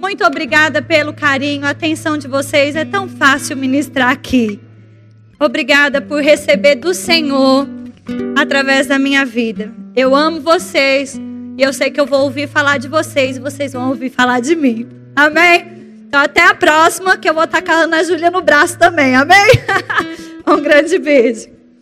muito 0.00 0.24
obrigada 0.24 0.80
pelo 0.80 1.12
carinho, 1.12 1.66
a 1.66 1.70
atenção 1.70 2.16
de 2.16 2.28
vocês. 2.28 2.76
É 2.76 2.84
tão 2.84 3.08
fácil 3.08 3.56
ministrar 3.56 4.10
aqui. 4.10 4.60
Obrigada 5.38 6.00
por 6.00 6.22
receber 6.22 6.76
do 6.76 6.94
Senhor 6.94 7.68
através 8.36 8.86
da 8.86 8.98
minha 8.98 9.24
vida. 9.24 9.72
Eu 9.94 10.14
amo 10.14 10.40
vocês 10.40 11.20
e 11.56 11.62
eu 11.62 11.72
sei 11.72 11.90
que 11.90 12.00
eu 12.00 12.06
vou 12.06 12.22
ouvir 12.22 12.48
falar 12.48 12.78
de 12.78 12.88
vocês 12.88 13.36
e 13.36 13.40
vocês 13.40 13.72
vão 13.72 13.88
ouvir 13.88 14.10
falar 14.10 14.40
de 14.40 14.54
mim. 14.54 14.88
Amém? 15.14 15.78
Então 16.06 16.20
até 16.20 16.42
a 16.42 16.54
próxima, 16.54 17.16
que 17.16 17.28
eu 17.28 17.34
vou 17.34 17.44
estar 17.44 17.60
com 17.60 17.72
a 17.72 17.82
Ana 17.82 18.02
Júlia 18.02 18.30
no 18.30 18.40
braço 18.40 18.78
também, 18.78 19.14
amém? 19.14 19.46
um 20.46 20.60
grande 20.60 20.98
beijo. 20.98 21.57